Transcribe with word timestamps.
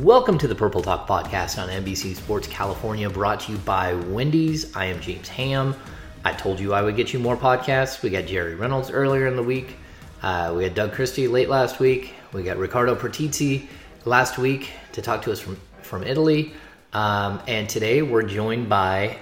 Welcome 0.00 0.38
to 0.38 0.48
the 0.48 0.54
Purple 0.54 0.80
Talk 0.80 1.06
podcast 1.06 1.62
on 1.62 1.68
NBC 1.68 2.16
Sports 2.16 2.48
California, 2.48 3.10
brought 3.10 3.40
to 3.40 3.52
you 3.52 3.58
by 3.58 3.92
Wendy's. 3.92 4.74
I 4.74 4.86
am 4.86 4.98
James 5.02 5.28
Ham. 5.28 5.76
I 6.24 6.32
told 6.32 6.60
you 6.60 6.72
I 6.72 6.80
would 6.80 6.96
get 6.96 7.12
you 7.12 7.18
more 7.18 7.36
podcasts. 7.36 8.00
We 8.00 8.08
got 8.08 8.24
Jerry 8.24 8.54
Reynolds 8.54 8.90
earlier 8.90 9.26
in 9.26 9.36
the 9.36 9.42
week. 9.42 9.76
Uh, 10.22 10.54
we 10.56 10.64
had 10.64 10.74
Doug 10.74 10.94
Christie 10.94 11.28
late 11.28 11.50
last 11.50 11.78
week. 11.78 12.14
We 12.32 12.42
got 12.42 12.56
Riccardo 12.56 12.94
Pratesi 12.94 13.66
last 14.06 14.38
week 14.38 14.70
to 14.92 15.02
talk 15.02 15.20
to 15.22 15.32
us 15.32 15.40
from, 15.40 15.60
from 15.82 16.04
Italy. 16.04 16.54
Um, 16.94 17.42
and 17.46 17.68
today 17.68 18.00
we're 18.00 18.22
joined 18.22 18.70
by 18.70 19.18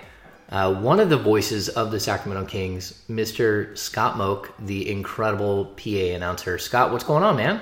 uh, 0.50 0.72
one 0.72 1.00
of 1.00 1.10
the 1.10 1.16
voices 1.16 1.68
of 1.68 1.90
the 1.90 1.98
Sacramento 1.98 2.46
Kings, 2.46 3.02
Mr. 3.10 3.76
Scott 3.76 4.16
Moak, 4.16 4.54
the 4.60 4.88
incredible 4.88 5.64
PA 5.64 6.14
announcer. 6.14 6.58
Scott, 6.58 6.92
what's 6.92 7.02
going 7.02 7.24
on, 7.24 7.34
man? 7.36 7.60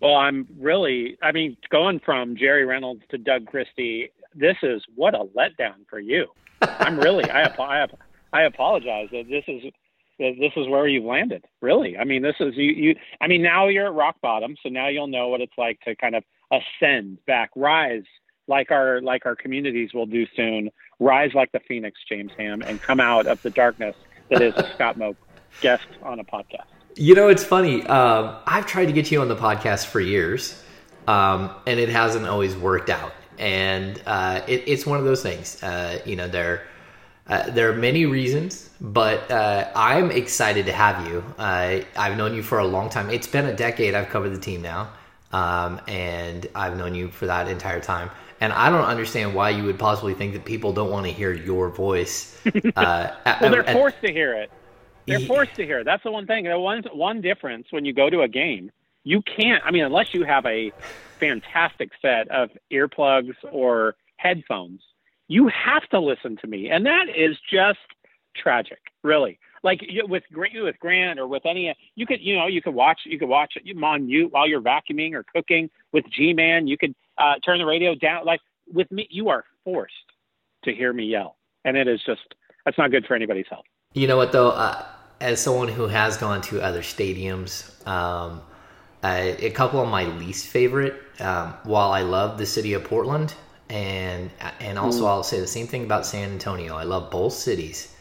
Well, 0.00 0.14
I'm 0.14 0.46
really, 0.58 1.18
I 1.22 1.32
mean, 1.32 1.56
going 1.70 2.00
from 2.00 2.36
Jerry 2.36 2.64
Reynolds 2.64 3.02
to 3.10 3.18
Doug 3.18 3.46
Christie, 3.46 4.10
this 4.34 4.56
is 4.62 4.82
what 4.94 5.14
a 5.14 5.24
letdown 5.36 5.86
for 5.88 5.98
you. 5.98 6.26
I'm 6.62 6.98
really, 6.98 7.28
I, 7.28 7.44
I, 7.44 7.86
I 8.32 8.42
apologize 8.42 9.08
that 9.10 9.28
this 9.28 9.44
is, 9.48 9.62
that 10.18 10.36
this 10.38 10.52
is 10.56 10.68
where 10.68 10.86
you've 10.86 11.04
landed. 11.04 11.44
Really. 11.60 11.98
I 11.98 12.04
mean, 12.04 12.22
this 12.22 12.36
is 12.38 12.56
you, 12.56 12.72
you, 12.72 12.96
I 13.20 13.26
mean, 13.26 13.42
now 13.42 13.66
you're 13.66 13.86
at 13.86 13.94
rock 13.94 14.20
bottom. 14.20 14.56
So 14.62 14.68
now 14.68 14.88
you'll 14.88 15.08
know 15.08 15.28
what 15.28 15.40
it's 15.40 15.58
like 15.58 15.80
to 15.80 15.96
kind 15.96 16.14
of 16.14 16.22
ascend 16.52 17.24
back, 17.26 17.50
rise 17.56 18.04
like 18.46 18.70
our, 18.70 19.00
like 19.02 19.26
our 19.26 19.36
communities 19.36 19.92
will 19.92 20.06
do 20.06 20.26
soon, 20.34 20.70
rise 21.00 21.34
like 21.34 21.52
the 21.52 21.60
Phoenix, 21.60 22.00
James 22.08 22.32
Ham, 22.38 22.62
and 22.62 22.80
come 22.80 23.00
out 23.00 23.26
of 23.26 23.42
the 23.42 23.50
darkness 23.50 23.96
that 24.30 24.40
is 24.40 24.54
Scott 24.74 24.96
Moak 24.96 25.16
guest 25.60 25.86
on 26.02 26.20
a 26.20 26.24
podcast. 26.24 26.77
You 26.98 27.14
know, 27.14 27.28
it's 27.28 27.44
funny. 27.44 27.86
Um, 27.86 28.34
I've 28.44 28.66
tried 28.66 28.86
to 28.86 28.92
get 28.92 29.10
you 29.12 29.20
on 29.20 29.28
the 29.28 29.36
podcast 29.36 29.86
for 29.86 30.00
years, 30.00 30.60
um, 31.06 31.50
and 31.64 31.78
it 31.78 31.88
hasn't 31.88 32.26
always 32.26 32.56
worked 32.56 32.90
out. 32.90 33.12
And 33.38 34.02
uh, 34.04 34.40
it, 34.48 34.64
it's 34.66 34.84
one 34.84 34.98
of 34.98 35.04
those 35.04 35.22
things. 35.22 35.62
Uh, 35.62 36.00
you 36.04 36.16
know, 36.16 36.26
there 36.26 36.64
uh, 37.28 37.50
there 37.50 37.70
are 37.70 37.76
many 37.76 38.04
reasons, 38.04 38.68
but 38.80 39.30
uh, 39.30 39.70
I'm 39.76 40.10
excited 40.10 40.66
to 40.66 40.72
have 40.72 41.06
you. 41.06 41.22
Uh, 41.38 41.82
I've 41.96 42.16
known 42.16 42.34
you 42.34 42.42
for 42.42 42.58
a 42.58 42.66
long 42.66 42.90
time. 42.90 43.10
It's 43.10 43.28
been 43.28 43.46
a 43.46 43.54
decade. 43.54 43.94
I've 43.94 44.08
covered 44.08 44.30
the 44.30 44.40
team 44.40 44.60
now, 44.62 44.88
um, 45.32 45.80
and 45.86 46.48
I've 46.56 46.76
known 46.76 46.96
you 46.96 47.08
for 47.12 47.26
that 47.26 47.46
entire 47.46 47.80
time. 47.80 48.10
And 48.40 48.52
I 48.52 48.70
don't 48.70 48.84
understand 48.84 49.34
why 49.36 49.50
you 49.50 49.62
would 49.64 49.78
possibly 49.78 50.14
think 50.14 50.32
that 50.32 50.44
people 50.44 50.72
don't 50.72 50.90
want 50.90 51.06
to 51.06 51.12
hear 51.12 51.32
your 51.32 51.68
voice. 51.68 52.34
Uh, 52.76 53.10
Well, 53.40 53.50
they're 53.52 53.68
at- 53.68 53.72
forced 53.76 54.00
to 54.00 54.12
hear 54.12 54.34
it. 54.34 54.50
They're 55.08 55.26
forced 55.26 55.54
to 55.54 55.64
hear. 55.64 55.84
That's 55.84 56.02
the 56.02 56.10
one 56.10 56.26
thing. 56.26 56.44
The 56.44 56.58
one 56.58 56.82
one 56.92 57.20
difference 57.20 57.66
when 57.70 57.84
you 57.84 57.92
go 57.92 58.10
to 58.10 58.22
a 58.22 58.28
game, 58.28 58.70
you 59.04 59.22
can't. 59.22 59.62
I 59.64 59.70
mean, 59.70 59.84
unless 59.84 60.14
you 60.14 60.24
have 60.24 60.44
a 60.46 60.72
fantastic 61.18 61.90
set 62.00 62.28
of 62.30 62.50
earplugs 62.72 63.34
or 63.50 63.96
headphones, 64.16 64.80
you 65.28 65.48
have 65.48 65.88
to 65.90 66.00
listen 66.00 66.36
to 66.38 66.46
me, 66.46 66.70
and 66.70 66.86
that 66.86 67.06
is 67.14 67.36
just 67.50 67.78
tragic, 68.36 68.78
really. 69.02 69.38
Like 69.62 69.80
with 70.04 70.22
Grant, 70.32 70.62
with 70.62 70.78
Grant 70.78 71.18
or 71.18 71.26
with 71.26 71.44
any, 71.44 71.74
you 71.96 72.06
could 72.06 72.20
you 72.20 72.36
know 72.36 72.46
you 72.46 72.62
could 72.62 72.74
watch 72.74 73.00
you 73.04 73.18
could 73.18 73.28
watch 73.28 73.54
it 73.56 73.82
on 73.82 74.06
mute 74.06 74.32
while 74.32 74.48
you're 74.48 74.60
vacuuming 74.60 75.14
or 75.14 75.24
cooking. 75.34 75.68
With 75.92 76.04
G 76.10 76.32
Man, 76.32 76.66
you 76.66 76.78
could 76.78 76.94
uh, 77.18 77.34
turn 77.44 77.58
the 77.58 77.66
radio 77.66 77.94
down. 77.94 78.24
Like 78.24 78.40
with 78.72 78.90
me, 78.92 79.08
you 79.10 79.30
are 79.30 79.44
forced 79.64 79.94
to 80.64 80.72
hear 80.72 80.92
me 80.92 81.06
yell, 81.06 81.36
and 81.64 81.76
it 81.76 81.88
is 81.88 82.00
just 82.06 82.20
that's 82.64 82.78
not 82.78 82.90
good 82.90 83.04
for 83.06 83.14
anybody's 83.14 83.46
health. 83.50 83.64
You 83.94 84.06
know 84.06 84.16
what 84.16 84.32
though? 84.32 84.50
Uh, 84.50 84.84
as 85.20 85.40
someone 85.40 85.68
who 85.68 85.86
has 85.86 86.16
gone 86.16 86.40
to 86.42 86.60
other 86.62 86.82
stadiums, 86.82 87.86
um, 87.86 88.40
uh, 89.02 89.32
a 89.38 89.50
couple 89.50 89.80
of 89.80 89.88
my 89.88 90.04
least 90.04 90.46
favorite. 90.46 90.94
Um, 91.20 91.54
while 91.64 91.90
I 91.90 92.02
love 92.02 92.38
the 92.38 92.46
city 92.46 92.74
of 92.74 92.84
Portland, 92.84 93.34
and 93.68 94.30
and 94.60 94.78
also 94.78 95.06
I'll 95.06 95.24
say 95.24 95.40
the 95.40 95.46
same 95.46 95.66
thing 95.66 95.84
about 95.84 96.06
San 96.06 96.30
Antonio. 96.30 96.76
I 96.76 96.84
love 96.84 97.10
both 97.10 97.32
cities. 97.32 97.94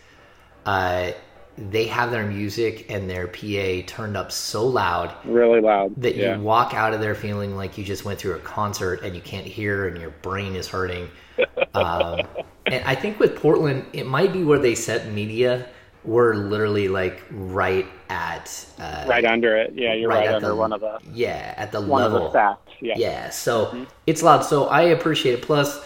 Uh, 0.66 1.11
they 1.57 1.88
have 1.88 2.11
their 2.11 2.25
music 2.25 2.85
and 2.91 3.09
their 3.09 3.28
PA 3.28 3.81
turned 3.88 4.16
up 4.16 4.31
so 4.31 4.67
loud 4.67 5.11
Really 5.25 5.59
loud. 5.59 5.94
that 5.97 6.16
yeah. 6.16 6.35
you 6.35 6.41
walk 6.44 6.75
out 6.75 6.94
of 6.94 7.01
there 7.01 7.16
feeling 7.16 7.55
like 7.55 7.78
you 7.78 7.84
just 7.84 8.05
went 8.05 8.19
through 8.19 8.35
a 8.35 8.39
concert 8.39 9.01
and 9.01 9.16
you 9.16 9.22
can't 9.22 9.45
hear 9.47 9.88
and 9.88 9.99
your 9.99 10.11
brain 10.22 10.55
is 10.55 10.67
hurting. 10.67 11.09
Um, 11.73 12.22
and 12.66 12.84
I 12.85 12.95
think 12.95 13.19
with 13.19 13.35
Portland, 13.35 13.85
it 13.94 14.07
might 14.07 14.34
be 14.34 14.44
where 14.44 14.57
they 14.57 14.73
set 14.73 15.11
media. 15.11 15.67
We're 16.07 16.34
literally 16.35 16.88
like 16.88 17.22
right 17.29 17.85
at 18.09 18.66
uh, 18.79 19.06
right 19.07 19.25
under 19.25 19.56
it. 19.57 19.73
Yeah, 19.75 19.94
you're 19.94 20.09
right, 20.09 20.28
at 20.28 20.35
under 20.35 20.47
the- 20.47 20.56
one 20.56 20.73
of 20.73 20.81
the 20.81 21.00
yeah 21.13 21.53
at 21.57 21.72
the 21.72 21.81
one 21.81 22.01
level. 22.01 22.28
of 22.28 22.34
the 22.34 22.40
stats. 22.40 22.57
Yeah. 22.79 22.94
Yeah, 22.97 23.29
so 23.29 23.85
it's 24.06 24.23
loud. 24.23 24.41
So 24.46 24.66
I 24.67 24.84
appreciate 24.84 25.34
it. 25.34 25.41
Plus, 25.41 25.78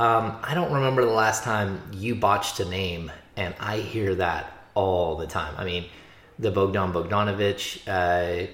um, 0.00 0.36
I 0.42 0.54
don't 0.54 0.72
remember 0.72 1.04
the 1.04 1.12
last 1.12 1.44
time 1.44 1.82
you 1.92 2.14
botched 2.14 2.60
a 2.60 2.64
name, 2.64 3.12
and 3.36 3.54
I 3.60 3.78
hear 3.78 4.14
that 4.14 4.52
all 4.74 5.16
the 5.16 5.26
time. 5.26 5.54
I 5.58 5.64
mean, 5.64 5.84
the 6.38 6.50
Bogdan 6.50 6.92
Bogdanovich 6.92 7.82
uh, 7.88 8.46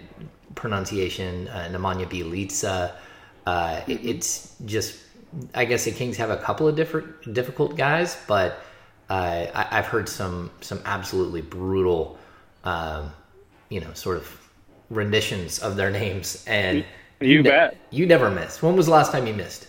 pronunciation, 0.55 1.49
uh, 1.49 1.69
Nemanja 1.71 2.07
Bjelica. 2.09 2.93
Uh, 3.47 3.83
it, 3.87 4.05
it's 4.05 4.57
just, 4.65 4.99
I 5.55 5.67
guess 5.67 5.85
the 5.85 5.91
Kings 5.93 6.17
have 6.17 6.31
a 6.31 6.39
couple 6.39 6.67
of 6.67 6.75
different 6.77 7.35
difficult 7.35 7.77
guys, 7.77 8.17
but 8.27 8.59
uh, 9.11 9.47
I, 9.55 9.79
I've 9.79 9.87
heard 9.87 10.09
some 10.09 10.51
some 10.61 10.81
absolutely 10.85 11.43
brutal, 11.43 12.19
um, 12.65 13.13
you 13.69 13.81
know, 13.81 13.93
sort 13.95 14.17
of 14.17 14.41
renditions 14.91 15.59
of 15.59 15.77
their 15.77 15.91
names, 15.91 16.45
and 16.47 16.85
You 17.21 17.43
ne- 17.43 17.51
bet. 17.51 17.77
you 17.91 18.07
never 18.07 18.31
miss. 18.31 18.63
When 18.63 18.77
was 18.77 18.87
the 18.87 18.93
last 18.93 19.13
time 19.13 19.27
you 19.27 19.35
missed? 19.35 19.69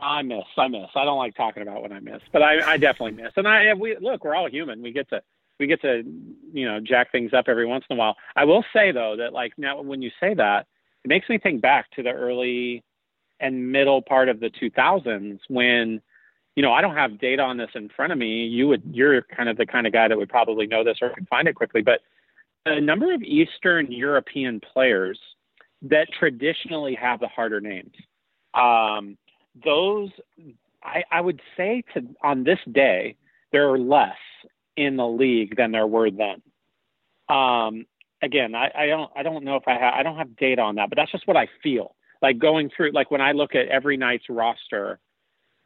I 0.00 0.22
miss. 0.22 0.44
I 0.56 0.66
miss. 0.68 0.88
I 0.96 1.04
don't 1.04 1.18
like 1.18 1.36
talking 1.36 1.62
about 1.62 1.82
when 1.82 1.92
I 1.92 2.00
miss, 2.00 2.20
but 2.32 2.42
I, 2.42 2.72
I 2.72 2.76
definitely 2.76 3.22
miss. 3.22 3.32
And 3.36 3.46
I 3.46 3.72
we 3.74 3.96
look, 4.00 4.24
we're 4.24 4.34
all 4.34 4.50
human. 4.50 4.82
We 4.82 4.90
get 4.92 5.08
to 5.10 5.22
we 5.60 5.66
get 5.68 5.80
to 5.82 6.02
you 6.52 6.66
know 6.66 6.80
jack 6.80 7.12
things 7.12 7.32
up 7.32 7.44
every 7.48 7.66
once 7.66 7.84
in 7.88 7.96
a 7.96 7.98
while. 7.98 8.16
I 8.34 8.44
will 8.44 8.64
say 8.72 8.90
though 8.90 9.16
that 9.18 9.32
like 9.32 9.52
now 9.56 9.80
when 9.80 10.02
you 10.02 10.10
say 10.18 10.34
that, 10.34 10.66
it 11.04 11.08
makes 11.08 11.28
me 11.28 11.38
think 11.38 11.62
back 11.62 11.90
to 11.92 12.02
the 12.02 12.10
early 12.10 12.82
and 13.38 13.70
middle 13.70 14.02
part 14.02 14.28
of 14.28 14.40
the 14.40 14.50
2000s 14.50 15.38
when 15.48 16.00
you 16.56 16.62
know, 16.62 16.72
I 16.72 16.80
don't 16.80 16.96
have 16.96 17.20
data 17.20 17.42
on 17.42 17.58
this 17.58 17.70
in 17.74 17.90
front 17.90 18.12
of 18.12 18.18
me. 18.18 18.46
You 18.46 18.66
would, 18.68 18.82
you're 18.90 19.22
kind 19.22 19.48
of 19.48 19.58
the 19.58 19.66
kind 19.66 19.86
of 19.86 19.92
guy 19.92 20.08
that 20.08 20.16
would 20.16 20.30
probably 20.30 20.66
know 20.66 20.82
this 20.82 20.98
or 21.02 21.12
find 21.28 21.46
it 21.46 21.54
quickly. 21.54 21.82
But 21.82 22.00
a 22.64 22.80
number 22.80 23.12
of 23.14 23.22
Eastern 23.22 23.92
European 23.92 24.60
players 24.60 25.18
that 25.82 26.08
traditionally 26.18 26.94
have 26.94 27.20
the 27.20 27.28
harder 27.28 27.60
names, 27.60 27.92
um, 28.54 29.18
those 29.64 30.10
I, 30.82 31.04
I 31.10 31.20
would 31.20 31.40
say 31.56 31.82
to 31.94 32.06
on 32.22 32.44
this 32.44 32.58
day 32.72 33.16
there 33.52 33.70
are 33.70 33.78
less 33.78 34.16
in 34.76 34.96
the 34.96 35.06
league 35.06 35.56
than 35.56 35.72
there 35.72 35.86
were 35.86 36.10
then. 36.10 36.42
Um, 37.34 37.86
again, 38.22 38.54
I, 38.54 38.70
I 38.76 38.86
don't 38.86 39.10
I 39.16 39.22
don't 39.22 39.44
know 39.44 39.56
if 39.56 39.64
I 39.66 39.74
have 39.74 39.94
I 39.94 40.02
don't 40.02 40.16
have 40.16 40.36
data 40.36 40.62
on 40.62 40.76
that, 40.76 40.88
but 40.88 40.96
that's 40.96 41.12
just 41.12 41.26
what 41.26 41.36
I 41.36 41.48
feel 41.62 41.94
like 42.22 42.38
going 42.38 42.70
through. 42.74 42.92
Like 42.92 43.10
when 43.10 43.20
I 43.20 43.32
look 43.32 43.54
at 43.54 43.68
every 43.68 43.96
night's 43.96 44.24
roster, 44.28 45.00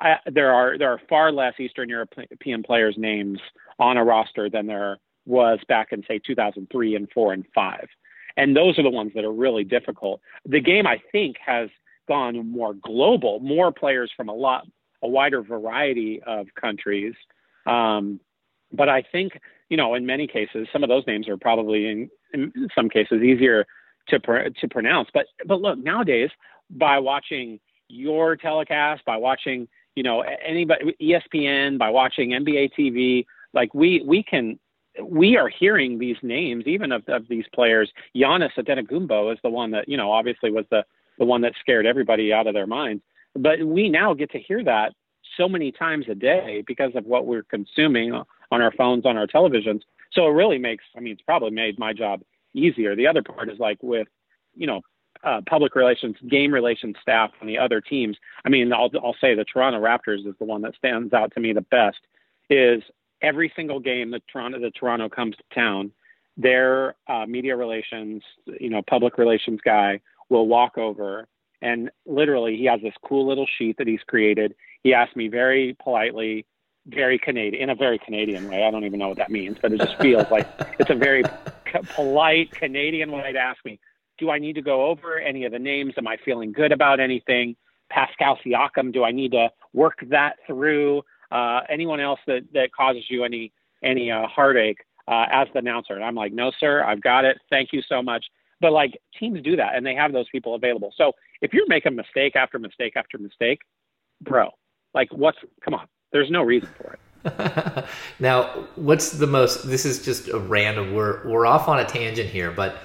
I, 0.01 0.17
there 0.27 0.53
are 0.53 0.79
there 0.79 0.91
are 0.91 1.01
far 1.09 1.33
less 1.33 1.55
Eastern 1.59 1.89
European 1.89 2.63
players' 2.63 2.97
names 2.97 3.39
on 3.79 3.97
a 3.97 4.05
roster 4.05 4.49
than 4.49 4.67
there 4.67 4.99
was 5.27 5.59
back 5.69 5.89
in 5.93 6.03
say 6.09 6.19
2003 6.27 6.95
and 6.97 7.09
four 7.13 7.33
and 7.33 7.45
five, 7.55 7.89
and 8.37 8.57
those 8.57 8.79
are 8.79 8.83
the 8.83 8.91
ones 8.91 9.13
that 9.15 9.25
are 9.25 9.33
really 9.33 9.65
difficult. 9.65 10.21
The 10.47 10.61
game 10.61 10.87
I 10.87 11.01
think 11.13 11.37
has 11.45 11.69
gone 12.09 12.51
more 12.51 12.75
global, 12.75 13.41
more 13.41 13.73
players 13.73 14.11
from 14.17 14.29
a 14.29 14.35
lot 14.35 14.67
a 15.03 15.09
wider 15.09 15.43
variety 15.43 16.21
of 16.27 16.47
countries. 16.61 17.15
Um, 17.67 18.21
but 18.73 18.89
I 18.89 19.03
think 19.03 19.39
you 19.69 19.77
know 19.77 19.95
in 19.95 20.07
many 20.07 20.27
cases 20.27 20.67
some 20.73 20.83
of 20.83 20.89
those 20.89 21.07
names 21.07 21.29
are 21.29 21.37
probably 21.37 21.87
in, 21.87 22.11
in 22.33 22.69
some 22.75 22.89
cases 22.89 23.23
easier 23.23 23.67
to 24.09 24.19
pr- 24.19 24.49
to 24.61 24.69
pronounce. 24.69 25.09
But 25.13 25.27
but 25.47 25.61
look 25.61 25.79
nowadays 25.79 26.31
by 26.71 26.99
watching 26.99 27.61
your 27.89 28.37
telecast, 28.37 29.05
by 29.05 29.17
watching 29.17 29.69
you 29.97 30.03
know 30.03 30.21
anybody 30.21 30.95
ESPN 31.01 31.79
by 31.79 31.91
watching 31.91 32.31
NBA 32.31 32.71
TV 32.79 33.27
like 33.53 33.75
we 33.75 34.03
we 34.07 34.23
can 34.23 34.59
we 35.03 35.37
are 35.37 35.49
hearing 35.49 35.99
these 35.99 36.17
names 36.23 36.65
even 36.67 36.93
of, 36.93 37.09
of 37.09 37.29
these 37.29 37.45
players. 37.55 37.91
Giannis 38.17 38.51
Antetokounmpo 38.57 39.33
is 39.33 39.39
the 39.43 39.51
one 39.51 39.71
that 39.73 39.89
you 39.89 39.97
know 39.97 40.11
obviously 40.11 40.51
was 40.51 40.65
the 40.71 40.85
the 41.19 41.25
one 41.25 41.43
that 41.43 41.53
scared 41.61 41.87
everybody 41.87 42.33
out 42.33 42.47
of 42.47 42.55
their 42.55 42.67
minds. 42.67 43.03
But 43.35 43.63
we 43.65 43.89
now 43.89 44.15
get 44.15 44.31
to 44.33 44.39
hear 44.39 44.65
that 44.65 44.93
so 45.37 45.49
many 45.49 45.71
times 45.71 46.07
a 46.09 46.15
day 46.15 46.65
because 46.67 46.93
of 46.95 47.05
what 47.05 47.27
we're 47.27 47.45
consuming 47.45 48.13
on 48.13 48.63
our 48.63 48.73
phones 48.73 49.07
on 49.07 49.17
our 49.17 49.27
televisions. 49.27 49.83
So 50.13 50.27
it 50.27 50.33
really 50.33 50.59
makes 50.59 50.85
I 50.97 51.01
mean 51.01 51.13
it's 51.13 51.23
probably 51.23 51.51
made 51.51 51.79
my 51.79 51.93
job 51.93 52.23
easier. 52.55 52.97
The 52.97 53.07
other 53.07 53.23
part 53.23 53.49
is 53.49 53.59
like 53.59 53.79
with 53.83 54.09
you 54.55 54.67
know 54.67 54.83
uh, 55.25 55.41
public 55.49 55.75
relations, 55.75 56.17
game 56.29 56.53
relations 56.53 56.97
staff 57.03 57.31
on 57.41 57.47
the 57.47 57.59
other 57.59 57.81
teams. 57.81 58.17
I 58.45 58.49
mean, 58.49 58.73
I'll, 58.73 58.91
I'll 59.03 59.17
say 59.21 59.35
the 59.35 59.45
Toronto 59.45 59.81
Raptors 59.81 60.27
is 60.27 60.35
the 60.39 60.45
one 60.45 60.63
that 60.63 60.75
stands 60.77 61.13
out 61.13 61.33
to 61.35 61.41
me 61.41 61.53
the 61.53 61.61
best. 61.63 61.99
Is 62.49 62.83
every 63.23 63.53
single 63.55 63.81
game 63.81 64.11
that 64.13 64.23
Toronto 64.33 64.59
the 64.59 64.71
Toronto 64.71 65.09
comes 65.09 65.37
to 65.37 65.43
town, 65.55 65.93
their 66.37 66.95
uh, 67.07 67.27
media 67.27 67.57
relations, 67.57 68.23
you 68.59 68.71
know, 68.71 68.83
public 68.89 69.19
relations 69.19 69.61
guy 69.65 70.01
will 70.31 70.47
walk 70.47 70.79
over 70.79 71.27
and 71.63 71.91
literally 72.07 72.57
he 72.57 72.65
has 72.65 72.81
this 72.83 72.95
cool 73.05 73.27
little 73.27 73.47
sheet 73.59 73.77
that 73.79 73.87
he's 73.87 74.01
created. 74.07 74.55
He 74.83 74.95
asked 74.95 75.17
me 75.17 75.29
very 75.29 75.77
politely, 75.83 76.47
very 76.87 77.19
Canadian, 77.19 77.63
in 77.63 77.71
a 77.71 77.75
very 77.75 77.99
Canadian 77.99 78.49
way. 78.49 78.65
I 78.65 78.71
don't 78.71 78.85
even 78.85 78.99
know 78.99 79.09
what 79.09 79.19
that 79.19 79.31
means, 79.31 79.59
but 79.61 79.73
it 79.73 79.81
just 79.81 79.97
feels 80.01 80.31
like 80.31 80.49
it's 80.79 80.91
a 80.91 80.95
very 80.95 81.23
polite 81.95 82.51
Canadian 82.53 83.13
way 83.13 83.33
to 83.33 83.39
ask 83.39 83.63
me, 83.65 83.79
do 84.21 84.31
I 84.31 84.39
need 84.39 84.55
to 84.55 84.63
go 84.63 84.87
over 84.87 85.19
any 85.19 85.45
of 85.45 85.53
the 85.53 85.59
names? 85.59 85.95
Am 85.97 86.07
I 86.07 86.17
feeling 86.25 86.53
good 86.53 86.71
about 86.71 87.01
anything? 87.01 87.57
Pascal 87.91 88.39
Siakam, 88.45 88.93
do 88.93 89.03
I 89.03 89.11
need 89.11 89.33
to 89.33 89.49
work 89.73 89.99
that 90.11 90.37
through? 90.47 91.03
Uh, 91.33 91.61
anyone 91.69 92.01
else 92.01 92.21
that, 92.27 92.43
that 92.55 92.71
causes 92.73 93.05
you 93.09 93.25
any 93.25 93.53
any 93.83 94.11
uh, 94.11 94.27
heartache 94.27 94.79
uh, 95.09 95.25
as 95.33 95.49
the 95.53 95.59
announcer? 95.59 95.95
And 95.95 96.05
I'm 96.05 96.15
like, 96.15 96.33
no, 96.33 96.53
sir, 96.61 96.85
I've 96.85 97.03
got 97.03 97.25
it. 97.25 97.39
Thank 97.51 97.71
you 97.73 97.83
so 97.89 98.03
much. 98.03 98.25
But 98.61 98.73
like 98.73 99.01
teams 99.19 99.43
do 99.43 99.57
that, 99.57 99.75
and 99.75 99.85
they 99.85 99.95
have 99.95 100.13
those 100.13 100.29
people 100.29 100.55
available. 100.55 100.93
So 100.97 101.13
if 101.41 101.53
you're 101.53 101.67
making 101.67 101.97
mistake 101.97 102.37
after 102.37 102.59
mistake 102.59 102.93
after 102.95 103.19
mistake, 103.19 103.61
bro, 104.21 104.51
like 104.95 105.09
what's 105.13 105.39
come 105.65 105.75
on? 105.75 105.87
There's 106.13 106.31
no 106.31 106.43
reason 106.43 106.69
for 106.77 106.93
it. 106.93 107.01
now, 108.21 108.67
what's 108.77 109.11
the 109.13 109.27
most? 109.27 109.69
This 109.69 109.85
is 109.85 110.05
just 110.05 110.29
a 110.29 110.39
random. 110.39 110.95
We're 110.95 111.27
we're 111.29 111.47
off 111.47 111.69
on 111.69 111.79
a 111.81 111.85
tangent 111.85 112.29
here, 112.29 112.51
but 112.51 112.77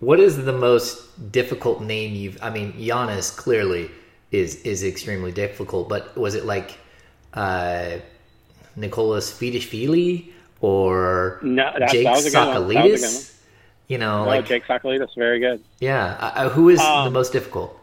what 0.00 0.18
is 0.18 0.44
the 0.44 0.52
most 0.52 1.30
difficult 1.30 1.82
name 1.82 2.14
you've? 2.14 2.38
I 2.42 2.50
mean, 2.50 2.72
Giannis 2.72 3.34
clearly 3.34 3.90
is 4.30 4.56
is 4.62 4.82
extremely 4.82 5.32
difficult, 5.32 5.88
but 5.88 6.16
was 6.16 6.34
it 6.34 6.44
like 6.44 6.78
uh, 7.34 7.98
Nicholas 8.76 9.32
Tskitishvili 9.32 10.32
or 10.60 11.38
no, 11.42 11.70
that, 11.78 11.90
Jake 11.90 12.04
that 12.04 12.12
was 12.12 12.26
a 12.26 12.30
good 12.30 12.38
one. 12.38 12.74
That 12.74 12.84
was 12.84 13.02
a 13.02 13.06
good 13.06 13.14
one. 13.14 13.24
You 13.88 13.98
know, 13.98 14.24
no, 14.24 14.28
like 14.30 14.46
Jake 14.46 14.64
Tsakalidis, 14.64 15.14
very 15.16 15.40
good. 15.40 15.62
Yeah, 15.80 16.16
uh, 16.20 16.48
who 16.48 16.68
is 16.68 16.80
Um, 16.80 17.04
the 17.04 17.10
most 17.10 17.32
difficult? 17.32 17.76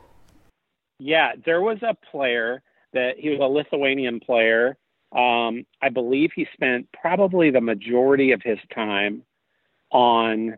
Yeah, 0.99 1.33
there 1.45 1.61
was 1.61 1.79
a 1.83 1.95
player 2.11 2.63
that 2.93 3.19
he 3.19 3.29
was 3.29 3.39
a 3.39 3.45
Lithuanian 3.45 4.19
player. 4.21 4.77
Um, 5.11 5.65
I 5.81 5.89
believe 5.89 6.31
he 6.33 6.47
spent 6.53 6.87
probably 6.99 7.51
the 7.51 7.61
majority 7.61 8.31
of 8.31 8.41
his 8.41 8.57
time 8.73 9.23
on 9.91 10.57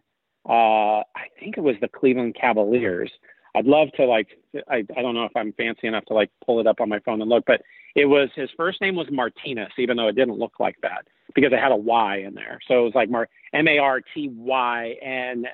uh, 0.50 1.04
I 1.16 1.28
think 1.40 1.58
it 1.58 1.62
was 1.62 1.76
the 1.80 1.88
Cleveland 1.88 2.36
Cavaliers. 2.40 3.12
I'd 3.56 3.66
love 3.66 3.90
to 3.98 4.06
like 4.06 4.28
I, 4.68 4.84
I 4.96 5.02
don't 5.02 5.16
know 5.16 5.26
if 5.26 5.36
I'm 5.36 5.54
fancy 5.54 5.88
enough 5.88 6.06
to 6.06 6.14
like 6.14 6.30
pull 6.46 6.60
it 6.60 6.68
up 6.68 6.82
on 6.82 6.90
my 6.90 7.00
phone 7.00 7.22
and 7.22 7.30
look, 7.30 7.44
but 7.46 7.62
it 7.96 8.06
was 8.06 8.30
his 8.36 8.50
first 8.58 8.82
name 8.82 8.96
was 8.96 9.08
Martynas, 9.08 9.72
even 9.78 9.98
though 9.98 10.08
it 10.08 10.16
didn't 10.16 10.38
look 10.38 10.60
like 10.60 10.76
that 10.82 11.08
because 11.36 11.52
it 11.54 11.60
had 11.60 11.72
a 11.72 11.76
Y 11.76 12.18
in 12.18 12.34
there. 12.34 12.60
So 12.68 12.80
it 12.80 12.84
was 12.84 12.96
like 12.96 13.10
Mar 13.10 13.28
M 13.54 13.68
A 13.68 13.78
R 13.78 14.02
T 14.14 14.30
Y 14.34 14.96
N 15.02 15.46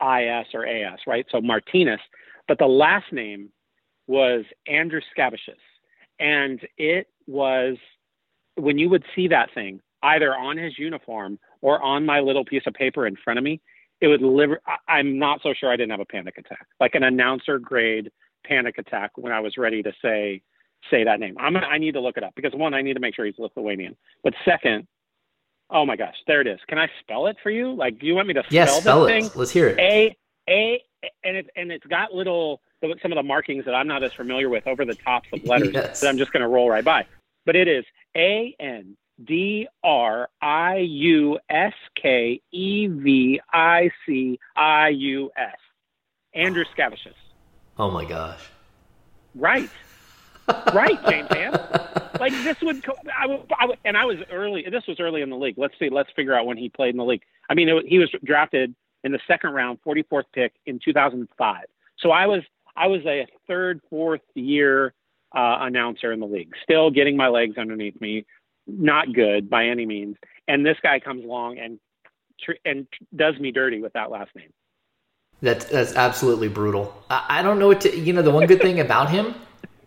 I 0.00 0.24
S 0.24 0.46
or 0.54 0.64
A 0.64 0.84
S, 0.84 1.00
right? 1.06 1.26
So 1.30 1.40
Martynas. 1.40 1.98
But 2.48 2.58
the 2.58 2.66
last 2.66 3.12
name 3.12 3.50
was 4.06 4.44
Andrew 4.66 5.00
Scavicius. 5.16 5.54
And 6.18 6.60
it 6.76 7.08
was 7.26 7.76
when 8.56 8.78
you 8.78 8.88
would 8.88 9.04
see 9.16 9.28
that 9.28 9.52
thing 9.54 9.80
either 10.02 10.34
on 10.34 10.56
his 10.56 10.78
uniform 10.78 11.38
or 11.62 11.82
on 11.82 12.04
my 12.04 12.20
little 12.20 12.44
piece 12.44 12.62
of 12.66 12.74
paper 12.74 13.06
in 13.06 13.16
front 13.24 13.38
of 13.38 13.44
me, 13.44 13.60
it 14.00 14.08
would 14.08 14.22
live. 14.22 14.50
I'm 14.88 15.18
not 15.18 15.40
so 15.42 15.54
sure 15.58 15.70
I 15.72 15.76
didn't 15.76 15.90
have 15.90 16.00
a 16.00 16.04
panic 16.04 16.38
attack, 16.38 16.66
like 16.80 16.94
an 16.94 17.02
announcer 17.04 17.58
grade 17.58 18.10
panic 18.44 18.78
attack 18.78 19.12
when 19.16 19.32
I 19.32 19.40
was 19.40 19.56
ready 19.56 19.82
to 19.82 19.92
say 20.02 20.42
say 20.90 21.04
that 21.04 21.18
name. 21.20 21.36
I'm 21.38 21.56
I 21.56 21.78
need 21.78 21.92
to 21.92 22.00
look 22.00 22.16
it 22.16 22.22
up 22.24 22.34
because 22.34 22.52
one, 22.54 22.74
I 22.74 22.82
need 22.82 22.94
to 22.94 23.00
make 23.00 23.14
sure 23.14 23.24
he's 23.24 23.38
Lithuanian, 23.38 23.96
but 24.22 24.34
second, 24.44 24.86
oh 25.70 25.86
my 25.86 25.96
gosh, 25.96 26.16
there 26.26 26.40
it 26.40 26.46
is. 26.46 26.58
Can 26.68 26.78
I 26.78 26.88
spell 27.00 27.26
it 27.26 27.36
for 27.42 27.50
you? 27.50 27.72
Like, 27.72 27.98
do 27.98 28.06
you 28.06 28.14
want 28.14 28.28
me 28.28 28.34
to 28.34 28.40
spell 28.40 28.52
Yes, 28.52 28.80
spell 28.80 29.06
it. 29.06 29.08
thing? 29.08 29.30
Let's 29.34 29.50
hear 29.50 29.68
it. 29.68 29.78
A 29.78 30.16
A 30.48 30.82
and 31.22 31.36
it 31.36 31.50
and 31.56 31.72
it's 31.72 31.86
got 31.86 32.12
little 32.12 32.60
some 33.00 33.12
of 33.12 33.16
the 33.16 33.22
markings 33.22 33.64
that 33.64 33.74
I'm 33.74 33.88
not 33.88 34.02
as 34.02 34.12
familiar 34.14 34.50
with 34.50 34.66
over 34.66 34.84
the 34.84 34.94
tops 34.96 35.28
of 35.32 35.42
letters 35.44 35.72
Yes. 35.74 36.00
that 36.00 36.08
I'm 36.08 36.18
just 36.18 36.32
going 36.32 36.42
to 36.42 36.48
roll 36.48 36.68
right 36.68 36.84
by. 36.84 37.06
But 37.46 37.56
it 37.56 37.66
is 37.66 37.84
A 38.16 38.54
N 38.60 38.94
D 39.22 39.68
R 39.82 40.28
I 40.40 40.78
U 40.78 41.38
S 41.48 41.74
K 42.00 42.40
E 42.50 42.86
V 42.86 43.40
I 43.52 43.90
C 44.06 44.38
I 44.56 44.88
U 44.88 45.30
S. 45.36 45.56
Andrew 46.34 46.64
Scavicius. 46.76 47.14
Oh 47.78 47.90
my 47.90 48.04
gosh. 48.04 48.40
Right. 49.34 49.70
right, 50.74 50.98
James 51.08 51.28
Ham. 51.30 51.52
Like 52.20 52.32
this 52.44 52.56
would, 52.62 52.84
co- 52.84 52.96
I 53.18 53.26
would, 53.26 53.52
I 53.58 53.66
would, 53.66 53.78
and 53.84 53.96
I 53.96 54.04
was 54.04 54.18
early. 54.30 54.64
This 54.70 54.86
was 54.86 55.00
early 55.00 55.22
in 55.22 55.30
the 55.30 55.36
league. 55.36 55.56
Let's 55.56 55.74
see. 55.78 55.88
Let's 55.90 56.10
figure 56.14 56.34
out 56.34 56.46
when 56.46 56.56
he 56.56 56.68
played 56.68 56.90
in 56.90 56.96
the 56.96 57.04
league. 57.04 57.22
I 57.48 57.54
mean, 57.54 57.68
it, 57.68 57.86
he 57.86 57.98
was 57.98 58.10
drafted 58.24 58.74
in 59.04 59.12
the 59.12 59.20
second 59.26 59.52
round, 59.52 59.78
44th 59.86 60.24
pick 60.32 60.52
in 60.66 60.78
2005. 60.84 61.64
So 61.98 62.10
I 62.10 62.26
was, 62.26 62.42
I 62.76 62.86
was 62.86 63.00
a 63.06 63.26
third, 63.46 63.80
fourth 63.90 64.22
year 64.34 64.94
uh, 65.34 65.58
announcer 65.60 66.12
in 66.12 66.20
the 66.20 66.26
league, 66.26 66.52
still 66.62 66.90
getting 66.90 67.16
my 67.16 67.28
legs 67.28 67.58
underneath 67.58 68.00
me. 68.00 68.24
Not 68.66 69.12
good 69.12 69.48
by 69.50 69.66
any 69.66 69.86
means. 69.86 70.16
And 70.48 70.64
this 70.64 70.76
guy 70.82 71.00
comes 71.00 71.24
along 71.24 71.58
and 71.58 71.78
tr- 72.40 72.52
and 72.64 72.86
does 73.14 73.38
me 73.38 73.50
dirty 73.52 73.80
with 73.80 73.92
that 73.94 74.10
last 74.10 74.30
name. 74.34 74.50
That's 75.42 75.64
that's 75.66 75.94
absolutely 75.94 76.48
brutal. 76.48 76.94
I, 77.10 77.24
I 77.40 77.42
don't 77.42 77.58
know 77.58 77.68
what 77.68 77.80
to. 77.82 77.96
You 77.98 78.12
know, 78.12 78.22
the 78.22 78.30
one 78.30 78.46
good 78.46 78.60
thing 78.62 78.80
about 78.80 79.10
him 79.10 79.34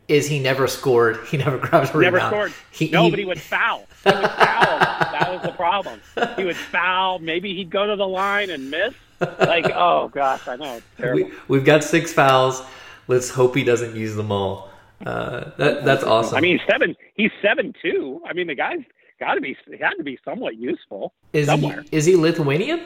is 0.07 0.27
he 0.27 0.39
never 0.39 0.67
scored. 0.67 1.19
He 1.27 1.38
never 1.38 1.57
grabbed 1.57 1.93
a 1.93 2.00
Never 2.00 2.17
rebound. 2.17 2.31
scored. 2.31 2.53
He, 2.72 2.89
no, 2.89 3.10
he- 3.10 3.25
would 3.25 3.41
foul. 3.41 3.86
He 4.03 4.10
would 4.12 4.22
foul. 4.22 4.79
that 4.79 5.27
was 5.31 5.41
the 5.41 5.51
problem. 5.55 6.00
He 6.36 6.46
would 6.46 6.55
foul. 6.55 7.19
Maybe 7.19 7.55
he'd 7.55 7.69
go 7.69 7.88
to 7.88 7.96
the 7.96 8.07
line 8.07 8.50
and 8.50 8.69
miss. 8.69 8.93
Like, 9.19 9.65
oh 9.74 10.10
gosh, 10.10 10.48
I 10.48 10.55
know 10.57 10.79
we, 11.00 11.31
we've 11.48 11.65
got 11.65 11.84
six 11.84 12.13
fouls. 12.13 12.62
Let's 13.07 13.29
hope 13.29 13.55
he 13.55 13.63
doesn't 13.63 13.96
use 13.96 14.15
them 14.15 14.31
all. 14.31 14.69
Uh, 15.06 15.51
that 15.58 15.86
that's 15.86 16.04
awesome. 16.04 16.38
I 16.38 16.42
mean, 16.42 16.58
he's 16.58 16.68
seven. 16.70 16.96
He's 17.16 17.32
seven 17.42 17.74
two. 17.82 18.22
I 18.27 18.34
mean, 18.34 18.48
the 18.48 18.56
guy's 18.56 18.80
got 19.20 19.36
to 19.36 19.42
be. 19.42 19.56
Had 19.80 19.94
to 19.98 20.04
be 20.04 20.18
somewhat 20.25 20.56
useful 20.58 21.13
is 21.34 21.46
somewhere. 21.48 21.84
he 21.92 21.98
is 21.98 22.06
he 22.06 22.16
Lithuanian? 22.16 22.82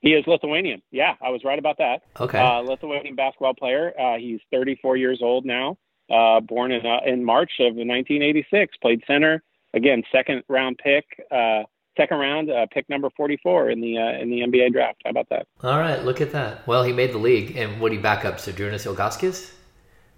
He 0.00 0.10
is 0.10 0.24
Lithuanian. 0.26 0.82
Yeah, 0.90 1.14
I 1.24 1.30
was 1.30 1.42
right 1.44 1.58
about 1.58 1.78
that. 1.78 2.02
Okay. 2.20 2.38
Uh, 2.38 2.60
Lithuanian 2.60 3.14
basketball 3.14 3.54
player. 3.54 3.92
Uh, 3.98 4.18
he's 4.18 4.38
34 4.52 4.96
years 4.98 5.20
old 5.22 5.44
now. 5.46 5.78
uh, 6.10 6.40
born 6.40 6.70
in 6.72 6.84
uh, 6.84 7.00
in 7.06 7.24
March 7.24 7.52
of 7.60 7.74
1986. 7.74 8.76
Played 8.82 9.02
center 9.06 9.42
again, 9.72 10.02
second 10.12 10.42
round 10.48 10.78
pick, 10.78 11.04
uh, 11.32 11.62
second 11.96 12.18
round 12.18 12.50
uh, 12.50 12.66
pick 12.70 12.88
number 12.90 13.08
44 13.16 13.70
in 13.70 13.80
the 13.80 13.96
uh, 13.98 14.20
in 14.20 14.28
the 14.30 14.40
NBA 14.40 14.72
draft. 14.72 15.00
How 15.04 15.10
about 15.10 15.28
that? 15.30 15.46
All 15.62 15.78
right, 15.78 16.04
look 16.04 16.20
at 16.20 16.32
that. 16.32 16.66
Well, 16.66 16.84
he 16.84 16.92
made 16.92 17.12
the 17.12 17.18
league, 17.18 17.56
and 17.56 17.80
would 17.80 17.92
he 17.92 17.98
back 17.98 18.24
up 18.26 18.36
Zydrunas 18.36 18.86
Ilgauskas, 18.86 19.52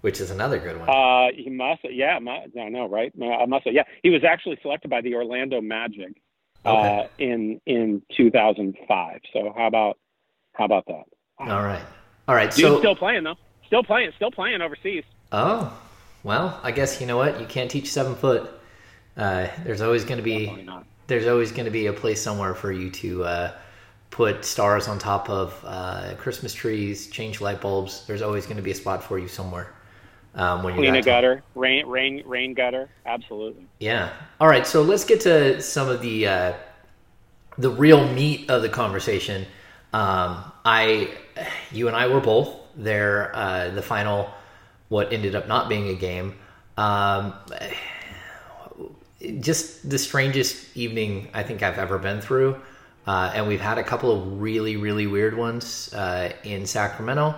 which 0.07 0.21
is 0.21 0.31
another 0.31 0.57
good 0.57 0.79
one. 0.79 0.87
Uh, 0.89 1.27
he 1.35 1.49
must, 1.49 1.81
yeah, 1.83 2.17
must, 2.19 2.55
no, 2.55 2.69
no, 2.69 2.87
right? 2.87 3.11
No, 3.13 3.45
must, 3.45 3.65
yeah. 3.65 3.83
He 4.03 4.09
was 4.09 4.23
actually 4.23 4.57
selected 4.61 4.89
by 4.89 5.01
the 5.01 5.15
Orlando 5.15 5.59
Magic 5.59 6.21
uh, 6.63 6.69
Okay. 6.69 7.09
in 7.19 7.59
in 7.65 8.01
2005. 8.15 9.19
So 9.33 9.53
how 9.57 9.67
about 9.67 9.97
how 10.53 10.63
about 10.63 10.85
that? 10.87 11.03
All 11.39 11.61
right, 11.61 11.83
all 12.29 12.35
right. 12.35 12.49
Dude's 12.49 12.61
So, 12.69 12.79
still 12.79 12.95
playing 12.95 13.25
though. 13.25 13.35
Still 13.65 13.83
playing. 13.83 14.11
Still 14.15 14.31
playing 14.31 14.61
overseas. 14.61 15.03
oh, 15.33 15.77
well, 16.23 16.57
I 16.63 16.71
guess 16.71 17.01
you 17.01 17.05
know 17.07 17.17
what? 17.17 17.41
You 17.41 17.45
can't 17.45 17.69
teach 17.69 17.91
seven 17.91 18.15
foot. 18.15 18.49
Uh, 19.17 19.47
there's 19.65 19.81
always 19.81 20.05
going 20.05 20.19
to 20.19 20.23
be 20.23 20.65
there's 21.07 21.27
always 21.27 21.51
going 21.51 21.65
to 21.65 21.71
be 21.71 21.87
a 21.87 21.93
place 21.93 22.21
somewhere 22.21 22.55
for 22.55 22.71
you 22.71 22.89
to 22.91 23.25
uh, 23.25 23.51
put 24.09 24.45
stars 24.45 24.87
on 24.87 24.99
top 24.99 25.29
of 25.29 25.61
uh, 25.65 26.13
Christmas 26.17 26.53
trees, 26.53 27.07
change 27.07 27.41
light 27.41 27.59
bulbs. 27.59 28.05
There's 28.07 28.21
always 28.21 28.45
going 28.45 28.55
to 28.57 28.63
be 28.63 28.71
a 28.71 28.75
spot 28.75 29.03
for 29.03 29.19
you 29.19 29.27
somewhere. 29.27 29.73
Um, 30.37 30.61
when 30.61 30.75
Clean 30.75 30.95
a 30.95 31.01
gutter, 31.01 31.43
rain, 31.55 31.87
rain, 31.87 32.21
rain 32.25 32.53
gutter. 32.53 32.89
Absolutely. 33.05 33.65
Yeah. 33.79 34.13
All 34.39 34.47
right. 34.47 34.67
So 34.67 34.83
let's 34.83 35.03
get 35.03 35.21
to 35.21 35.59
some 35.61 35.89
of 35.89 36.01
the 36.01 36.27
uh, 36.27 36.53
the 37.57 37.71
real 37.71 38.07
meat 38.07 38.49
of 38.49 38.61
the 38.61 38.69
conversation. 38.69 39.47
Um, 39.93 40.43
I, 40.63 41.09
you 41.71 41.87
and 41.87 41.97
I 41.97 42.07
were 42.07 42.21
both 42.21 42.55
there. 42.75 43.35
Uh, 43.35 43.69
the 43.69 43.81
final, 43.81 44.29
what 44.89 45.11
ended 45.11 45.33
up 45.33 45.47
not 45.47 45.69
being 45.69 45.89
a 45.89 45.95
game. 45.95 46.35
Um, 46.77 47.33
just 49.39 49.89
the 49.89 49.97
strangest 49.97 50.77
evening 50.77 51.29
I 51.33 51.41
think 51.41 51.63
I've 51.63 51.79
ever 51.79 51.97
been 51.97 52.21
through. 52.21 52.61
Uh, 53.07 53.31
and 53.33 53.47
we've 53.47 53.61
had 53.61 53.77
a 53.77 53.83
couple 53.83 54.11
of 54.11 54.41
really, 54.41 54.77
really 54.77 55.07
weird 55.07 55.35
ones 55.35 55.91
uh, 55.93 56.31
in 56.43 56.65
Sacramento. 56.65 57.33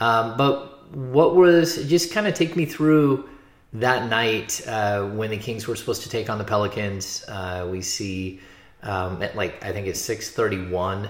Um, 0.00 0.36
but 0.36 0.73
what 0.92 1.34
was 1.34 1.86
just 1.88 2.12
kind 2.12 2.26
of 2.26 2.34
take 2.34 2.56
me 2.56 2.66
through 2.66 3.28
that 3.72 4.08
night 4.08 4.62
uh, 4.66 5.04
when 5.06 5.30
the 5.30 5.36
Kings 5.36 5.66
were 5.66 5.76
supposed 5.76 6.02
to 6.02 6.08
take 6.08 6.30
on 6.30 6.38
the 6.38 6.44
Pelicans? 6.44 7.24
Uh, 7.28 7.66
we 7.70 7.82
see 7.82 8.40
um, 8.82 9.22
at 9.22 9.34
like 9.36 9.64
I 9.64 9.72
think 9.72 9.86
it's 9.86 10.00
six 10.00 10.30
thirty 10.30 10.66
one. 10.66 11.08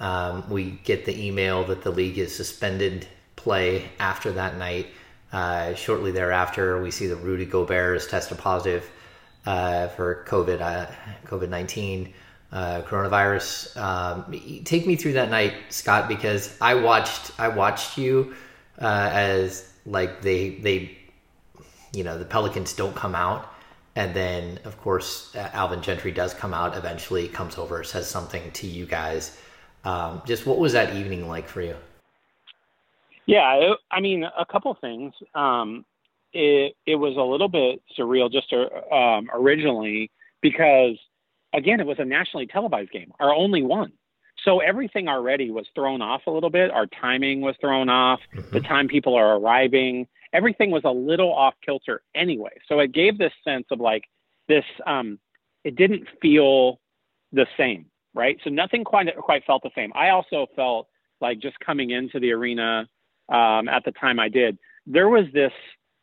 Um, 0.00 0.48
we 0.50 0.72
get 0.84 1.04
the 1.04 1.26
email 1.26 1.64
that 1.64 1.82
the 1.82 1.90
league 1.90 2.18
is 2.18 2.34
suspended 2.34 3.06
play 3.36 3.90
after 3.98 4.32
that 4.32 4.56
night. 4.56 4.88
Uh, 5.32 5.74
shortly 5.74 6.12
thereafter, 6.12 6.80
we 6.82 6.90
see 6.90 7.06
that 7.08 7.16
Rudy 7.16 7.44
Gobert 7.44 7.96
is 7.96 8.06
tested 8.06 8.38
positive 8.38 8.88
uh, 9.46 9.88
for 9.88 10.24
COVID 10.28 10.60
uh, 10.60 10.86
COVID 11.26 11.48
nineteen 11.48 12.12
uh, 12.52 12.82
coronavirus. 12.82 13.76
Um, 13.76 14.62
take 14.64 14.86
me 14.86 14.94
through 14.94 15.14
that 15.14 15.30
night, 15.30 15.54
Scott, 15.70 16.08
because 16.08 16.56
I 16.60 16.74
watched 16.74 17.32
I 17.38 17.48
watched 17.48 17.98
you 17.98 18.34
uh, 18.80 19.10
as 19.12 19.72
like 19.86 20.22
they 20.22 20.50
they 20.50 20.98
you 21.92 22.04
know 22.04 22.18
the 22.18 22.24
Pelicans 22.24 22.72
don't 22.72 22.94
come 22.94 23.14
out, 23.14 23.52
and 23.96 24.14
then 24.14 24.58
of 24.64 24.80
course 24.80 25.34
Alvin 25.34 25.82
Gentry 25.82 26.12
does 26.12 26.34
come 26.34 26.54
out 26.54 26.76
eventually, 26.76 27.28
comes 27.28 27.58
over, 27.58 27.84
says 27.84 28.08
something 28.08 28.50
to 28.52 28.66
you 28.66 28.86
guys. 28.86 29.38
Um, 29.84 30.22
just 30.26 30.46
what 30.46 30.58
was 30.58 30.72
that 30.72 30.94
evening 30.96 31.28
like 31.28 31.48
for 31.48 31.60
you? 31.60 31.76
Yeah, 33.26 33.74
I 33.90 34.00
mean, 34.00 34.24
a 34.24 34.44
couple 34.44 34.76
things. 34.80 35.14
Um, 35.34 35.84
it 36.32 36.74
it 36.86 36.96
was 36.96 37.16
a 37.16 37.22
little 37.22 37.48
bit 37.48 37.80
surreal 37.98 38.30
just 38.30 38.52
uh, 38.52 38.94
um, 38.94 39.30
originally 39.32 40.10
because 40.42 40.96
again, 41.54 41.80
it 41.80 41.86
was 41.86 41.98
a 41.98 42.04
nationally 42.04 42.46
televised 42.46 42.90
game, 42.90 43.12
our 43.20 43.32
only 43.32 43.62
one. 43.62 43.92
So 44.44 44.60
everything 44.60 45.08
already 45.08 45.50
was 45.50 45.66
thrown 45.74 46.02
off 46.02 46.22
a 46.26 46.30
little 46.30 46.50
bit. 46.50 46.70
Our 46.70 46.86
timing 46.86 47.40
was 47.40 47.56
thrown 47.60 47.88
off. 47.88 48.20
The 48.52 48.60
time 48.60 48.88
people 48.88 49.14
are 49.14 49.36
arriving, 49.36 50.06
everything 50.34 50.70
was 50.70 50.82
a 50.84 50.90
little 50.90 51.32
off 51.32 51.54
kilter 51.64 52.02
anyway. 52.14 52.52
So 52.68 52.80
it 52.80 52.92
gave 52.92 53.16
this 53.16 53.32
sense 53.42 53.66
of 53.70 53.80
like 53.80 54.04
this. 54.48 54.64
Um, 54.86 55.18
it 55.62 55.76
didn't 55.76 56.06
feel 56.20 56.80
the 57.32 57.46
same, 57.56 57.86
right? 58.12 58.38
So 58.44 58.50
nothing 58.50 58.84
quite 58.84 59.16
quite 59.16 59.44
felt 59.46 59.62
the 59.62 59.70
same. 59.74 59.92
I 59.94 60.10
also 60.10 60.46
felt 60.54 60.88
like 61.20 61.38
just 61.38 61.58
coming 61.60 61.90
into 61.90 62.20
the 62.20 62.32
arena 62.32 62.88
um, 63.30 63.68
at 63.68 63.84
the 63.84 63.92
time 63.92 64.20
I 64.20 64.28
did, 64.28 64.58
there 64.86 65.08
was 65.08 65.24
this 65.32 65.52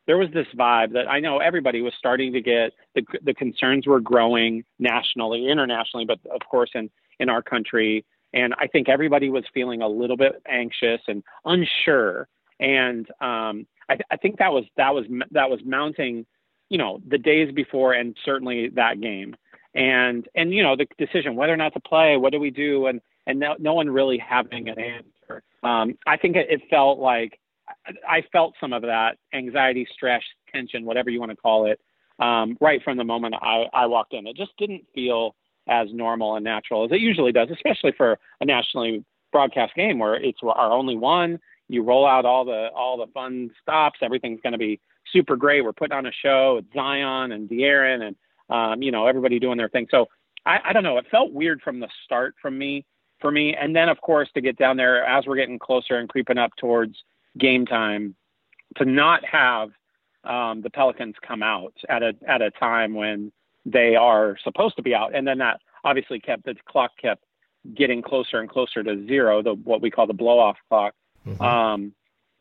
there 0.08 0.18
was 0.18 0.30
this 0.34 0.48
vibe 0.58 0.94
that 0.94 1.08
I 1.08 1.20
know 1.20 1.38
everybody 1.38 1.82
was 1.82 1.94
starting 1.98 2.34
to 2.34 2.42
get. 2.42 2.74
The 2.96 3.04
the 3.24 3.34
concerns 3.34 3.86
were 3.86 4.00
growing 4.00 4.64
nationally, 4.80 5.48
internationally, 5.48 6.06
but 6.06 6.20
of 6.34 6.42
course 6.50 6.72
in 6.74 6.90
in 7.20 7.30
our 7.30 7.42
country. 7.42 8.06
And 8.34 8.54
I 8.58 8.68
think 8.68 8.90
everybody 8.90 9.30
was 9.30 9.44
feeling 9.54 9.82
a 9.82 9.88
little 9.88 10.18
bit 10.18 10.42
anxious 10.48 11.02
and 11.08 11.24
unsure. 11.46 12.28
And 12.60 13.10
um, 13.20 13.68
I, 13.90 13.98
I 14.10 14.18
think 14.18 14.38
that 14.40 14.52
was 14.54 14.66
that 14.78 14.94
was 14.94 15.06
that 15.32 15.50
was 15.50 15.60
mounting, 15.66 16.26
you 16.70 16.78
know, 16.78 17.02
the 17.08 17.18
days 17.18 17.52
before 17.54 17.94
and 17.94 18.16
certainly 18.24 18.70
that 18.70 19.02
game. 19.02 19.36
And 19.74 20.28
and 20.36 20.54
you 20.54 20.64
know 20.64 20.76
the 20.76 20.88
decision 20.98 21.36
whether 21.36 21.54
or 21.54 21.58
not 21.58 21.74
to 21.74 21.80
play, 21.80 22.18
what 22.18 22.32
do 22.34 22.40
we 22.40 22.50
do, 22.50 22.88
and 22.88 23.02
and 23.26 23.40
no, 23.40 23.56
no 23.60 23.74
one 23.74 23.90
really 23.90 24.18
having 24.18 24.68
an 24.68 24.80
answer. 24.80 25.44
Um, 25.64 25.98
I 26.06 26.18
think 26.18 26.36
it, 26.36 26.48
it 26.50 26.62
felt 26.70 27.00
like 27.00 27.40
I 28.08 28.24
felt 28.32 28.56
some 28.60 28.74
of 28.74 28.82
that 28.84 29.18
anxiety, 29.34 29.88
stress, 29.94 30.24
tension, 30.54 30.86
whatever 30.86 31.10
you 31.10 31.20
want 31.20 31.32
to 31.32 31.38
call 31.38 31.68
it, 31.68 31.80
um, 32.20 32.58
right 32.60 32.82
from 32.84 32.98
the 32.98 33.04
moment 33.04 33.36
I, 33.42 33.66
I 33.74 33.86
walked 33.86 34.14
in. 34.14 34.28
It 34.28 34.36
just 34.36 34.52
didn't 34.58 34.84
feel 34.94 35.36
as 35.72 35.88
normal 35.94 36.36
and 36.36 36.44
natural 36.44 36.84
as 36.84 36.92
it 36.92 37.00
usually 37.00 37.32
does, 37.32 37.50
especially 37.50 37.94
for 37.94 38.20
a 38.42 38.46
nationally 38.46 39.04
broadcast 39.32 39.74
game 39.74 39.98
where 39.98 40.16
it's 40.16 40.40
our 40.44 40.72
only 40.72 40.98
one. 40.98 41.40
You 41.70 41.82
roll 41.84 42.06
out 42.06 42.26
all 42.26 42.44
the 42.44 42.70
all 42.76 42.98
the 42.98 43.08
fun 43.14 43.50
stops. 43.62 44.00
Everything's 44.02 44.42
going 44.42 44.52
to 44.52 44.60
be 44.60 44.82
super 45.12 45.38
great. 45.38 45.64
We're 45.64 45.72
putting 45.72 45.98
on 45.98 46.06
a 46.06 46.12
show. 46.12 46.58
It's 46.60 46.74
Zion 46.74 47.32
and 47.32 47.50
De'Aaron 47.50 48.08
and 48.08 48.16
um, 48.50 48.82
you 48.82 48.92
know 48.92 49.08
everybody 49.08 49.40
doing 49.40 49.58
their 49.58 49.70
thing. 49.70 49.88
So 49.90 50.08
I, 50.46 50.60
I 50.66 50.74
don't 50.74 50.84
know. 50.84 50.98
It 50.98 51.06
felt 51.10 51.32
weird 51.32 51.62
from 51.62 51.80
the 51.80 51.88
start 52.04 52.36
from 52.42 52.58
me 52.58 52.86
for 53.22 53.32
me, 53.32 53.56
and 53.56 53.74
then 53.74 53.88
of 53.88 54.02
course 54.02 54.30
to 54.34 54.42
get 54.42 54.58
down 54.58 54.76
there 54.76 55.06
as 55.06 55.26
we're 55.26 55.38
getting 55.38 55.60
closer 55.60 55.98
and 55.98 56.10
creeping 56.10 56.38
up 56.38 56.52
towards 56.58 56.96
game 57.38 57.66
time, 57.66 58.16
to 58.76 58.84
not 58.84 59.24
have 59.24 59.70
um, 60.26 60.62
the 60.62 60.70
Pelicans 60.70 61.16
come 61.26 61.42
out 61.42 61.74
at 61.88 62.04
a 62.04 62.14
at 62.28 62.42
a 62.42 62.52
time 62.52 62.94
when 62.94 63.32
they 63.66 63.96
are 63.96 64.38
supposed 64.44 64.76
to 64.78 64.82
be 64.82 64.94
out, 64.96 65.16
and 65.16 65.28
then 65.28 65.38
that 65.40 65.60
obviously 65.84 66.20
kept 66.20 66.46
the 66.46 66.56
clock 66.68 66.92
kept 67.02 67.24
getting 67.76 68.02
closer 68.02 68.40
and 68.40 68.50
closer 68.50 68.84
to 68.84 69.06
zero, 69.08 69.42
the 69.42 69.54
what 69.54 69.82
we 69.82 69.92
call 69.92 70.08
the 70.08 70.14
blow 70.14 70.40
off 70.40 70.58
clock. 70.70 70.94
Mm-hmm. 71.28 71.42
Um, 71.42 71.94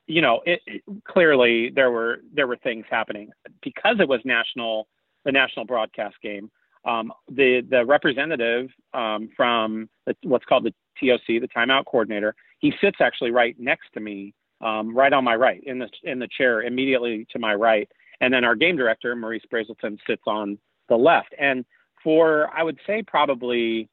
you 0.06 0.20
know, 0.22 0.40
it, 0.44 0.60
it, 0.66 0.82
clearly 1.04 1.70
there 1.74 1.90
were 1.90 2.20
there 2.34 2.46
were 2.46 2.56
things 2.56 2.84
happening 2.90 3.30
because 3.62 3.96
it 4.00 4.08
was 4.08 4.20
national 4.24 4.88
the 5.24 5.32
national 5.32 5.66
broadcast 5.66 6.16
game. 6.22 6.50
Um, 6.84 7.12
the 7.28 7.62
the 7.68 7.84
representative 7.84 8.70
um, 8.94 9.28
from 9.36 9.88
the, 10.06 10.16
what's 10.22 10.44
called 10.46 10.64
the 10.64 10.74
TOC, 10.98 11.26
the 11.26 11.48
timeout 11.54 11.84
coordinator, 11.84 12.34
he 12.58 12.72
sits 12.80 12.98
actually 13.00 13.30
right 13.30 13.54
next 13.58 13.92
to 13.94 14.00
me, 14.00 14.34
um, 14.60 14.96
right 14.96 15.12
on 15.12 15.24
my 15.24 15.36
right 15.36 15.62
in 15.64 15.78
the 15.78 15.88
in 16.02 16.18
the 16.18 16.28
chair 16.28 16.62
immediately 16.62 17.26
to 17.30 17.38
my 17.38 17.54
right, 17.54 17.88
and 18.20 18.32
then 18.32 18.44
our 18.44 18.54
game 18.54 18.76
director 18.76 19.14
Maurice 19.14 19.44
Brazelton 19.52 19.98
sits 20.06 20.22
on 20.26 20.58
the 20.90 20.98
left. 20.98 21.34
And 21.38 21.64
for 22.04 22.50
I 22.54 22.62
would 22.62 22.78
say 22.86 23.02
probably 23.02 23.88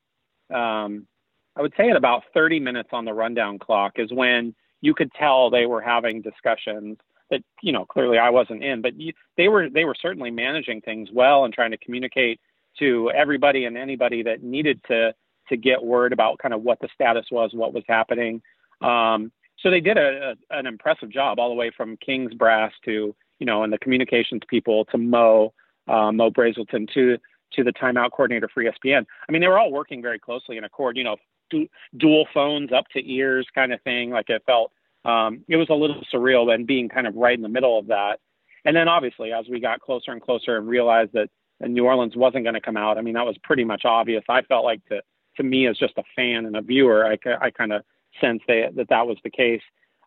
um, 0.53 1.07
I 1.55 1.61
would 1.61 1.73
say 1.77 1.89
at 1.89 1.95
about 1.95 2.23
30 2.33 2.59
minutes 2.59 2.89
on 2.91 3.05
the 3.05 3.13
rundown 3.13 3.57
clock 3.57 3.93
is 3.95 4.11
when 4.11 4.53
you 4.81 4.93
could 4.93 5.11
tell 5.13 5.49
they 5.49 5.65
were 5.65 5.81
having 5.81 6.21
discussions 6.21 6.97
that 7.29 7.41
you 7.61 7.71
know 7.71 7.85
clearly 7.85 8.17
I 8.17 8.29
wasn't 8.29 8.63
in, 8.63 8.81
but 8.81 8.99
you, 8.99 9.13
they 9.35 9.47
were 9.47 9.69
they 9.69 9.85
were 9.85 9.95
certainly 9.99 10.31
managing 10.31 10.81
things 10.81 11.09
well 11.11 11.45
and 11.45 11.53
trying 11.53 11.71
to 11.71 11.77
communicate 11.77 12.39
to 12.79 13.11
everybody 13.11 13.65
and 13.65 13.77
anybody 13.77 14.23
that 14.23 14.43
needed 14.43 14.79
to 14.87 15.13
to 15.49 15.57
get 15.57 15.83
word 15.83 16.13
about 16.13 16.39
kind 16.39 16.53
of 16.53 16.61
what 16.61 16.79
the 16.79 16.89
status 16.93 17.25
was, 17.31 17.51
what 17.53 17.73
was 17.73 17.83
happening. 17.87 18.41
Um, 18.81 19.31
so 19.59 19.71
they 19.71 19.79
did 19.79 19.97
a, 19.97 20.35
a, 20.51 20.57
an 20.57 20.67
impressive 20.67 21.09
job 21.09 21.39
all 21.39 21.49
the 21.49 21.55
way 21.55 21.71
from 21.75 21.97
King's 21.97 22.33
brass 22.33 22.71
to 22.85 23.15
you 23.39 23.45
know 23.45 23.63
and 23.63 23.73
the 23.73 23.79
communications 23.79 24.41
people 24.47 24.85
to 24.85 24.97
Mo 24.97 25.53
uh, 25.87 26.11
Mo 26.11 26.29
Brazelton 26.29 26.91
to 26.93 27.17
to 27.53 27.63
the 27.63 27.71
timeout 27.71 28.11
coordinator 28.11 28.49
for 28.53 28.63
ESPN. 28.63 29.05
I 29.27 29.31
mean 29.31 29.41
they 29.41 29.47
were 29.47 29.59
all 29.59 29.71
working 29.71 30.01
very 30.01 30.19
closely 30.19 30.57
in 30.57 30.63
accord. 30.63 30.97
You 30.97 31.03
know 31.03 31.17
du- 31.49 31.69
dual 31.97 32.27
phones 32.33 32.71
up 32.71 32.85
to 32.93 33.11
ears 33.11 33.47
kind 33.53 33.73
of 33.73 33.81
thing. 33.81 34.11
Like 34.11 34.29
it 34.29 34.43
felt 34.45 34.71
um, 35.05 35.43
it 35.47 35.55
was 35.55 35.69
a 35.69 35.73
little 35.73 36.01
surreal 36.13 36.53
and 36.53 36.67
being 36.67 36.89
kind 36.89 37.07
of 37.07 37.15
right 37.15 37.35
in 37.35 37.41
the 37.41 37.49
middle 37.49 37.79
of 37.79 37.87
that. 37.87 38.19
And 38.65 38.75
then 38.75 38.87
obviously 38.87 39.31
as 39.31 39.45
we 39.49 39.59
got 39.59 39.79
closer 39.79 40.11
and 40.11 40.21
closer 40.21 40.57
and 40.57 40.67
realized 40.67 41.13
that 41.13 41.29
New 41.61 41.85
Orleans 41.85 42.15
wasn't 42.15 42.43
going 42.43 42.55
to 42.55 42.61
come 42.61 42.77
out, 42.77 42.97
I 42.97 43.01
mean 43.01 43.13
that 43.13 43.25
was 43.25 43.37
pretty 43.43 43.63
much 43.63 43.85
obvious. 43.85 44.23
I 44.29 44.41
felt 44.43 44.65
like 44.65 44.85
to 44.87 45.01
to 45.37 45.43
me 45.43 45.67
as 45.67 45.77
just 45.77 45.97
a 45.97 46.03
fan 46.15 46.45
and 46.45 46.55
a 46.55 46.61
viewer, 46.61 47.05
I, 47.05 47.17
I 47.39 47.51
kind 47.51 47.71
of 47.71 47.83
sensed 48.19 48.45
that, 48.47 48.75
that 48.75 48.89
that 48.89 49.07
was 49.07 49.17
the 49.23 49.29
case. 49.29 49.61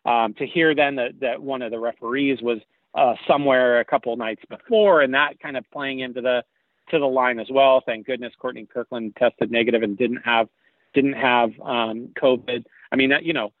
Um, 0.05 0.33
to 0.35 0.45
hear 0.45 0.75
then 0.75 0.95
that, 0.95 1.19
that 1.21 1.41
one 1.41 1.61
of 1.61 1.71
the 1.71 1.79
referees 1.79 2.41
was 2.41 2.59
uh, 2.93 3.15
somewhere 3.27 3.79
a 3.79 3.85
couple 3.85 4.15
nights 4.15 4.43
before, 4.49 5.01
and 5.01 5.13
that 5.13 5.39
kind 5.39 5.57
of 5.57 5.65
playing 5.71 5.99
into 5.99 6.21
the 6.21 6.43
to 6.89 6.99
the 6.99 7.05
line 7.05 7.39
as 7.39 7.47
well. 7.49 7.81
Thank 7.85 8.05
goodness 8.05 8.33
Courtney 8.37 8.67
Kirkland 8.71 9.15
tested 9.17 9.51
negative 9.51 9.83
and 9.83 9.97
didn't 9.97 10.21
have 10.25 10.47
didn't 10.93 11.13
have 11.13 11.51
um, 11.61 12.09
COVID. 12.21 12.65
I 12.91 12.95
mean, 12.95 13.11
that, 13.11 13.23
you 13.23 13.33
know, 13.33 13.53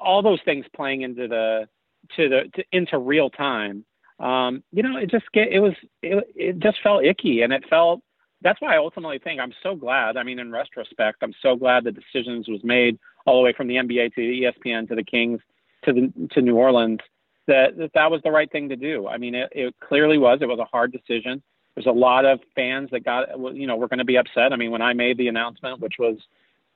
all 0.00 0.22
those 0.22 0.40
things 0.44 0.66
playing 0.74 1.02
into 1.02 1.28
the 1.28 1.68
to 2.16 2.28
the 2.28 2.50
to, 2.54 2.64
into 2.72 2.98
real 2.98 3.30
time. 3.30 3.84
Um, 4.18 4.62
you 4.72 4.82
know, 4.82 4.96
it 4.96 5.10
just 5.10 5.30
get 5.32 5.48
it 5.48 5.60
was 5.60 5.74
it, 6.02 6.24
it 6.34 6.58
just 6.58 6.78
felt 6.82 7.04
icky, 7.04 7.42
and 7.42 7.52
it 7.52 7.64
felt. 7.68 8.00
That's 8.40 8.60
why 8.60 8.74
I 8.74 8.78
ultimately 8.78 9.20
think 9.20 9.40
I'm 9.40 9.52
so 9.62 9.76
glad. 9.76 10.16
I 10.16 10.24
mean, 10.24 10.40
in 10.40 10.50
retrospect, 10.50 11.22
I'm 11.22 11.34
so 11.40 11.54
glad 11.54 11.84
the 11.84 11.92
decisions 11.92 12.48
was 12.48 12.64
made 12.64 12.98
all 13.24 13.40
the 13.40 13.44
way 13.44 13.52
from 13.56 13.68
the 13.68 13.76
NBA 13.76 14.14
to 14.14 14.20
the 14.20 14.42
ESPN 14.42 14.88
to 14.88 14.96
the 14.96 15.04
Kings 15.04 15.40
to 15.84 15.92
the 15.92 16.12
to 16.32 16.40
New 16.40 16.56
Orleans 16.56 16.98
that 17.46 17.76
that, 17.76 17.90
that 17.94 18.10
was 18.10 18.20
the 18.22 18.30
right 18.30 18.50
thing 18.50 18.68
to 18.68 18.76
do. 18.76 19.06
I 19.06 19.18
mean, 19.18 19.34
it, 19.34 19.48
it 19.52 19.74
clearly 19.80 20.18
was. 20.18 20.38
It 20.40 20.48
was 20.48 20.58
a 20.58 20.64
hard 20.64 20.92
decision. 20.92 21.42
There's 21.74 21.86
a 21.86 21.90
lot 21.90 22.24
of 22.24 22.40
fans 22.54 22.90
that 22.92 23.04
got, 23.04 23.28
you 23.54 23.66
know, 23.66 23.76
we're 23.76 23.88
going 23.88 23.98
to 23.98 24.04
be 24.04 24.18
upset. 24.18 24.52
I 24.52 24.56
mean, 24.56 24.70
when 24.70 24.82
I 24.82 24.92
made 24.92 25.16
the 25.16 25.28
announcement, 25.28 25.80
which 25.80 25.94
was, 25.98 26.18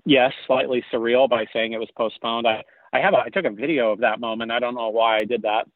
yes, 0.04 0.32
slightly 0.46 0.82
surreal 0.92 1.28
by 1.28 1.46
saying 1.52 1.72
it 1.72 1.78
was 1.78 1.90
postponed. 1.96 2.46
I, 2.46 2.64
I 2.92 3.00
have, 3.00 3.12
a, 3.12 3.18
I 3.18 3.28
took 3.28 3.44
a 3.44 3.50
video 3.50 3.92
of 3.92 4.00
that 4.00 4.20
moment. 4.20 4.52
I 4.52 4.58
don't 4.58 4.74
know 4.74 4.88
why 4.88 5.16
I 5.16 5.24
did 5.24 5.42
that, 5.42 5.68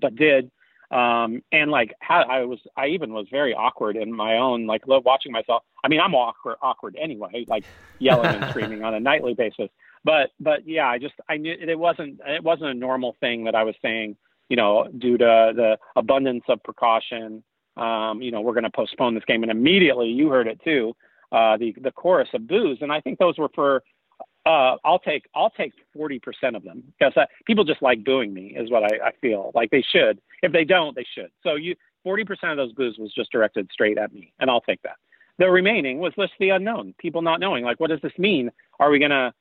but 0.00 0.16
did. 0.16 0.50
Um, 0.90 1.42
and 1.52 1.70
like, 1.70 1.94
how 2.00 2.22
I 2.22 2.44
was, 2.44 2.58
I 2.76 2.88
even 2.88 3.12
was 3.12 3.26
very 3.30 3.54
awkward 3.54 3.96
in 3.96 4.12
my 4.12 4.36
own, 4.38 4.66
like 4.66 4.82
watching 4.86 5.30
myself. 5.30 5.62
I 5.84 5.88
mean, 5.88 6.00
I'm 6.00 6.14
awkward, 6.14 6.56
awkward 6.60 6.96
anyway, 7.00 7.44
like 7.46 7.64
yelling 7.98 8.34
and 8.34 8.44
screaming 8.50 8.82
on 8.82 8.94
a 8.94 9.00
nightly 9.00 9.34
basis. 9.34 9.68
But, 10.04 10.30
but 10.40 10.66
yeah, 10.66 10.88
I 10.88 10.98
just, 10.98 11.14
I 11.28 11.36
knew 11.36 11.52
it 11.52 11.78
wasn't, 11.78 12.20
it 12.26 12.42
wasn't 12.42 12.70
a 12.70 12.74
normal 12.74 13.16
thing 13.20 13.44
that 13.44 13.54
I 13.54 13.64
was 13.64 13.74
saying, 13.82 14.16
you 14.48 14.56
know, 14.56 14.88
due 14.98 15.18
to 15.18 15.52
the 15.54 15.78
abundance 15.96 16.44
of 16.48 16.62
precaution 16.62 17.42
um, 17.76 18.22
you 18.22 18.30
know, 18.30 18.40
we're 18.40 18.54
going 18.54 18.64
to 18.64 18.70
postpone 18.70 19.14
this 19.14 19.24
game. 19.24 19.42
And 19.42 19.52
immediately, 19.52 20.08
you 20.08 20.28
heard 20.28 20.46
it 20.46 20.60
too, 20.64 20.96
uh, 21.32 21.56
the 21.56 21.74
the 21.80 21.90
chorus 21.90 22.28
of 22.34 22.46
boos, 22.46 22.78
and 22.80 22.92
I 22.92 23.00
think 23.00 23.18
those 23.18 23.38
were 23.38 23.50
for. 23.54 23.82
Uh, 24.46 24.76
I'll 24.84 25.00
take 25.00 25.28
I'll 25.34 25.50
take 25.50 25.72
forty 25.92 26.20
percent 26.20 26.54
of 26.56 26.62
them 26.62 26.84
because 26.98 27.12
uh, 27.16 27.26
people 27.46 27.64
just 27.64 27.82
like 27.82 28.04
booing 28.04 28.32
me 28.32 28.54
is 28.56 28.70
what 28.70 28.84
I, 28.84 29.08
I 29.08 29.12
feel 29.20 29.50
like 29.54 29.70
they 29.70 29.82
should. 29.82 30.20
If 30.42 30.52
they 30.52 30.64
don't, 30.64 30.94
they 30.94 31.06
should. 31.14 31.30
So 31.42 31.56
you 31.56 31.74
forty 32.04 32.24
percent 32.24 32.52
of 32.52 32.56
those 32.56 32.72
boos 32.72 32.96
was 32.98 33.12
just 33.12 33.32
directed 33.32 33.68
straight 33.72 33.98
at 33.98 34.12
me, 34.12 34.32
and 34.38 34.48
I'll 34.48 34.60
take 34.60 34.80
that. 34.82 34.96
The 35.38 35.50
remaining 35.50 35.98
was 35.98 36.14
just 36.14 36.32
the 36.38 36.50
unknown, 36.50 36.94
people 36.98 37.22
not 37.22 37.40
knowing. 37.40 37.64
Like, 37.64 37.80
what 37.80 37.90
does 37.90 38.00
this 38.02 38.16
mean? 38.18 38.50
Are 38.78 38.88
we 38.88 39.00
gonna 39.00 39.34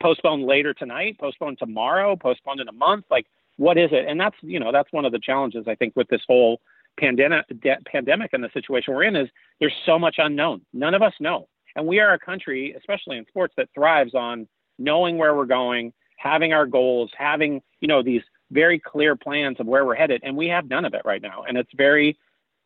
postpone 0.00 0.46
later 0.46 0.72
tonight? 0.72 1.18
Postpone 1.18 1.56
tomorrow? 1.56 2.14
Postpone 2.14 2.60
in 2.60 2.68
a 2.68 2.72
month? 2.72 3.04
Like, 3.10 3.26
what 3.56 3.78
is 3.78 3.90
it? 3.92 4.06
And 4.06 4.20
that's 4.20 4.36
you 4.42 4.60
know 4.60 4.72
that's 4.72 4.92
one 4.92 5.04
of 5.04 5.12
the 5.12 5.18
challenges 5.18 5.66
I 5.66 5.74
think 5.74 5.94
with 5.96 6.08
this 6.08 6.22
whole 6.26 6.60
pandemic 6.98 7.46
de- 7.60 7.78
pandemic 7.86 8.30
and 8.32 8.42
the 8.42 8.50
situation 8.52 8.94
we're 8.94 9.04
in 9.04 9.16
is 9.16 9.28
there's 9.60 9.74
so 9.84 9.98
much 9.98 10.16
unknown. 10.18 10.62
None 10.72 10.94
of 10.94 11.02
us 11.02 11.14
know. 11.20 11.48
And 11.74 11.86
we 11.86 12.00
are 12.00 12.14
a 12.14 12.18
country, 12.18 12.74
especially 12.76 13.18
in 13.18 13.26
sports, 13.26 13.54
that 13.56 13.68
thrives 13.74 14.14
on 14.14 14.48
knowing 14.78 15.18
where 15.18 15.34
we're 15.34 15.44
going, 15.44 15.92
having 16.16 16.54
our 16.54 16.66
goals, 16.66 17.10
having, 17.16 17.60
you 17.80 17.88
know, 17.88 18.02
these 18.02 18.22
very 18.50 18.78
clear 18.78 19.14
plans 19.14 19.60
of 19.60 19.66
where 19.66 19.84
we're 19.84 19.94
headed. 19.94 20.22
And 20.24 20.36
we 20.36 20.48
have 20.48 20.68
none 20.68 20.86
of 20.86 20.94
it 20.94 21.02
right 21.04 21.20
now. 21.20 21.44
And 21.46 21.58
it's 21.58 21.72
very 21.76 22.18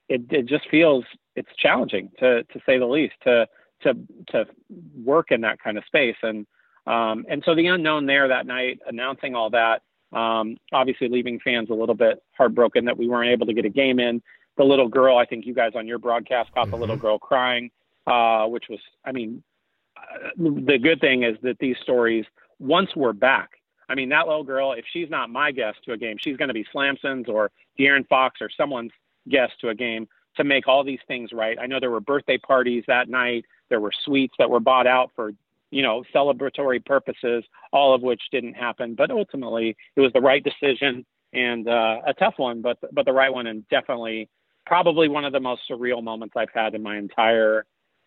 it, 0.09 0.23
it 0.31 0.47
just 0.47 0.69
feels 0.71 1.05
it's 1.37 1.51
challenging 1.57 2.11
to 2.19 2.45
to 2.45 2.61
say 2.67 2.79
the 2.79 2.87
least 2.87 3.15
to 3.25 3.47
to 3.83 3.95
to 4.29 4.47
work 5.03 5.31
in 5.31 5.41
that 5.43 5.61
kind 5.61 5.79
of 5.79 5.85
space. 5.85 6.17
And 6.23 6.47
um, 6.87 7.25
and 7.29 7.43
so 7.45 7.55
the 7.55 7.67
unknown 7.67 8.07
there 8.07 8.29
that 8.29 8.47
night, 8.47 8.81
announcing 8.87 9.35
all 9.35 9.51
that, 9.51 9.83
um, 10.13 10.57
obviously, 10.73 11.09
leaving 11.09 11.39
fans 11.41 11.71
a 11.71 11.75
little 11.75 11.95
bit 11.95 12.23
heartbroken 12.37 12.85
that 12.87 12.97
we 12.97 13.09
weren't 13.09 13.31
able 13.31 13.47
to 13.47 13.55
get 13.55 13.65
a 13.65 13.71
game 13.71 14.01
in. 14.01 14.23
The 14.57 14.65
little 14.65 14.89
girl, 14.89 15.17
I 15.17 15.25
think 15.25 15.47
you 15.47 15.55
guys 15.55 15.73
on 15.75 15.87
your 15.87 15.99
broadcast 15.99 16.53
caught 16.53 16.65
mm-hmm. 16.65 16.73
the 16.73 16.77
little 16.77 16.97
mm-hmm. 16.97 17.07
girl 17.07 17.19
crying, 17.19 17.71
uh, 18.07 18.47
which 18.47 18.65
was, 18.69 18.81
I 19.05 19.13
mean, 19.13 19.43
uh, 19.97 20.31
the 20.37 20.79
good 20.79 21.01
thing 21.01 21.23
is 21.23 21.37
that 21.43 21.59
these 21.61 21.77
stories, 21.83 22.25
once 22.59 22.91
we're 22.97 23.13
back, 23.13 23.51
I 23.89 23.95
mean, 23.95 24.09
that 24.11 24.27
little 24.27 24.45
girl, 24.45 24.73
if 24.73 24.85
she's 24.93 25.11
not 25.11 25.31
my 25.31 25.51
guest 25.51 25.79
to 25.85 25.93
a 25.93 25.97
game, 25.97 26.17
she's 26.21 26.37
going 26.37 26.49
to 26.49 26.55
be 26.55 26.65
Slamson's 26.73 27.29
or 27.29 27.51
De'Aaron 27.79 28.07
Fox 28.09 28.41
or 28.41 28.49
someone's 28.57 28.93
guest 29.29 29.53
to 29.61 29.69
a 29.69 29.75
game 29.75 30.09
to 30.37 30.45
make 30.45 30.69
all 30.69 30.85
these 30.85 31.01
things 31.09 31.33
right. 31.33 31.59
I 31.61 31.67
know 31.67 31.81
there 31.81 31.91
were 31.91 32.01
birthday 32.01 32.39
parties 32.39 32.85
that 32.87 33.09
night. 33.09 33.45
There 33.69 33.81
were 33.81 33.93
suites 34.05 34.35
that 34.39 34.49
were 34.49 34.61
bought 34.61 34.87
out 34.87 35.11
for 35.17 35.33
you 35.71 35.83
know, 35.83 36.03
celebratory 36.15 36.85
purposes, 36.85 37.45
all 37.73 37.95
of 37.95 38.03
which 38.03 38.21
didn't 38.33 38.55
happen. 38.55 38.95
But 38.95 39.11
ultimately, 39.11 39.77
it 39.97 40.01
was 40.01 40.13
the 40.13 40.21
right 40.21 40.43
decision 40.43 41.05
and 41.33 41.69
uh, 41.69 42.01
a 42.07 42.15
tough 42.15 42.35
one, 42.37 42.61
but 42.61 42.79
but 42.93 43.05
the 43.05 43.13
right 43.13 43.33
one, 43.33 43.47
and 43.47 43.67
definitely 43.69 44.29
probably 44.67 45.09
one 45.09 45.25
of 45.25 45.33
the 45.33 45.41
most 45.41 45.63
surreal 45.71 46.03
moments 46.03 46.35
I've 46.37 46.51
had 46.53 46.75
in 46.75 46.83
my 46.83 46.97
entire 46.97 47.67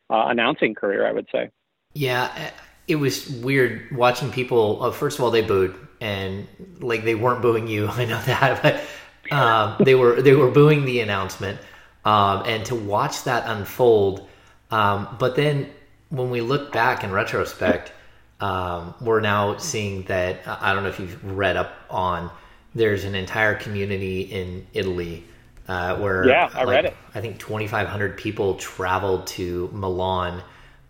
uh, 0.09 0.25
announcing 0.27 0.75
career. 0.75 1.07
I 1.07 1.11
would 1.11 1.27
say. 1.31 1.49
Yeah, 1.93 2.31
eh, 2.35 2.49
it 2.87 2.95
was 2.95 3.29
weird 3.29 3.95
watching 3.95 4.31
people. 4.31 4.83
Uh, 4.83 4.91
first 4.91 5.19
of 5.19 5.25
all, 5.25 5.31
they 5.31 5.41
booed, 5.41 5.75
and 6.01 6.47
like 6.79 7.03
they 7.03 7.15
weren't 7.15 7.41
booing 7.41 7.67
you. 7.67 7.87
I 7.91 8.05
know 8.05 8.21
that, 8.21 8.61
but 8.61 9.35
um, 9.35 9.77
they 9.79 9.95
were 9.95 10.21
they 10.21 10.35
were 10.35 10.51
booing 10.51 10.85
the 10.85 10.99
announcement, 10.99 11.59
um, 12.03 12.43
and 12.45 12.65
to 12.65 12.75
watch 12.75 13.23
that 13.23 13.43
unfold. 13.47 14.27
Um, 14.69 15.15
but 15.19 15.35
then 15.35 15.69
when 16.13 16.29
we 16.29 16.41
look 16.41 16.71
back 16.71 17.03
in 17.03 17.11
retrospect, 17.11 17.91
um, 18.39 18.93
we're 19.01 19.19
now 19.19 19.57
seeing 19.57 20.03
that 20.03 20.41
I 20.45 20.73
don't 20.73 20.83
know 20.83 20.89
if 20.89 20.99
you've 20.99 21.35
read 21.35 21.57
up 21.57 21.73
on. 21.89 22.29
There's 22.75 23.03
an 23.03 23.15
entire 23.15 23.55
community 23.55 24.21
in 24.21 24.67
Italy 24.73 25.23
uh, 25.67 25.97
where 25.97 26.27
yeah, 26.27 26.51
I 26.53 26.65
like, 26.65 26.75
read 26.75 26.85
it. 26.85 26.97
I 27.15 27.21
think 27.21 27.39
2,500 27.39 28.15
people 28.15 28.55
traveled 28.55 29.25
to 29.27 29.71
Milan 29.73 30.43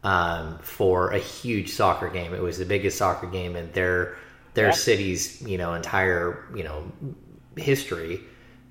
um, 0.03 0.59
for 0.59 1.11
a 1.11 1.19
huge 1.19 1.69
soccer 1.69 2.09
game. 2.09 2.33
It 2.33 2.41
was 2.41 2.57
the 2.57 2.65
biggest 2.65 2.97
soccer 2.97 3.27
game 3.27 3.55
in 3.55 3.71
their 3.71 4.17
their 4.55 4.67
yeah. 4.67 4.71
city's 4.71 5.41
you 5.41 5.57
know 5.57 5.73
entire 5.73 6.45
you 6.53 6.65
know 6.65 6.91
history. 7.55 8.19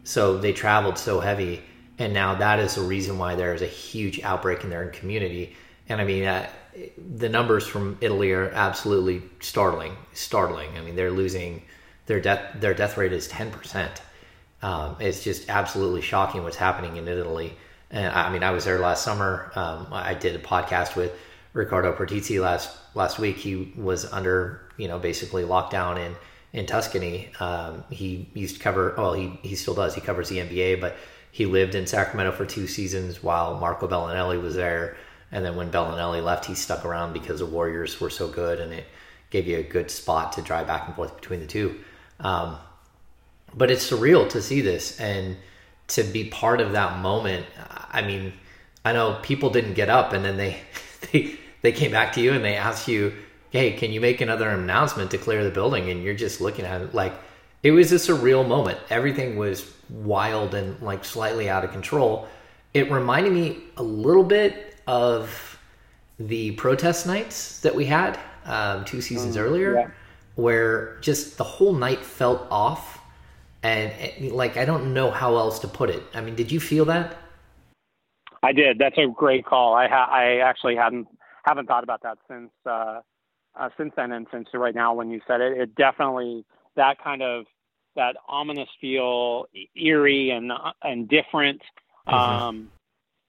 So 0.05 0.37
they 0.37 0.53
traveled 0.53 0.99
so 0.99 1.19
heavy, 1.19 1.63
and 1.99 2.13
now 2.13 2.35
that 2.35 2.59
is 2.59 2.75
the 2.75 2.83
reason 2.83 3.17
why 3.17 3.37
there 3.37 3.55
is 3.55 3.63
a 3.63 3.67
huge 3.67 4.21
outbreak 4.21 4.65
in 4.65 4.71
their 4.71 4.89
community 4.91 5.57
and 5.89 6.01
I 6.01 6.05
mean, 6.05 6.25
uh, 6.25 6.49
the 7.17 7.29
numbers 7.29 7.67
from 7.67 7.99
Italy 8.01 8.33
are 8.33 8.51
absolutely 8.51 9.23
startling. 9.41 9.97
Startling. 10.15 10.77
I 10.77 10.81
mean, 10.81 10.97
they're 10.97 11.11
losing 11.11 11.63
their 12.07 12.21
death. 12.21 12.61
Their 12.61 12.75
death 12.75 12.97
rate 12.97 13.13
is 13.13 13.29
ten 13.29 13.51
percent. 13.51 14.03
Um, 14.63 14.97
it's 15.01 15.25
just 15.25 15.49
absolutely 15.51 16.03
shocking 16.03 16.45
what's 16.45 16.57
happening 16.57 16.97
in 16.97 17.09
Italy. 17.09 17.57
And 17.91 18.15
I 18.15 18.33
mean, 18.33 18.43
I 18.43 18.53
was 18.53 18.65
there 18.65 18.79
last 18.79 19.05
summer. 19.05 19.53
Um, 19.55 19.89
I 19.91 20.15
did 20.15 20.35
a 20.37 20.39
podcast 20.39 20.97
with 20.97 21.13
Riccardo 21.53 21.93
Pratesi 21.95 22.41
last 22.41 22.77
last 22.95 23.19
week. 23.19 23.37
He 23.37 23.75
was 23.77 24.11
under, 24.13 24.63
you 24.77 24.89
know, 24.89 24.99
basically 24.99 25.43
lockdown 25.43 25.99
in 25.99 26.15
in 26.53 26.67
Tuscany. 26.67 27.31
Um, 27.41 27.85
he 27.91 28.31
used 28.35 28.57
to 28.57 28.63
cover. 28.63 28.95
Well, 28.97 29.13
he 29.13 29.39
he 29.43 29.57
still 29.57 29.75
does. 29.75 29.95
He 29.95 30.01
covers 30.01 30.29
the 30.29 30.39
NBA, 30.39 30.81
but 30.81 30.97
he 31.31 31.47
lived 31.47 31.75
in 31.75 31.87
Sacramento 31.87 32.33
for 32.33 32.47
two 32.47 32.67
seasons 32.67 33.23
while 33.23 33.59
Marco 33.59 33.89
Belinelli 33.89 34.41
was 34.41 34.55
there. 34.55 34.97
And 35.33 35.45
then 35.45 35.57
when 35.57 35.71
Belinelli 35.71 36.23
left, 36.23 36.45
he 36.45 36.55
stuck 36.55 36.85
around 36.85 37.15
because 37.15 37.41
the 37.41 37.47
Warriors 37.47 38.01
were 38.01 38.11
so 38.11 38.29
good, 38.29 38.61
and 38.61 38.73
it 38.73 38.85
gave 39.31 39.47
you 39.47 39.59
a 39.59 39.63
good 39.63 39.91
spot 39.91 40.35
to 40.35 40.43
drive 40.43 40.67
back 40.67 40.87
and 40.87 40.95
forth 40.95 41.17
between 41.17 41.41
the 41.41 41.47
two. 41.47 41.81
Um, 42.21 42.59
but 43.55 43.71
it's 43.71 43.91
surreal 43.91 44.29
to 44.31 44.43
see 44.43 44.61
this 44.61 45.01
and 45.01 45.37
to 45.89 46.03
be 46.03 46.25
part 46.25 46.61
of 46.61 46.73
that 46.73 46.99
moment. 46.99 47.47
I 47.91 48.03
mean, 48.03 48.33
I 48.85 48.93
know 48.93 49.19
people 49.23 49.51
didn't 49.51 49.75
get 49.75 49.89
up, 49.89 50.13
and 50.13 50.25
then 50.25 50.37
they 50.37 50.59
they 51.13 51.37
they 51.63 51.73
came 51.73 51.91
back 51.91 52.13
to 52.15 52.21
you 52.21 52.33
and 52.33 52.45
they 52.45 52.57
asked 52.57 52.89
you, 52.89 53.15
"Hey, 53.51 53.73
can 53.73 53.93
you 53.93 54.01
make 54.01 54.21
another 54.21 54.51
announcement 54.51 55.11
to 55.13 55.19
clear 55.19 55.43
the 55.45 55.51
building?" 55.51 55.91
And 55.91 56.03
you're 56.03 56.15
just 56.15 56.41
looking 56.41 56.65
at 56.65 56.81
it 56.83 56.95
like 56.95 57.15
it 57.63 57.71
was 57.71 57.93
a 57.93 57.97
surreal 57.97 58.47
moment. 58.47 58.79
Everything 58.91 59.37
was 59.37 59.73
wild 59.89 60.55
and 60.55 60.81
like 60.83 61.05
slightly 61.05 61.49
out 61.49 61.65
of 61.65 61.73
control. 61.73 62.29
It 62.75 62.91
reminded 62.91 63.33
me 63.33 63.59
a 63.77 63.83
little 63.83 64.25
bit 64.25 64.72
of 64.87 65.59
the 66.19 66.53
protest 66.53 67.07
nights 67.07 67.61
that 67.61 67.75
we 67.75 67.87
had 67.87 68.19
um, 68.45 68.85
two 68.85 69.01
seasons 69.01 69.37
um, 69.37 69.43
earlier, 69.43 69.75
yeah. 69.75 69.91
where 70.35 70.99
just 71.01 71.39
the 71.39 71.45
whole 71.45 71.73
night 71.73 72.05
felt 72.05 72.47
off, 72.51 73.01
and, 73.63 73.93
and 73.93 74.33
like 74.33 74.57
I 74.57 74.65
don't 74.65 74.95
know 74.95 75.11
how 75.11 75.37
else 75.37 75.59
to 75.61 75.69
put 75.69 75.91
it. 75.91 76.03
I 76.15 76.21
mean, 76.21 76.35
did 76.35 76.51
you 76.51 76.61
feel 76.61 76.85
that? 76.87 77.17
I 78.43 78.53
did. 78.53 78.79
That's 78.79 78.99
a 78.99 79.07
great 79.07 79.45
call. 79.45 79.75
I 79.75 79.89
ha- 79.89 80.11
I 80.11 80.39
actually 80.39 80.77
hadn't 80.77 81.07
haven't 81.45 81.67
thought 81.67 81.85
about 81.85 82.03
that 82.03 82.19
since 82.29 82.51
uh, 82.67 83.01
uh, 83.59 83.69
since 83.77 83.93
then 83.97 84.13
and 84.13 84.27
since 84.33 84.49
right 84.55 84.75
now 84.75 84.95
when 84.95 85.11
you 85.11 85.21
said 85.27 85.41
it. 85.41 85.59
It 85.59 85.75
definitely 85.75 86.45
that 86.77 87.03
kind 87.03 87.23
of 87.23 87.45
that 87.95 88.17
ominous 88.29 88.69
feel, 88.81 89.47
eerie 89.77 90.31
and 90.31 90.51
uh, 90.51 90.73
and 90.83 91.09
different. 91.09 91.63
Mm-hmm. 92.09 92.15
Um, 92.15 92.72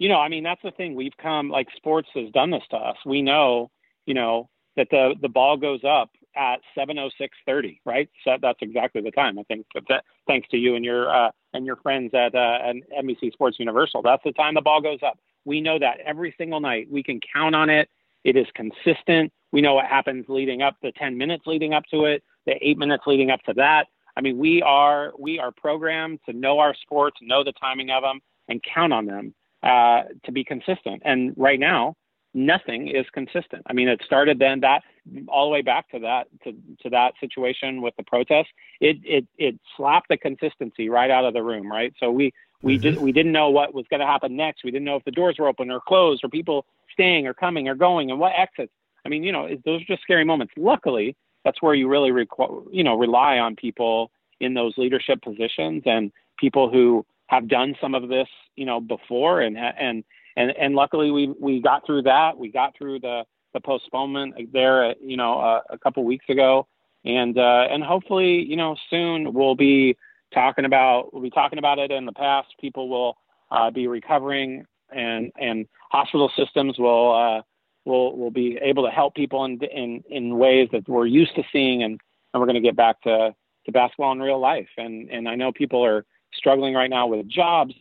you 0.03 0.09
know, 0.09 0.19
I 0.19 0.27
mean, 0.27 0.43
that's 0.43 0.61
the 0.61 0.71
thing. 0.71 0.95
We've 0.95 1.15
come 1.15 1.49
like 1.49 1.69
sports 1.77 2.09
has 2.13 2.29
done 2.31 2.51
this 2.51 2.63
to 2.71 2.75
us. 2.75 2.97
We 3.05 3.21
know, 3.21 3.71
you 4.05 4.13
know, 4.13 4.49
that 4.75 4.89
the 4.91 5.15
the 5.21 5.29
ball 5.29 5.55
goes 5.55 5.79
up 5.85 6.09
at 6.35 6.57
7:06:30, 6.77 7.79
right? 7.85 8.09
So 8.25 8.35
that's 8.41 8.59
exactly 8.61 8.99
the 8.99 9.11
time. 9.11 9.39
I 9.39 9.43
think 9.43 9.65
that, 9.87 10.03
thanks 10.27 10.49
to 10.49 10.57
you 10.57 10.75
and 10.75 10.83
your 10.83 11.09
uh, 11.09 11.31
and 11.53 11.65
your 11.65 11.77
friends 11.77 12.13
at 12.13 12.35
uh, 12.35 12.73
NBC 13.01 13.31
Sports 13.31 13.59
Universal, 13.59 14.01
that's 14.01 14.21
the 14.25 14.33
time 14.33 14.55
the 14.55 14.61
ball 14.61 14.81
goes 14.81 14.99
up. 15.03 15.17
We 15.45 15.61
know 15.61 15.79
that 15.79 15.99
every 16.05 16.35
single 16.37 16.59
night. 16.59 16.89
We 16.91 17.01
can 17.01 17.21
count 17.33 17.55
on 17.55 17.69
it. 17.69 17.87
It 18.25 18.35
is 18.35 18.47
consistent. 18.55 19.31
We 19.53 19.61
know 19.61 19.75
what 19.75 19.85
happens 19.85 20.25
leading 20.27 20.63
up 20.63 20.75
the 20.81 20.91
10 20.91 21.17
minutes 21.17 21.47
leading 21.47 21.73
up 21.73 21.83
to 21.91 22.03
it, 22.05 22.23
the 22.45 22.55
eight 22.59 22.77
minutes 22.77 23.05
leading 23.07 23.31
up 23.31 23.41
to 23.43 23.53
that. 23.53 23.87
I 24.17 24.21
mean, 24.21 24.37
we 24.37 24.61
are 24.63 25.13
we 25.17 25.39
are 25.39 25.53
programmed 25.53 26.19
to 26.25 26.33
know 26.33 26.59
our 26.59 26.75
sports, 26.75 27.19
know 27.21 27.45
the 27.45 27.53
timing 27.53 27.89
of 27.89 28.03
them, 28.03 28.19
and 28.49 28.61
count 28.61 28.91
on 28.91 29.05
them 29.05 29.33
uh, 29.63 30.03
to 30.25 30.31
be 30.31 30.43
consistent. 30.43 31.01
And 31.05 31.33
right 31.37 31.59
now, 31.59 31.95
nothing 32.33 32.87
is 32.87 33.05
consistent. 33.13 33.63
I 33.67 33.73
mean, 33.73 33.87
it 33.87 34.01
started 34.05 34.39
then 34.39 34.59
that 34.61 34.83
all 35.27 35.45
the 35.45 35.51
way 35.51 35.61
back 35.61 35.89
to 35.91 35.99
that 35.99 36.27
to, 36.43 36.53
to 36.81 36.89
that 36.89 37.13
situation 37.19 37.81
with 37.81 37.95
the 37.97 38.03
protest. 38.03 38.49
It 38.79 38.97
it 39.03 39.25
it 39.37 39.59
slapped 39.77 40.09
the 40.09 40.17
consistency 40.17 40.89
right 40.89 41.11
out 41.11 41.25
of 41.25 41.33
the 41.33 41.43
room, 41.43 41.71
right? 41.71 41.93
So 41.99 42.11
we 42.11 42.33
we 42.61 42.75
mm-hmm. 42.75 42.81
did 42.81 43.01
we 43.01 43.11
didn't 43.11 43.31
know 43.31 43.49
what 43.49 43.73
was 43.73 43.85
going 43.89 43.99
to 43.99 44.05
happen 44.05 44.35
next. 44.35 44.63
We 44.63 44.71
didn't 44.71 44.85
know 44.85 44.95
if 44.95 45.05
the 45.05 45.11
doors 45.11 45.37
were 45.39 45.47
open 45.47 45.71
or 45.71 45.79
closed, 45.79 46.23
or 46.23 46.29
people 46.29 46.65
staying 46.91 47.27
or 47.27 47.33
coming 47.33 47.67
or 47.67 47.75
going, 47.75 48.11
and 48.11 48.19
what 48.19 48.33
exits. 48.37 48.71
I 49.05 49.09
mean, 49.09 49.23
you 49.23 49.31
know, 49.31 49.49
those 49.65 49.81
are 49.81 49.85
just 49.85 50.01
scary 50.01 50.23
moments. 50.23 50.53
Luckily, 50.55 51.15
that's 51.43 51.61
where 51.61 51.73
you 51.73 51.87
really 51.87 52.11
requ- 52.11 52.67
you 52.71 52.83
know 52.83 52.97
rely 52.97 53.37
on 53.37 53.55
people 53.55 54.11
in 54.39 54.53
those 54.53 54.73
leadership 54.77 55.21
positions 55.21 55.83
and 55.85 56.11
people 56.37 56.69
who 56.69 57.05
have 57.33 57.47
done 57.47 57.75
some 57.81 57.95
of 57.95 58.09
this, 58.09 58.27
you 58.55 58.65
know, 58.65 58.79
before 58.79 59.41
and 59.41 59.57
and 59.57 60.03
and 60.35 60.51
and 60.51 60.75
luckily 60.75 61.11
we 61.11 61.33
we 61.39 61.61
got 61.61 61.85
through 61.85 62.03
that. 62.03 62.37
We 62.37 62.51
got 62.51 62.75
through 62.77 62.99
the 62.99 63.23
the 63.53 63.59
postponement 63.59 64.35
there, 64.51 64.95
you 64.99 65.17
know, 65.17 65.39
uh, 65.39 65.61
a 65.69 65.77
couple 65.77 66.03
weeks 66.03 66.25
ago, 66.29 66.67
and 67.05 67.37
uh, 67.37 67.67
and 67.69 67.83
hopefully, 67.83 68.43
you 68.43 68.55
know, 68.55 68.75
soon 68.89 69.33
we'll 69.33 69.55
be 69.55 69.97
talking 70.33 70.65
about 70.65 71.13
we'll 71.13 71.23
be 71.23 71.29
talking 71.29 71.59
about 71.59 71.79
it 71.79 71.91
in 71.91 72.05
the 72.05 72.11
past. 72.11 72.49
People 72.59 72.89
will 72.89 73.17
uh, 73.51 73.71
be 73.71 73.87
recovering, 73.87 74.65
and 74.95 75.31
and 75.39 75.67
hospital 75.91 76.31
systems 76.35 76.77
will 76.77 77.13
uh, 77.13 77.41
will 77.85 78.15
will 78.17 78.31
be 78.31 78.59
able 78.61 78.83
to 78.85 78.91
help 78.91 79.15
people 79.15 79.45
in 79.45 79.59
in 79.63 80.03
in 80.09 80.37
ways 80.37 80.69
that 80.71 80.87
we're 80.87 81.05
used 81.05 81.35
to 81.35 81.43
seeing, 81.51 81.83
and 81.83 81.99
and 82.33 82.41
we're 82.41 82.47
going 82.47 82.61
to 82.61 82.67
get 82.69 82.75
back 82.75 83.01
to 83.01 83.33
to 83.65 83.71
basketball 83.71 84.11
in 84.11 84.19
real 84.19 84.39
life. 84.39 84.69
And 84.77 85.09
and 85.09 85.27
I 85.27 85.35
know 85.35 85.51
people 85.51 85.83
are 85.83 86.05
struggling 86.43 86.73
right 86.73 86.89
now 86.89 87.07
with 87.07 87.27
jobs 87.27 87.73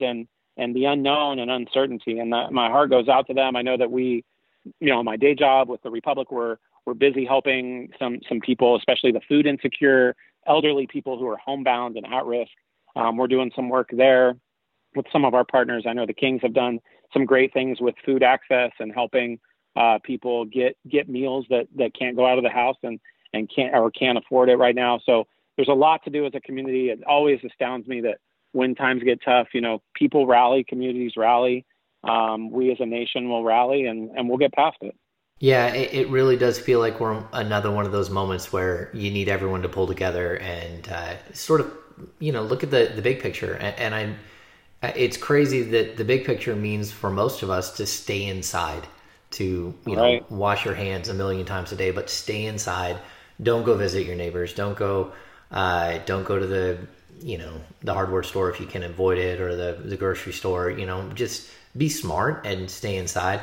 and 0.00 0.26
and 0.56 0.74
the 0.74 0.86
unknown 0.86 1.38
and 1.38 1.50
uncertainty. 1.50 2.18
And 2.18 2.32
that, 2.32 2.52
my 2.52 2.68
heart 2.68 2.90
goes 2.90 3.08
out 3.08 3.26
to 3.28 3.34
them. 3.34 3.54
I 3.54 3.62
know 3.62 3.76
that 3.76 3.90
we, 3.90 4.24
you 4.78 4.88
know, 4.88 5.02
my 5.02 5.16
day 5.16 5.34
job 5.34 5.68
with 5.68 5.82
the 5.82 5.90
Republic, 5.90 6.32
we're 6.32 6.56
we're 6.86 6.94
busy 6.94 7.26
helping 7.26 7.90
some 7.98 8.18
some 8.28 8.40
people, 8.40 8.76
especially 8.76 9.12
the 9.12 9.20
food 9.28 9.46
insecure, 9.46 10.16
elderly 10.46 10.86
people 10.86 11.18
who 11.18 11.28
are 11.28 11.36
homebound 11.36 11.96
and 11.96 12.06
at 12.06 12.24
risk. 12.24 12.50
Um, 12.96 13.18
we're 13.18 13.28
doing 13.28 13.52
some 13.54 13.68
work 13.68 13.90
there 13.92 14.36
with 14.96 15.06
some 15.12 15.24
of 15.24 15.34
our 15.34 15.44
partners. 15.44 15.84
I 15.86 15.92
know 15.92 16.06
the 16.06 16.14
Kings 16.14 16.40
have 16.42 16.54
done 16.54 16.80
some 17.12 17.26
great 17.26 17.52
things 17.52 17.78
with 17.80 17.94
food 18.04 18.22
access 18.22 18.70
and 18.80 18.92
helping 18.92 19.38
uh, 19.76 19.98
people 20.02 20.46
get 20.46 20.78
get 20.88 21.10
meals 21.10 21.44
that 21.50 21.68
that 21.76 21.94
can't 21.94 22.16
go 22.16 22.26
out 22.26 22.38
of 22.38 22.44
the 22.44 22.50
house 22.50 22.76
and 22.82 22.98
and 23.34 23.50
can't 23.54 23.74
or 23.74 23.90
can't 23.90 24.18
afford 24.18 24.48
it 24.48 24.56
right 24.56 24.74
now. 24.74 24.98
So 25.04 25.26
there's 25.60 25.68
a 25.68 25.78
lot 25.78 26.02
to 26.04 26.10
do 26.10 26.24
as 26.24 26.32
a 26.34 26.40
community. 26.40 26.88
It 26.88 27.00
always 27.06 27.38
astounds 27.44 27.86
me 27.86 28.00
that 28.00 28.16
when 28.52 28.74
times 28.74 29.02
get 29.02 29.20
tough, 29.22 29.48
you 29.52 29.60
know, 29.60 29.82
people 29.94 30.26
rally, 30.26 30.64
communities 30.66 31.12
rally. 31.18 31.66
Um, 32.02 32.50
we 32.50 32.72
as 32.72 32.78
a 32.80 32.86
nation 32.86 33.28
will 33.28 33.44
rally, 33.44 33.84
and 33.84 34.10
and 34.16 34.26
we'll 34.26 34.38
get 34.38 34.54
past 34.54 34.78
it. 34.80 34.96
Yeah, 35.38 35.66
it, 35.74 35.92
it, 35.92 36.08
really 36.08 36.38
does 36.38 36.58
feel 36.58 36.80
like 36.80 36.98
we're 36.98 37.22
another 37.34 37.70
one 37.70 37.84
of 37.84 37.92
those 37.92 38.08
moments 38.08 38.54
where 38.54 38.90
you 38.94 39.10
need 39.10 39.28
everyone 39.28 39.60
to 39.62 39.68
pull 39.68 39.86
together 39.86 40.36
and 40.38 40.88
uh, 40.88 41.14
sort 41.34 41.60
of, 41.60 41.72
you 42.18 42.32
know, 42.32 42.42
look 42.42 42.62
at 42.62 42.70
the 42.70 42.92
the 42.94 43.02
big 43.02 43.20
picture. 43.20 43.52
And, 43.52 43.94
and 43.94 44.16
I, 44.82 44.88
it's 44.92 45.18
crazy 45.18 45.60
that 45.62 45.98
the 45.98 46.04
big 46.04 46.24
picture 46.24 46.56
means 46.56 46.90
for 46.90 47.10
most 47.10 47.42
of 47.42 47.50
us 47.50 47.76
to 47.76 47.86
stay 47.86 48.24
inside, 48.24 48.86
to 49.32 49.74
you 49.86 49.96
right. 49.96 50.30
know, 50.30 50.36
wash 50.38 50.64
your 50.64 50.74
hands 50.74 51.10
a 51.10 51.14
million 51.14 51.44
times 51.44 51.70
a 51.70 51.76
day, 51.76 51.90
but 51.90 52.08
stay 52.08 52.46
inside. 52.46 52.98
Don't 53.42 53.64
go 53.64 53.74
visit 53.74 54.06
your 54.06 54.16
neighbors. 54.16 54.54
Don't 54.54 54.78
go. 54.78 55.12
Uh, 55.50 55.98
don't 56.06 56.24
go 56.24 56.38
to 56.38 56.46
the 56.46 56.78
you 57.20 57.36
know 57.36 57.52
the 57.82 57.92
hardware 57.92 58.22
store 58.22 58.50
if 58.50 58.60
you 58.60 58.66
can 58.66 58.82
avoid 58.82 59.18
it 59.18 59.40
or 59.40 59.54
the 59.54 59.80
the 59.84 59.96
grocery 59.96 60.32
store 60.32 60.70
you 60.70 60.86
know 60.86 61.08
just 61.10 61.50
be 61.76 61.88
smart 61.88 62.46
and 62.46 62.70
stay 62.70 62.96
inside. 62.96 63.40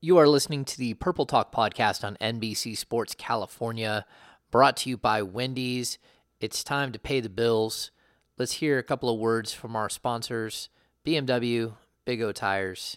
You 0.00 0.16
are 0.16 0.26
listening 0.26 0.64
to 0.64 0.78
the 0.78 0.94
purple 0.94 1.26
talk 1.26 1.52
podcast 1.52 2.04
on 2.04 2.16
nbc 2.20 2.76
sports 2.76 3.14
california 3.14 4.06
brought 4.50 4.76
to 4.78 4.90
you 4.90 4.96
by 4.96 5.22
wendy's. 5.22 5.98
It's 6.40 6.64
time 6.64 6.90
to 6.92 6.98
pay 6.98 7.20
the 7.20 7.28
bills. 7.28 7.90
Let's 8.38 8.52
hear 8.52 8.78
a 8.78 8.82
couple 8.82 9.10
of 9.10 9.18
words 9.18 9.52
from 9.52 9.76
our 9.76 9.88
sponsors 9.88 10.68
bmw 11.04 11.74
big 12.04 12.22
o 12.22 12.32
tires. 12.32 12.96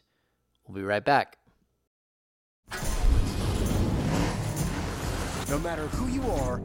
We'll 0.68 0.76
be 0.76 0.84
right 0.84 1.04
back. 1.04 1.38
No 5.50 5.60
matter 5.60 5.88
who 5.88 6.08
you 6.08 6.24
are 6.32 6.62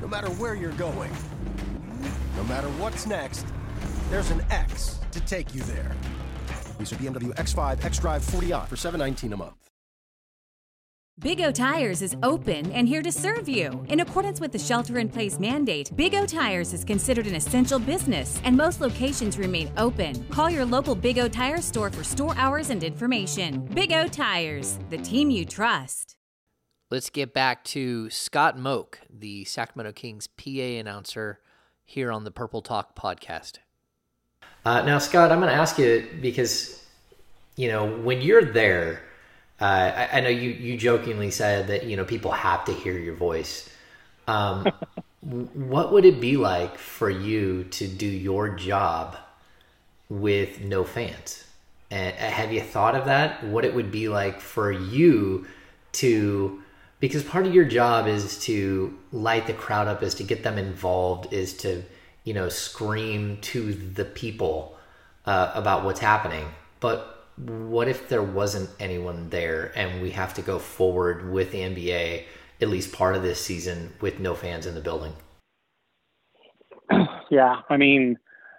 no 0.00 0.08
matter 0.08 0.28
where 0.32 0.54
you're 0.54 0.72
going 0.72 1.10
no 2.36 2.44
matter 2.44 2.68
what's 2.68 3.06
next, 3.06 3.46
there's 4.10 4.30
an 4.30 4.44
X 4.50 5.00
to 5.10 5.20
take 5.20 5.54
you 5.54 5.62
there. 5.62 5.92
Use 6.78 6.90
your 6.90 7.00
BMW 7.00 7.34
X5 7.34 7.78
xDrive 7.78 8.20
40i 8.30 8.68
for 8.68 8.76
719 8.76 9.32
a 9.32 9.36
month. 9.36 9.54
Big 11.18 11.40
O 11.40 11.50
Tires 11.50 12.02
is 12.02 12.14
open 12.22 12.70
and 12.72 12.86
here 12.86 13.00
to 13.00 13.10
serve 13.10 13.48
you. 13.48 13.86
In 13.88 14.00
accordance 14.00 14.38
with 14.38 14.52
the 14.52 14.58
shelter 14.58 14.98
in 14.98 15.08
place 15.08 15.38
mandate, 15.40 15.90
Big 15.96 16.14
O 16.14 16.26
Tires 16.26 16.74
is 16.74 16.84
considered 16.84 17.26
an 17.26 17.34
essential 17.34 17.78
business 17.78 18.38
and 18.44 18.54
most 18.54 18.82
locations 18.82 19.38
remain 19.38 19.72
open. 19.78 20.22
Call 20.28 20.50
your 20.50 20.66
local 20.66 20.94
Big 20.94 21.18
O 21.18 21.26
Tire 21.26 21.62
store 21.62 21.88
for 21.88 22.04
store 22.04 22.34
hours 22.36 22.68
and 22.68 22.84
information. 22.84 23.64
Big 23.72 23.92
O 23.92 24.06
Tires, 24.06 24.78
the 24.90 24.98
team 24.98 25.30
you 25.30 25.46
trust. 25.46 26.15
Let's 26.96 27.10
get 27.10 27.34
back 27.34 27.62
to 27.64 28.08
Scott 28.08 28.58
Moak, 28.58 29.00
the 29.10 29.44
Sacramento 29.44 29.92
Kings 29.92 30.28
PA 30.28 30.50
announcer 30.50 31.40
here 31.84 32.10
on 32.10 32.24
the 32.24 32.30
Purple 32.30 32.62
Talk 32.62 32.96
podcast. 32.96 33.58
Uh, 34.64 34.80
now, 34.80 34.96
Scott, 34.96 35.30
I'm 35.30 35.38
going 35.40 35.52
to 35.52 35.60
ask 35.60 35.78
you 35.78 36.08
because, 36.22 36.82
you 37.54 37.68
know, 37.68 37.84
when 37.84 38.22
you're 38.22 38.46
there, 38.46 39.02
uh, 39.60 39.92
I, 39.94 40.08
I, 40.10 40.20
know 40.20 40.30
you, 40.30 40.48
you 40.48 40.78
jokingly 40.78 41.30
said 41.30 41.66
that, 41.66 41.84
you 41.84 41.98
know, 41.98 42.04
people 42.06 42.30
have 42.30 42.64
to 42.64 42.72
hear 42.72 42.96
your 42.98 43.14
voice. 43.14 43.68
Um, 44.26 44.66
what 45.20 45.92
would 45.92 46.06
it 46.06 46.18
be 46.18 46.38
like 46.38 46.78
for 46.78 47.10
you 47.10 47.64
to 47.64 47.86
do 47.86 48.06
your 48.06 48.48
job 48.48 49.18
with 50.08 50.62
no 50.62 50.82
fans? 50.82 51.44
And 51.90 52.16
have 52.16 52.54
you 52.54 52.62
thought 52.62 52.94
of 52.94 53.04
that? 53.04 53.44
What 53.44 53.66
it 53.66 53.74
would 53.74 53.90
be 53.90 54.08
like 54.08 54.40
for 54.40 54.72
you 54.72 55.46
to 55.92 56.62
because 57.00 57.22
part 57.22 57.46
of 57.46 57.54
your 57.54 57.64
job 57.64 58.06
is 58.06 58.38
to 58.44 58.96
light 59.12 59.46
the 59.46 59.52
crowd 59.52 59.88
up 59.88 60.02
is 60.02 60.14
to 60.14 60.24
get 60.24 60.42
them 60.42 60.58
involved 60.58 61.32
is 61.32 61.54
to 61.58 61.82
you 62.24 62.34
know 62.34 62.48
scream 62.48 63.38
to 63.40 63.72
the 63.72 64.04
people 64.04 64.76
uh, 65.26 65.52
about 65.54 65.84
what's 65.84 66.00
happening. 66.00 66.46
But 66.80 67.16
what 67.36 67.88
if 67.88 68.08
there 68.08 68.22
wasn't 68.22 68.70
anyone 68.80 69.28
there 69.30 69.72
and 69.76 70.00
we 70.00 70.10
have 70.10 70.32
to 70.34 70.42
go 70.42 70.58
forward 70.58 71.30
with 71.30 71.52
the 71.52 71.58
nba 71.58 72.24
at 72.62 72.68
least 72.68 72.92
part 72.92 73.14
of 73.14 73.22
this 73.22 73.38
season 73.38 73.92
with 74.00 74.18
no 74.18 74.34
fans 74.34 74.66
in 74.66 74.74
the 74.74 74.80
building? 74.80 75.12
Yeah 77.30 77.56
i 77.68 77.76
mean 77.76 78.16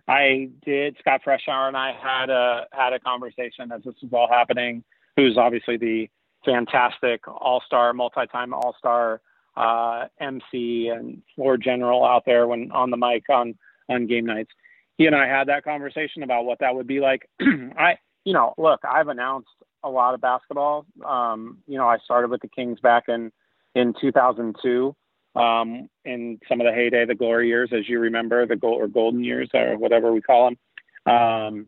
i 0.08 0.50
did 0.66 0.98
scott 1.00 1.22
freshour 1.26 1.70
and 1.70 1.78
i 1.78 1.94
had 1.94 2.30
a 2.30 2.66
had 2.74 2.92
a 2.92 3.00
conversation 3.00 3.72
as 3.72 3.82
this 3.84 3.96
was 4.02 4.12
all 4.12 4.28
happening 4.30 4.84
who's 5.16 5.38
obviously 5.38 5.78
the 5.78 6.10
fantastic 6.48 7.28
all 7.28 7.62
star, 7.66 7.94
multi 7.94 8.26
time 8.32 8.54
all 8.54 8.74
star 8.80 9.22
uh, 9.56 10.06
MC 10.20 10.88
and 10.88 11.22
floor 11.36 11.58
general 11.58 12.06
out 12.06 12.24
there 12.26 12.48
when 12.48 12.72
on 12.72 12.90
the 12.90 12.98
mic 12.98 13.30
on 13.30 13.56
on 13.90 14.08
game 14.08 14.26
nights. 14.26 14.52
He 14.98 15.06
and 15.06 15.16
I 15.16 15.28
had 15.28 15.48
that 15.50 15.64
conversation 15.64 16.24
about 16.24 16.46
what 16.46 16.60
that 16.60 16.74
would 16.74 16.88
be 16.88 17.00
like. 17.00 17.30
I, 17.42 17.98
you 18.24 18.34
know, 18.34 18.54
look, 18.58 18.80
I've 18.90 19.10
announced 19.10 19.50
a 19.84 19.90
lot 19.90 20.16
of 20.16 20.22
basketball. 20.22 20.86
Um, 21.06 21.60
you 21.68 21.78
know, 21.78 21.88
I 21.88 21.98
started 22.04 22.32
with 22.32 22.42
the 22.42 22.48
Kings 22.48 22.80
back 22.80 23.04
in 23.08 23.32
in 23.76 23.94
2002 24.00 24.96
um, 25.36 25.90
in 26.06 26.40
some 26.50 26.62
of 26.62 26.66
the 26.66 26.74
heyday, 26.74 27.06
the 27.06 27.14
glory 27.14 27.48
years, 27.48 27.70
as 27.78 27.88
you 27.88 28.00
remember, 28.00 28.46
the 28.48 28.56
gold 28.56 28.82
or 28.82 28.88
golden 28.88 29.24
years 29.24 29.50
or 29.54 29.78
whatever 29.78 30.12
we 30.12 30.22
call 30.22 30.50
them. 30.50 31.14
Um, 31.14 31.68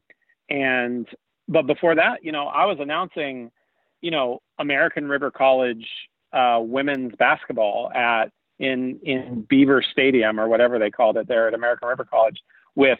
and 0.49 1.07
but 1.47 1.67
before 1.67 1.95
that, 1.95 2.23
you 2.23 2.31
know, 2.31 2.47
I 2.47 2.65
was 2.65 2.77
announcing 2.79 3.51
you 4.01 4.11
know, 4.11 4.41
American 4.59 5.07
River 5.07 5.31
College 5.31 5.87
uh, 6.33 6.59
women's 6.61 7.15
basketball 7.17 7.91
at 7.93 8.31
in 8.59 8.99
in 9.03 9.45
Beaver 9.49 9.81
Stadium 9.81 10.39
or 10.39 10.47
whatever 10.47 10.77
they 10.77 10.91
called 10.91 11.17
it 11.17 11.27
there 11.27 11.47
at 11.47 11.53
American 11.53 11.87
River 11.87 12.05
College 12.05 12.37
with, 12.75 12.99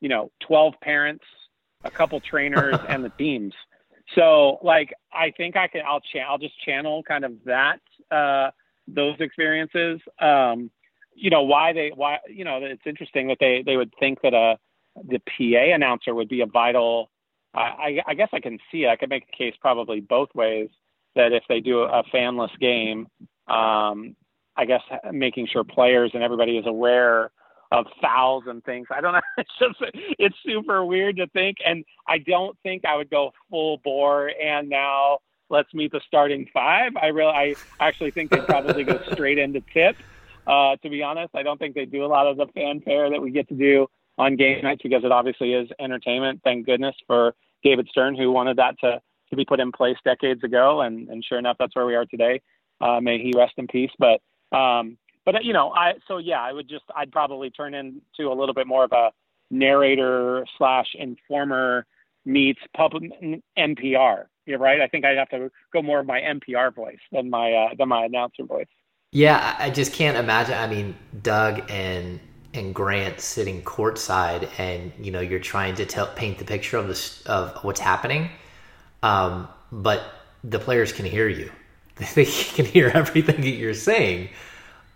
you 0.00 0.08
know, 0.08 0.30
12 0.46 0.74
parents, 0.82 1.24
a 1.84 1.90
couple 1.90 2.20
trainers, 2.20 2.76
and 2.88 3.04
the 3.04 3.10
teams. 3.10 3.54
So 4.14 4.58
like 4.62 4.92
I 5.12 5.32
think 5.36 5.56
I 5.56 5.68
can 5.68 5.82
I'll 5.86 6.00
cha- 6.00 6.26
I'll 6.28 6.38
just 6.38 6.60
channel 6.64 7.02
kind 7.02 7.24
of 7.24 7.32
that 7.44 7.80
uh, 8.10 8.50
those 8.86 9.16
experiences. 9.20 10.00
Um, 10.18 10.70
you 11.14 11.30
know 11.30 11.42
why 11.42 11.72
they 11.72 11.90
why 11.94 12.18
you 12.28 12.44
know 12.44 12.58
it's 12.62 12.86
interesting 12.86 13.28
that 13.28 13.38
they 13.40 13.62
they 13.64 13.76
would 13.76 13.92
think 14.00 14.20
that 14.22 14.34
a 14.34 14.58
the 15.06 15.20
PA 15.20 15.74
announcer 15.74 16.14
would 16.14 16.28
be 16.28 16.40
a 16.40 16.46
vital. 16.46 17.10
I, 17.54 18.00
I 18.06 18.14
guess 18.14 18.28
I 18.32 18.40
can 18.40 18.58
see 18.70 18.84
it. 18.84 18.88
I 18.88 18.96
could 18.96 19.08
make 19.08 19.24
a 19.32 19.36
case 19.36 19.54
probably 19.60 20.00
both 20.00 20.28
ways 20.34 20.68
that 21.18 21.32
if 21.32 21.42
they 21.48 21.60
do 21.60 21.80
a 21.80 22.02
fanless 22.04 22.56
game, 22.58 23.08
um, 23.48 24.16
I 24.56 24.64
guess 24.66 24.80
making 25.12 25.48
sure 25.52 25.64
players 25.64 26.12
and 26.14 26.22
everybody 26.22 26.56
is 26.56 26.66
aware 26.66 27.30
of 27.70 27.84
fouls 28.00 28.44
and 28.46 28.64
things. 28.64 28.86
I 28.90 29.00
don't 29.00 29.12
know. 29.12 29.20
It's 29.38 29.50
just 29.58 29.92
it's 30.18 30.36
super 30.44 30.84
weird 30.84 31.16
to 31.18 31.26
think, 31.28 31.58
and 31.64 31.84
I 32.06 32.18
don't 32.18 32.56
think 32.62 32.84
I 32.84 32.96
would 32.96 33.10
go 33.10 33.32
full 33.50 33.78
bore. 33.84 34.30
And 34.42 34.68
now 34.68 35.18
let's 35.50 35.72
meet 35.74 35.92
the 35.92 36.00
starting 36.06 36.48
five. 36.52 36.92
I 37.00 37.06
really, 37.06 37.32
I 37.32 37.54
actually 37.80 38.12
think 38.12 38.30
they'd 38.30 38.46
probably 38.46 38.84
go 38.84 39.00
straight 39.12 39.38
into 39.38 39.62
tip. 39.72 39.96
Uh, 40.46 40.76
to 40.76 40.88
be 40.88 41.02
honest, 41.02 41.34
I 41.34 41.42
don't 41.42 41.58
think 41.58 41.74
they 41.74 41.84
do 41.84 42.04
a 42.04 42.06
lot 42.06 42.26
of 42.26 42.38
the 42.38 42.46
fanfare 42.54 43.10
that 43.10 43.20
we 43.20 43.30
get 43.30 43.48
to 43.48 43.54
do 43.54 43.86
on 44.16 44.36
game 44.36 44.62
nights 44.62 44.82
because 44.82 45.04
it 45.04 45.12
obviously 45.12 45.52
is 45.52 45.68
entertainment. 45.78 46.40
Thank 46.42 46.64
goodness 46.64 46.96
for 47.06 47.34
David 47.62 47.86
Stern, 47.90 48.16
who 48.16 48.32
wanted 48.32 48.56
that 48.56 48.78
to 48.80 49.00
to 49.30 49.36
be 49.36 49.44
put 49.44 49.60
in 49.60 49.72
place 49.72 49.96
decades 50.04 50.42
ago, 50.44 50.80
and 50.82 51.08
and 51.08 51.24
sure 51.24 51.38
enough, 51.38 51.56
that's 51.58 51.74
where 51.74 51.86
we 51.86 51.94
are 51.94 52.06
today. 52.06 52.40
Uh, 52.80 53.00
may 53.00 53.18
he 53.18 53.32
rest 53.36 53.54
in 53.56 53.66
peace. 53.66 53.90
But 53.98 54.20
um, 54.56 54.98
but 55.24 55.44
you 55.44 55.52
know, 55.52 55.70
I 55.72 55.94
so 56.06 56.18
yeah, 56.18 56.40
I 56.40 56.52
would 56.52 56.68
just 56.68 56.84
I'd 56.94 57.12
probably 57.12 57.50
turn 57.50 57.74
into 57.74 58.30
a 58.30 58.34
little 58.34 58.54
bit 58.54 58.66
more 58.66 58.84
of 58.84 58.92
a 58.92 59.10
narrator 59.50 60.46
slash 60.56 60.88
informer 60.94 61.86
meets 62.24 62.60
public 62.76 63.10
NPR. 63.58 64.26
You're 64.46 64.58
right. 64.58 64.80
I 64.80 64.88
think 64.88 65.04
I'd 65.04 65.18
have 65.18 65.28
to 65.30 65.50
go 65.72 65.82
more 65.82 66.00
of 66.00 66.06
my 66.06 66.20
NPR 66.20 66.74
voice 66.74 66.98
than 67.12 67.30
my 67.30 67.52
uh, 67.52 67.74
than 67.76 67.88
my 67.88 68.04
announcer 68.04 68.44
voice. 68.44 68.66
Yeah, 69.10 69.56
I 69.58 69.70
just 69.70 69.92
can't 69.92 70.16
imagine. 70.16 70.54
I 70.54 70.66
mean, 70.66 70.96
Doug 71.22 71.62
and 71.70 72.20
and 72.54 72.74
Grant 72.74 73.20
sitting 73.20 73.62
courtside, 73.62 74.48
and 74.58 74.92
you 74.98 75.10
know, 75.10 75.20
you're 75.20 75.40
trying 75.40 75.74
to 75.76 75.86
tell 75.86 76.06
paint 76.06 76.38
the 76.38 76.44
picture 76.44 76.76
of 76.76 76.88
this 76.88 77.22
of 77.22 77.56
what's 77.62 77.80
happening, 77.80 78.30
um, 79.02 79.48
but 79.70 80.02
the 80.44 80.58
players 80.58 80.92
can 80.92 81.04
hear 81.04 81.28
you. 81.28 81.50
They 82.14 82.26
can 82.26 82.64
hear 82.64 82.92
everything 82.94 83.40
that 83.40 83.48
you're 83.48 83.74
saying. 83.74 84.28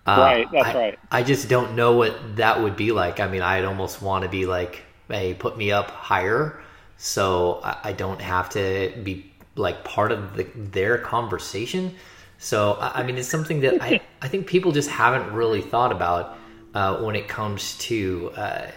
Uh, 0.07 0.17
right, 0.19 0.49
that's 0.53 0.69
I, 0.69 0.75
right. 0.75 0.99
I 1.11 1.23
just 1.25 1.49
don't 1.49 1.75
know 1.75 1.97
what 1.97 2.37
that 2.37 2.63
would 2.63 2.77
be 2.77 2.93
like. 2.93 3.19
I 3.19 3.27
mean, 3.27 3.43
I'd 3.43 3.65
almost 3.65 4.01
want 4.01 4.23
to 4.23 4.31
be 4.31 4.47
like, 4.47 4.85
hey, 5.09 5.35
put 5.35 5.57
me 5.57 5.73
up 5.73 5.91
higher 5.91 6.63
so 7.03 7.61
I, 7.65 7.79
I 7.85 7.93
don't 7.95 8.21
have 8.21 8.51
to 8.51 8.93
be 9.03 9.33
like 9.57 9.83
part 9.83 10.13
of 10.13 10.37
the, 10.37 10.45
their 10.55 10.99
conversation. 10.99 11.97
So, 12.39 12.75
I, 12.75 13.01
I 13.01 13.03
mean, 13.03 13.19
it's 13.19 13.29
something 13.29 13.59
that 13.61 13.83
I, 13.83 14.01
I 14.23 14.29
think 14.29 14.47
people 14.47 14.71
just 14.71 14.89
haven't 14.89 15.33
really 15.33 15.63
thought 15.63 15.91
about 15.91 16.39
uh, 16.75 16.99
when 16.99 17.17
it 17.17 17.27
comes 17.27 17.77
to, 17.79 18.31
uh, 18.37 18.71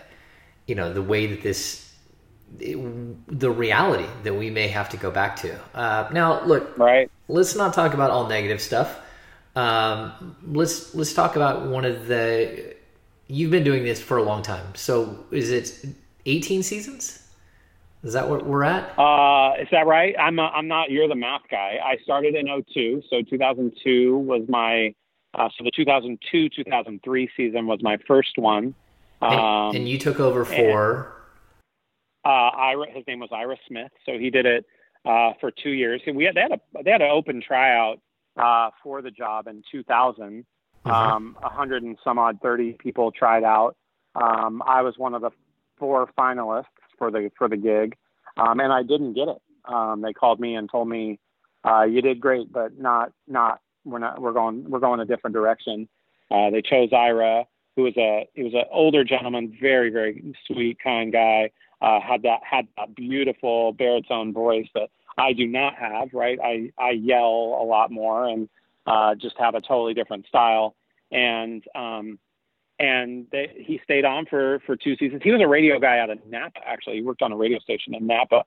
you 0.66 0.74
know, 0.74 0.92
the 0.92 1.04
way 1.04 1.28
that 1.28 1.44
this 1.44 1.85
the 2.58 3.52
reality 3.52 4.08
that 4.24 4.34
we 4.34 4.50
may 4.50 4.68
have 4.68 4.90
to 4.90 4.98
go 4.98 5.12
back 5.12 5.36
to. 5.38 5.60
Uh, 5.74 6.08
now, 6.12 6.44
look, 6.46 6.78
right. 6.78 7.10
Let's 7.28 7.56
not 7.56 7.74
talk 7.74 7.94
about 7.94 8.12
all 8.12 8.28
negative 8.28 8.62
stuff. 8.62 9.00
Um, 9.56 10.36
let's 10.46 10.94
let's 10.94 11.14
talk 11.14 11.36
about 11.36 11.66
one 11.68 11.86
of 11.86 12.08
the. 12.08 12.76
You've 13.28 13.52
been 13.52 13.64
doing 13.64 13.84
this 13.84 14.02
for 14.02 14.18
a 14.18 14.24
long 14.24 14.44
time. 14.44 14.76
So 14.76 15.26
is 15.32 15.50
it 15.50 15.86
18 16.26 16.62
seasons? 16.62 17.28
Is 18.04 18.14
that 18.14 18.30
what 18.30 18.46
we're 18.46 18.64
at? 18.64 18.98
Uh, 19.00 19.54
is 19.60 19.68
that 19.72 19.88
right? 19.88 20.16
I'm 20.20 20.38
a, 20.38 20.44
I'm 20.44 20.68
not. 20.68 20.92
You're 20.92 21.08
the 21.08 21.16
math 21.16 21.42
guy. 21.50 21.80
I 21.84 21.98
started 22.04 22.36
in 22.36 22.46
02, 22.74 23.04
so 23.10 23.22
2002 23.24 24.18
was 24.18 24.44
my. 24.48 24.94
Uh, 25.34 25.50
so 25.58 25.64
the 25.64 25.72
2002 25.76 26.50
2003 26.50 27.30
season 27.36 27.66
was 27.66 27.80
my 27.82 27.98
first 28.08 28.38
one. 28.38 28.76
Um, 29.22 29.32
and, 29.32 29.78
and, 29.78 29.90
you 29.90 29.98
took 29.98 30.20
over 30.20 30.46
for. 30.46 31.15
And, 31.15 31.15
uh, 32.26 32.50
Ira, 32.58 32.88
his 32.92 33.04
name 33.08 33.20
was 33.20 33.30
Ira 33.32 33.58
Smith. 33.68 33.92
So 34.06 34.18
he 34.18 34.30
did 34.30 34.46
it 34.46 34.66
uh, 35.06 35.34
for 35.40 35.52
two 35.52 35.72
years. 35.72 36.02
And 36.06 36.16
we 36.16 36.26
had 36.26 36.36
they 36.36 36.42
had 36.42 36.52
a 36.52 36.84
they 36.84 36.92
had 36.92 37.02
an 37.02 37.12
open 37.12 37.42
tryout 37.42 38.00
uh, 38.38 38.72
for 38.84 39.02
the 39.02 39.12
job 39.12 39.48
in 39.48 39.64
2000. 39.72 40.46
Mm-hmm. 40.86 40.92
Um, 40.92 41.38
100 41.42 41.82
and 41.82 41.98
some 42.04 42.20
odd 42.20 42.40
30 42.44 42.74
people 42.74 43.12
tried 43.12 43.44
out. 43.44 43.76
Um, 44.16 44.62
I 44.66 44.82
was 44.82 44.96
one 44.98 45.14
of 45.14 45.22
the 45.22 45.32
four 45.78 46.08
finalists 46.18 46.66
for 46.98 47.12
the 47.12 47.32
for 47.38 47.50
the 47.50 47.58
gig, 47.58 47.96
um, 48.38 48.60
and 48.60 48.72
I 48.72 48.84
didn't 48.84 49.14
get 49.14 49.28
it. 49.28 49.42
Um, 49.66 50.02
they 50.02 50.14
called 50.14 50.40
me 50.40 50.56
and 50.56 50.70
told 50.70 50.88
me, 50.88 51.20
uh, 51.68 51.84
"You 51.84 52.02
did 52.02 52.22
great, 52.22 52.52
but 52.52 52.80
not 52.80 53.12
not 53.28 53.60
we're 53.84 54.00
not 54.00 54.22
we're 54.22 54.32
going 54.32 54.70
we're 54.70 54.80
going 54.80 55.00
a 55.00 55.06
different 55.06 55.34
direction." 55.34 55.90
Uh, 56.32 56.50
they 56.50 56.62
chose 56.62 56.90
Ira, 56.94 57.46
who 57.76 57.84
was 57.84 57.98
a 57.98 58.28
he 58.34 58.44
was 58.44 58.54
an 58.54 58.64
older 58.72 59.04
gentleman, 59.04 59.58
very 59.60 59.90
very 59.90 60.36
sweet, 60.48 60.78
kind 60.82 61.12
guy. 61.12 61.50
Uh, 61.82 62.00
had 62.00 62.24
that 62.24 62.40
had 62.50 62.68
that 62.78 62.96
beautiful 62.96 63.74
baritone 63.74 64.34
voice 64.34 64.68
that 64.74 64.90
I 65.18 65.34
do 65.34 65.46
not 65.46 65.76
have. 65.76 66.10
Right, 66.14 66.40
I 66.44 66.72
I 66.78 66.92
yell 66.92 67.60
a 67.62 67.66
lot 67.66 67.92
more 67.92 68.28
and 68.28 68.50
uh, 68.88 69.16
just 69.16 69.36
have 69.38 69.56
a 69.56 69.62
totally 69.62 69.94
different 69.94 70.28
style. 70.28 70.76
And 71.12 71.64
um, 71.76 72.20
and 72.80 73.28
they, 73.32 73.52
he 73.56 73.80
stayed 73.84 74.06
on 74.06 74.26
for 74.26 74.62
for 74.66 74.76
two 74.76 74.96
seasons. 74.98 75.22
He 75.24 75.32
was 75.32 75.42
a 75.42 75.48
radio 75.48 75.80
guy 75.80 76.00
out 76.00 76.10
of 76.10 76.20
Napa. 76.28 76.60
Actually, 76.66 76.98
he 76.98 77.02
worked 77.02 77.22
on 77.22 77.32
a 77.32 77.38
radio 77.38 77.60
station 77.60 77.94
in 77.96 78.06
Napa, 78.06 78.44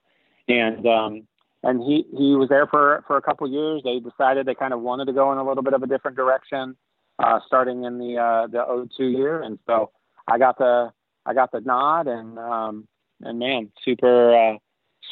and 0.48 0.86
um, 0.86 1.26
and 1.62 1.82
he 1.82 2.04
he 2.16 2.34
was 2.34 2.48
there 2.48 2.66
for 2.66 3.04
for 3.06 3.16
a 3.16 3.22
couple 3.22 3.46
of 3.46 3.52
years. 3.52 3.82
They 3.84 4.00
decided 4.00 4.46
they 4.46 4.54
kind 4.54 4.74
of 4.74 4.80
wanted 4.80 5.06
to 5.06 5.12
go 5.12 5.32
in 5.32 5.38
a 5.38 5.46
little 5.46 5.62
bit 5.62 5.72
of 5.72 5.82
a 5.82 5.86
different 5.86 6.16
direction, 6.16 6.76
uh, 7.18 7.40
starting 7.46 7.84
in 7.84 7.98
the 7.98 8.16
uh, 8.18 8.46
the 8.48 8.88
02 8.96 9.04
year, 9.06 9.42
and 9.42 9.58
so 9.66 9.92
I 10.26 10.38
got 10.38 10.58
the 10.58 10.92
I 11.24 11.32
got 11.32 11.50
the 11.50 11.60
nod, 11.60 12.06
and 12.06 12.38
um, 12.38 12.88
and 13.22 13.38
man, 13.38 13.70
super 13.84 14.34
uh, 14.34 14.58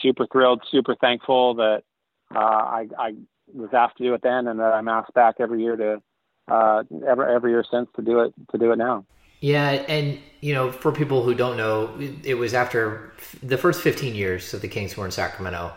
super 0.02 0.26
thrilled, 0.30 0.62
super 0.70 0.94
thankful 0.96 1.54
that 1.54 1.82
uh, 2.34 2.38
I 2.38 2.88
I 2.98 3.14
was 3.52 3.70
asked 3.72 3.98
to 3.98 4.04
do 4.04 4.14
it 4.14 4.22
then, 4.22 4.46
and 4.46 4.58
that 4.60 4.72
I'm 4.72 4.88
asked 4.88 5.14
back 5.14 5.36
every 5.40 5.62
year 5.62 5.76
to 5.76 6.02
uh, 6.48 6.82
every 7.06 7.34
every 7.34 7.50
year 7.52 7.64
since 7.70 7.88
to 7.96 8.02
do 8.02 8.20
it 8.20 8.34
to 8.52 8.58
do 8.58 8.72
it 8.72 8.76
now. 8.76 9.04
Yeah, 9.40 9.70
and 9.70 10.18
you 10.40 10.54
know, 10.54 10.72
for 10.72 10.92
people 10.92 11.22
who 11.22 11.34
don't 11.34 11.56
know, 11.56 11.94
it, 12.24 12.34
was 12.34 12.54
after 12.54 13.12
the 13.42 13.58
first 13.58 13.82
15 13.82 14.14
years 14.14 14.50
that 14.52 14.62
the 14.62 14.68
Kings 14.68 14.96
were 14.96 15.04
in 15.04 15.10
Sacramento. 15.10 15.72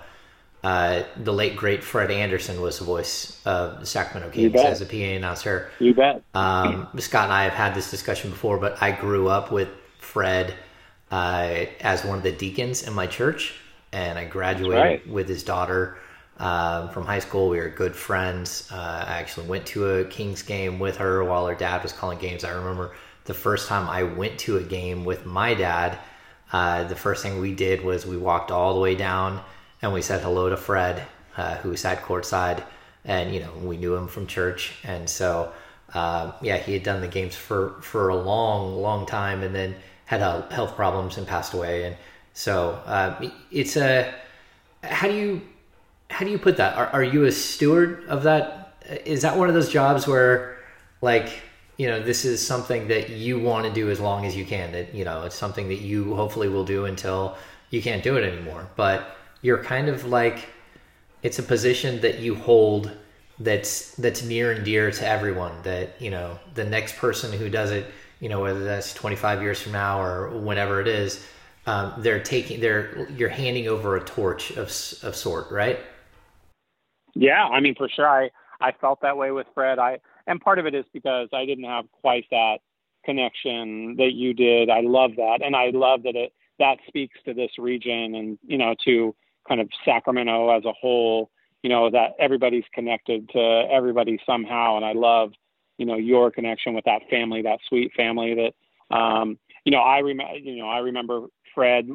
Uh, 0.61 1.03
the 1.15 1.31
late 1.31 1.55
great 1.55 1.83
Fred 1.83 2.11
Anderson 2.11 2.59
was 2.61 2.79
the 2.79 2.85
voice 2.85 3.41
of 3.45 3.79
the 3.79 3.85
Sacramento 3.85 4.33
Kings 4.33 4.55
as 4.55 4.81
a 4.81 4.85
PA 4.85 4.95
announcer. 4.95 5.71
You 5.79 5.93
bet. 5.93 6.21
Um, 6.33 6.87
Scott 6.97 7.25
and 7.25 7.33
I 7.33 7.43
have 7.45 7.53
had 7.53 7.73
this 7.73 7.89
discussion 7.89 8.29
before, 8.29 8.57
but 8.57 8.81
I 8.81 8.91
grew 8.91 9.29
up 9.29 9.51
with 9.51 9.69
Fred 9.99 10.53
uh, 11.11 11.65
as 11.81 12.03
one 12.03 12.17
of 12.17 12.23
the 12.23 12.31
deacons 12.31 12.87
in 12.87 12.93
my 12.93 13.07
church, 13.07 13.55
and 13.91 14.17
I 14.19 14.25
graduated 14.25 14.77
right. 14.77 15.07
with 15.07 15.27
his 15.27 15.43
daughter 15.43 15.97
um, 16.37 16.89
from 16.89 17.05
high 17.05 17.19
school. 17.19 17.49
We 17.49 17.57
were 17.57 17.69
good 17.69 17.95
friends. 17.95 18.69
Uh, 18.71 19.05
I 19.07 19.19
actually 19.19 19.47
went 19.47 19.65
to 19.67 19.89
a 19.89 20.05
Kings 20.05 20.41
game 20.41 20.79
with 20.79 20.97
her 20.97 21.23
while 21.23 21.47
her 21.47 21.55
dad 21.55 21.83
was 21.83 21.91
calling 21.91 22.19
games. 22.19 22.43
I 22.43 22.51
remember 22.51 22.95
the 23.25 23.33
first 23.33 23.67
time 23.67 23.89
I 23.89 24.03
went 24.03 24.39
to 24.39 24.57
a 24.57 24.63
game 24.63 25.05
with 25.05 25.25
my 25.25 25.53
dad. 25.53 25.97
Uh, 26.51 26.83
the 26.85 26.95
first 26.95 27.23
thing 27.23 27.39
we 27.39 27.53
did 27.53 27.83
was 27.83 28.05
we 28.05 28.17
walked 28.17 28.51
all 28.51 28.73
the 28.73 28.79
way 28.79 28.95
down 28.95 29.41
and 29.81 29.93
we 29.93 30.01
said 30.01 30.21
hello 30.21 30.49
to 30.49 30.57
Fred, 30.57 31.05
uh, 31.37 31.55
who 31.57 31.75
sat 31.75 32.03
courtside, 32.03 32.63
and 33.05 33.33
you 33.33 33.39
know 33.39 33.51
we 33.61 33.77
knew 33.77 33.95
him 33.95 34.07
from 34.07 34.27
church, 34.27 34.73
and 34.83 35.09
so 35.09 35.51
uh, 35.93 36.33
yeah, 36.41 36.57
he 36.57 36.73
had 36.73 36.83
done 36.83 37.01
the 37.01 37.07
games 37.07 37.35
for 37.35 37.81
for 37.81 38.09
a 38.09 38.15
long, 38.15 38.81
long 38.81 39.05
time, 39.05 39.43
and 39.43 39.55
then 39.55 39.75
had 40.09 40.21
health 40.21 40.75
problems 40.75 41.19
and 41.19 41.27
passed 41.27 41.53
away, 41.53 41.83
and 41.83 41.95
so 42.33 42.71
uh, 42.87 43.29
it's 43.51 43.77
a 43.77 44.11
how 44.81 45.07
do 45.07 45.13
you 45.13 45.41
how 46.09 46.25
do 46.25 46.31
you 46.31 46.39
put 46.39 46.57
that? 46.57 46.75
Are, 46.75 46.87
are 46.87 47.03
you 47.03 47.25
a 47.25 47.31
steward 47.31 48.05
of 48.07 48.23
that? 48.23 48.73
Is 49.05 49.21
that 49.21 49.37
one 49.37 49.49
of 49.49 49.53
those 49.53 49.69
jobs 49.69 50.07
where, 50.07 50.57
like, 51.03 51.39
you 51.77 51.85
know, 51.85 52.01
this 52.01 52.25
is 52.25 52.45
something 52.45 52.87
that 52.87 53.11
you 53.11 53.39
want 53.39 53.67
to 53.67 53.71
do 53.71 53.91
as 53.91 53.99
long 53.99 54.25
as 54.25 54.35
you 54.35 54.45
can? 54.45 54.71
That 54.71 54.95
you 54.95 55.05
know, 55.05 55.25
it's 55.25 55.35
something 55.35 55.67
that 55.67 55.81
you 55.81 56.15
hopefully 56.15 56.49
will 56.49 56.65
do 56.65 56.85
until 56.85 57.37
you 57.69 57.79
can't 57.79 58.01
do 58.01 58.17
it 58.17 58.23
anymore. 58.23 58.67
But 58.75 59.15
you're 59.43 59.63
kind 59.63 59.89
of 59.89 60.05
like, 60.05 60.49
it's 61.21 61.37
a 61.37 61.43
position 61.43 62.01
that 62.01 62.17
you 62.17 62.33
hold 62.33 62.89
that's 63.37 63.91
that's 63.91 64.23
near 64.23 64.53
and 64.53 64.65
dear 64.65 64.89
to 64.89 65.07
everyone. 65.07 65.53
That 65.61 66.01
you 66.01 66.09
know, 66.09 66.39
the 66.55 66.65
next 66.65 66.97
person 66.97 67.31
who 67.31 67.47
does 67.47 67.69
it, 67.69 67.85
you 68.19 68.29
know, 68.29 68.41
whether 68.41 68.63
that's 68.63 68.93
25 68.93 69.41
years 69.41 69.61
from 69.61 69.73
now 69.73 70.01
or 70.01 70.29
whenever 70.29 70.81
it 70.81 70.87
is. 70.87 71.25
Um, 71.65 71.93
they're 71.99 72.23
taking 72.23 72.61
they're 72.61 73.07
you're 73.11 73.29
handing 73.29 73.67
over 73.67 73.95
a 73.95 74.03
torch 74.03 74.51
of 74.51 74.69
of 75.03 75.15
sort 75.15 75.51
right 75.51 75.79
yeah, 77.15 77.45
I 77.45 77.59
mean, 77.59 77.75
for 77.75 77.89
sure, 77.89 78.07
I 78.07 78.29
I 78.61 78.71
felt 78.79 79.01
that 79.01 79.17
way 79.17 79.31
with 79.31 79.47
Fred. 79.53 79.79
I 79.79 79.99
and 80.27 80.39
part 80.39 80.59
of 80.59 80.65
it 80.65 80.75
is 80.75 80.85
because 80.93 81.29
I 81.33 81.45
didn't 81.45 81.65
have 81.65 81.85
quite 82.01 82.25
that 82.31 82.59
connection 83.05 83.95
that 83.97 84.11
you 84.13 84.33
did. 84.33 84.69
I 84.69 84.81
love 84.81 85.11
that, 85.17 85.39
and 85.43 85.55
I 85.55 85.71
love 85.73 86.03
that 86.03 86.15
it 86.15 86.33
that 86.59 86.77
speaks 86.87 87.17
to 87.25 87.33
this 87.33 87.51
region 87.57 88.15
and 88.15 88.37
you 88.43 88.57
know 88.57 88.75
to 88.85 89.15
kind 89.47 89.61
of 89.61 89.69
Sacramento 89.85 90.55
as 90.55 90.65
a 90.65 90.73
whole. 90.73 91.31
you 91.63 91.69
know 91.69 91.89
that 91.89 92.11
everybody's 92.19 92.65
connected 92.73 93.29
to 93.29 93.67
everybody 93.71 94.19
somehow, 94.25 94.77
and 94.77 94.85
I 94.85 94.93
love 94.93 95.31
you 95.79 95.85
know 95.85 95.95
your 95.95 96.29
connection 96.29 96.75
with 96.75 96.85
that 96.85 97.01
family, 97.09 97.41
that 97.41 97.59
sweet 97.67 97.91
family 97.95 98.35
that 98.35 98.95
um, 98.95 99.39
you 99.63 99.71
know 99.71 99.79
I 99.79 99.99
remember. 99.99 100.37
You 100.37 100.57
know 100.57 100.69
I 100.69 100.79
remember 100.79 101.27
Fred 101.55 101.89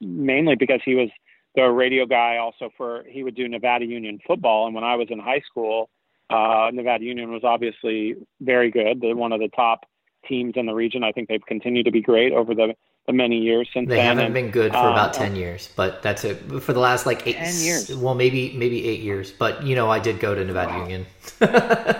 mainly 0.00 0.56
because 0.56 0.80
he 0.84 0.94
was 0.94 1.08
the 1.54 1.62
radio 1.62 2.04
guy 2.04 2.36
also 2.38 2.70
for 2.76 3.04
he 3.08 3.22
would 3.22 3.34
do 3.34 3.48
Nevada 3.48 3.86
Union 3.86 4.18
football, 4.26 4.66
and 4.66 4.74
when 4.74 4.84
I 4.84 4.96
was 4.96 5.08
in 5.10 5.18
high 5.18 5.42
school, 5.48 5.88
uh, 6.30 6.70
Nevada 6.72 7.04
Union 7.04 7.30
was 7.32 7.44
obviously 7.44 8.16
very 8.40 8.70
good. 8.70 9.00
They're 9.00 9.16
one 9.16 9.32
of 9.32 9.40
the 9.40 9.48
top 9.48 9.86
teams 10.28 10.54
in 10.56 10.66
the 10.66 10.74
region. 10.74 11.04
I 11.04 11.12
think 11.12 11.28
they've 11.28 11.46
continued 11.46 11.84
to 11.84 11.92
be 11.92 12.00
great 12.00 12.32
over 12.32 12.54
the, 12.54 12.74
the 13.06 13.12
many 13.12 13.38
years 13.38 13.68
since 13.74 13.88
they 13.88 13.96
then. 13.96 14.04
haven't 14.06 14.26
and, 14.26 14.34
been 14.34 14.50
good 14.50 14.70
for 14.72 14.78
uh, 14.78 14.92
about 14.92 15.12
10 15.12 15.34
years 15.34 15.68
but 15.74 16.02
that's 16.02 16.22
it 16.24 16.36
for 16.62 16.72
the 16.72 16.78
last 16.78 17.04
like 17.04 17.26
eight 17.26 17.36
10 17.36 17.54
years. 17.60 17.96
well 17.96 18.14
maybe 18.14 18.52
maybe 18.56 18.86
eight 18.86 19.00
years 19.00 19.32
but 19.32 19.62
you 19.64 19.74
know 19.74 19.90
i 19.90 19.98
did 19.98 20.20
go 20.20 20.34
to 20.34 20.44
nevada 20.44 20.72
union 20.78 21.04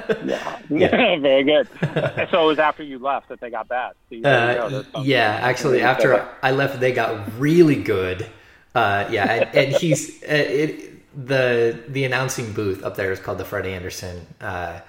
Yeah, 0.71 1.17
very 1.19 1.43
good. 1.45 1.69
so 2.31 2.45
it 2.45 2.47
was 2.47 2.59
after 2.59 2.83
you 2.83 2.99
left 2.99 3.29
that 3.29 3.41
they 3.41 3.51
got 3.51 3.69
bad. 3.69 3.93
So 4.09 4.15
you- 4.17 4.23
there 4.23 4.53
you 4.53 4.55
go. 4.59 4.65
Uh, 4.65 4.69
There's 4.71 4.85
something. 4.87 5.11
yeah, 5.11 5.39
actually, 5.43 5.79
Yeah, 5.79 5.91
after 5.91 6.15
okay. 6.15 6.29
I 6.43 6.51
left, 6.53 6.81
they 6.81 6.93
got 6.93 7.39
really 7.39 7.83
good. 7.83 8.27
Uh, 8.75 9.07
yeah, 9.11 9.31
and, 9.33 9.55
and 9.55 9.73
he's 9.77 10.23
uh, 10.23 10.27
it. 10.29 10.89
The 11.27 11.79
the 11.89 12.05
announcing 12.05 12.53
booth 12.55 12.83
up 12.85 12.97
there 12.97 13.13
is 13.13 13.21
called 13.21 13.37
the 13.39 13.45
Fred 13.45 13.67
Anderson. 13.67 14.27
Uh, 14.41 14.81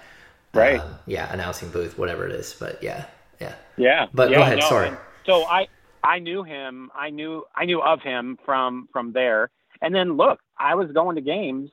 Right. 0.53 0.79
um, 0.79 0.95
yeah, 1.07 1.33
announcing 1.33 1.69
booth, 1.69 1.97
whatever 1.97 2.27
it 2.27 2.31
is. 2.33 2.55
But 2.57 2.81
yeah, 2.83 3.05
yeah. 3.41 3.55
Yeah. 3.75 4.05
But 4.13 4.29
go 4.29 4.41
ahead, 4.41 4.59
no, 4.59 4.69
sorry. 4.69 4.87
and 4.89 4.97
So 5.25 5.43
I 5.45 5.67
I 6.03 6.19
knew 6.19 6.43
him. 6.43 6.91
I 6.95 7.09
knew 7.09 7.43
I 7.55 7.65
knew 7.65 7.81
of 7.81 8.01
him 8.01 8.37
from 8.45 8.87
from 8.91 9.13
there. 9.13 9.49
And 9.81 9.93
then 9.93 10.17
look, 10.17 10.39
I 10.57 10.75
was 10.75 10.91
going 10.91 11.15
to 11.15 11.21
games 11.21 11.69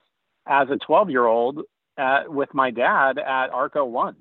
as 0.46 0.68
a 0.70 0.76
12 0.76 1.10
year 1.10 1.26
old 1.26 1.60
uh, 1.98 2.22
with 2.26 2.52
my 2.54 2.70
dad 2.70 3.18
at 3.18 3.50
Arco 3.50 3.84
One. 3.84 4.16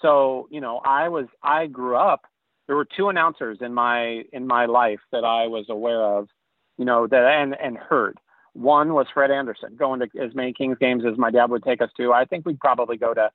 So 0.00 0.48
you 0.50 0.60
know, 0.60 0.80
I 0.84 1.08
was 1.08 1.26
I 1.42 1.66
grew 1.66 1.96
up. 1.96 2.22
There 2.66 2.76
were 2.76 2.86
two 2.96 3.08
announcers 3.08 3.58
in 3.60 3.74
my 3.74 4.22
in 4.32 4.46
my 4.46 4.66
life 4.66 5.00
that 5.12 5.24
I 5.24 5.46
was 5.46 5.66
aware 5.68 6.02
of. 6.02 6.28
You 6.76 6.84
know 6.84 7.06
that 7.06 7.24
and 7.40 7.56
and 7.60 7.76
heard. 7.76 8.18
One 8.54 8.92
was 8.94 9.06
Fred 9.12 9.30
Anderson, 9.30 9.76
going 9.76 10.00
to 10.00 10.08
as 10.20 10.34
many 10.34 10.52
Kings 10.52 10.78
games 10.80 11.04
as 11.10 11.16
my 11.16 11.30
dad 11.30 11.50
would 11.50 11.62
take 11.62 11.80
us 11.80 11.90
to. 11.96 12.12
I 12.12 12.24
think 12.24 12.44
we'd 12.44 12.58
probably 12.58 12.96
go 12.96 13.14
to 13.14 13.30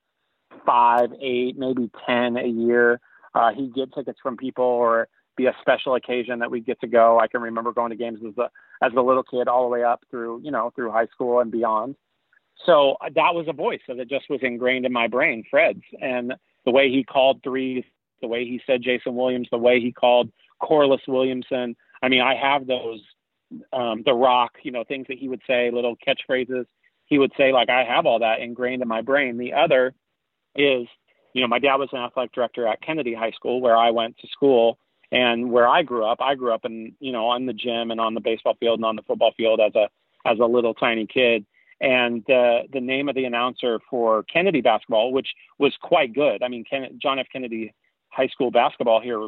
five, 0.66 1.10
eight, 1.20 1.56
maybe 1.58 1.90
ten 2.06 2.36
a 2.36 2.46
year. 2.46 3.00
Uh, 3.34 3.52
he'd 3.52 3.74
get 3.74 3.92
tickets 3.94 4.18
from 4.22 4.36
people, 4.36 4.64
or 4.64 5.08
be 5.36 5.46
a 5.46 5.56
special 5.60 5.94
occasion 5.94 6.38
that 6.38 6.50
we'd 6.50 6.66
get 6.66 6.80
to 6.80 6.86
go. 6.86 7.18
I 7.18 7.28
can 7.28 7.40
remember 7.40 7.72
going 7.72 7.90
to 7.90 7.96
games 7.96 8.20
as 8.26 8.36
a 8.38 8.50
as 8.84 8.92
a 8.96 9.00
little 9.00 9.22
kid, 9.22 9.48
all 9.48 9.64
the 9.64 9.70
way 9.70 9.84
up 9.84 10.02
through 10.10 10.40
you 10.42 10.50
know 10.50 10.72
through 10.74 10.90
high 10.90 11.06
school 11.06 11.40
and 11.40 11.50
beyond. 11.50 11.96
So 12.66 12.96
uh, 13.00 13.10
that 13.14 13.34
was 13.34 13.46
a 13.48 13.52
voice 13.52 13.80
that 13.88 14.08
just 14.08 14.30
was 14.30 14.40
ingrained 14.42 14.86
in 14.86 14.92
my 14.92 15.08
brain, 15.08 15.44
Fred's, 15.50 15.82
and 16.00 16.34
the 16.64 16.70
way 16.70 16.88
he 16.88 17.04
called 17.04 17.42
threes, 17.42 17.84
the 18.20 18.28
way 18.28 18.44
he 18.44 18.60
said 18.66 18.82
Jason 18.82 19.14
Williams, 19.14 19.48
the 19.50 19.58
way 19.58 19.80
he 19.80 19.92
called 19.92 20.30
Corliss 20.60 21.02
Williamson. 21.06 21.76
I 22.02 22.08
mean, 22.08 22.22
I 22.22 22.34
have 22.36 22.66
those, 22.66 23.00
um, 23.72 24.02
the 24.04 24.14
Rock, 24.14 24.52
you 24.62 24.70
know, 24.70 24.84
things 24.84 25.06
that 25.08 25.18
he 25.18 25.28
would 25.28 25.42
say, 25.46 25.70
little 25.70 25.96
catchphrases. 25.96 26.66
He 27.06 27.18
would 27.18 27.32
say, 27.36 27.52
like, 27.52 27.68
I 27.68 27.84
have 27.84 28.06
all 28.06 28.20
that 28.20 28.40
ingrained 28.40 28.82
in 28.82 28.88
my 28.88 29.02
brain. 29.02 29.36
The 29.36 29.52
other 29.52 29.94
is, 30.56 30.86
you 31.34 31.42
know, 31.42 31.48
my 31.48 31.58
dad 31.58 31.76
was 31.76 31.90
an 31.92 31.98
athletic 31.98 32.32
director 32.32 32.66
at 32.66 32.80
Kennedy 32.80 33.14
High 33.14 33.32
School, 33.32 33.60
where 33.60 33.76
I 33.76 33.90
went 33.90 34.16
to 34.18 34.28
school, 34.28 34.78
and 35.12 35.50
where 35.50 35.68
I 35.68 35.82
grew 35.82 36.04
up. 36.04 36.18
I 36.20 36.34
grew 36.34 36.52
up 36.52 36.64
in, 36.64 36.94
you 37.00 37.12
know, 37.12 37.26
on 37.26 37.46
the 37.46 37.52
gym 37.52 37.90
and 37.90 38.00
on 38.00 38.14
the 38.14 38.20
baseball 38.20 38.56
field 38.58 38.78
and 38.78 38.86
on 38.86 38.96
the 38.96 39.02
football 39.02 39.32
field 39.36 39.60
as 39.60 39.74
a 39.74 39.88
as 40.26 40.38
a 40.38 40.46
little 40.46 40.74
tiny 40.74 41.06
kid. 41.06 41.44
And 41.80 42.28
uh, 42.30 42.62
the 42.72 42.80
name 42.80 43.08
of 43.08 43.14
the 43.14 43.24
announcer 43.24 43.80
for 43.90 44.22
Kennedy 44.24 44.60
basketball, 44.60 45.12
which 45.12 45.28
was 45.58 45.76
quite 45.82 46.14
good. 46.14 46.42
I 46.42 46.48
mean, 46.48 46.64
Ken, 46.64 46.98
John 47.02 47.18
F. 47.18 47.26
Kennedy 47.30 47.74
High 48.08 48.28
School 48.28 48.50
basketball 48.52 49.00
here, 49.00 49.20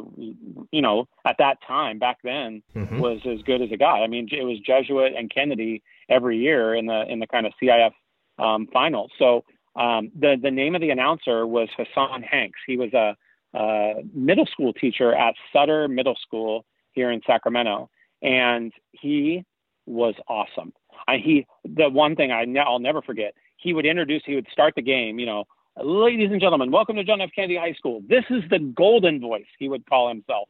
you 0.71 0.81
know, 0.81 1.07
at 1.25 1.35
that 1.39 1.57
time 1.67 1.99
back 1.99 2.19
then 2.23 2.63
Mhm. 2.73 2.99
was 2.99 3.19
as 3.25 3.41
good 3.43 3.61
as 3.61 3.69
it 3.71 3.77
got. 3.79 4.01
I 4.01 4.07
mean, 4.07 4.29
it 4.31 4.43
was 4.43 4.59
Jesuit 4.59 5.13
and 5.15 5.29
Kennedy 5.29 5.83
every 6.09 6.37
year 6.37 6.73
in 6.73 6.85
the 6.85 7.05
in 7.11 7.19
the 7.19 7.27
kind 7.27 7.45
of 7.45 7.53
CIF 7.61 7.91
um, 8.39 8.67
finals. 8.67 9.11
So 9.19 9.43
um, 9.75 10.09
the 10.17 10.37
the 10.41 10.51
name 10.51 10.73
of 10.73 10.81
the 10.81 10.89
announcer 10.89 11.45
was 11.45 11.69
Hassan 11.75 12.23
Hanks. 12.23 12.59
He 12.65 12.77
was 12.77 12.93
a, 12.93 13.15
a 13.57 13.93
middle 14.13 14.45
school 14.47 14.73
teacher 14.73 15.13
at 15.15 15.35
Sutter 15.53 15.87
Middle 15.87 16.17
School 16.21 16.65
here 16.93 17.11
in 17.11 17.21
Sacramento, 17.27 17.89
and 18.21 18.71
he 18.91 19.43
was 19.85 20.15
awesome. 20.27 20.73
I, 21.07 21.17
he 21.17 21.47
the 21.65 21.89
one 21.89 22.15
thing 22.15 22.31
I 22.31 22.45
ne- 22.45 22.59
I'll 22.59 22.79
never 22.79 23.01
forget. 23.01 23.33
He 23.57 23.73
would 23.73 23.85
introduce. 23.85 24.23
He 24.25 24.35
would 24.35 24.47
start 24.51 24.73
the 24.75 24.81
game. 24.83 25.19
You 25.19 25.25
know, 25.27 25.43
ladies 25.81 26.31
and 26.31 26.41
gentlemen, 26.41 26.71
welcome 26.71 26.95
to 26.97 27.03
John 27.03 27.21
F. 27.21 27.29
Kennedy 27.35 27.57
High 27.57 27.73
School. 27.73 28.01
This 28.07 28.25
is 28.29 28.43
the 28.49 28.59
golden 28.59 29.21
voice. 29.21 29.45
He 29.59 29.69
would 29.69 29.85
call 29.87 30.09
himself, 30.09 30.49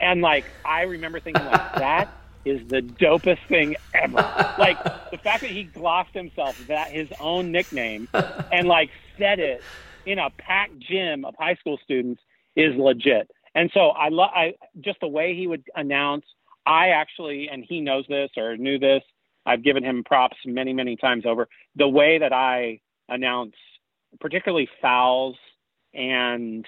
and 0.00 0.20
like 0.22 0.46
I 0.64 0.82
remember 0.82 1.20
thinking 1.20 1.44
like 1.44 1.62
that 1.78 2.06
is 2.44 2.60
the 2.70 2.80
dopest 2.80 3.38
thing 3.48 3.76
ever. 3.94 4.30
like 4.56 4.80
the 5.10 5.18
fact 5.18 5.42
that 5.42 5.50
he 5.50 5.64
glossed 5.64 6.14
himself 6.14 6.56
that 6.68 6.92
his 6.92 7.08
own 7.20 7.52
nickname 7.52 8.08
and 8.52 8.68
like 8.68 8.90
said 9.18 9.40
it 9.40 9.64
in 10.06 10.18
a 10.18 10.30
packed 10.40 10.78
gym 10.78 11.24
of 11.24 11.34
high 11.38 11.54
school 11.56 11.78
students 11.82 12.22
is 12.56 12.74
legit. 12.76 13.30
And 13.54 13.70
so 13.72 13.88
I 13.90 14.08
love 14.08 14.30
I 14.34 14.54
just 14.80 15.00
the 15.00 15.08
way 15.08 15.34
he 15.34 15.46
would 15.46 15.64
announce. 15.76 16.24
I 16.66 16.88
actually, 16.88 17.48
and 17.50 17.64
he 17.66 17.80
knows 17.80 18.04
this 18.08 18.30
or 18.36 18.56
knew 18.56 18.78
this. 18.78 19.02
I've 19.46 19.62
given 19.62 19.84
him 19.84 20.02
props 20.04 20.36
many, 20.44 20.72
many 20.72 20.96
times 20.96 21.24
over. 21.24 21.48
The 21.76 21.88
way 21.88 22.18
that 22.18 22.32
I 22.32 22.80
announce, 23.08 23.54
particularly 24.20 24.68
fouls 24.82 25.36
and 25.94 26.66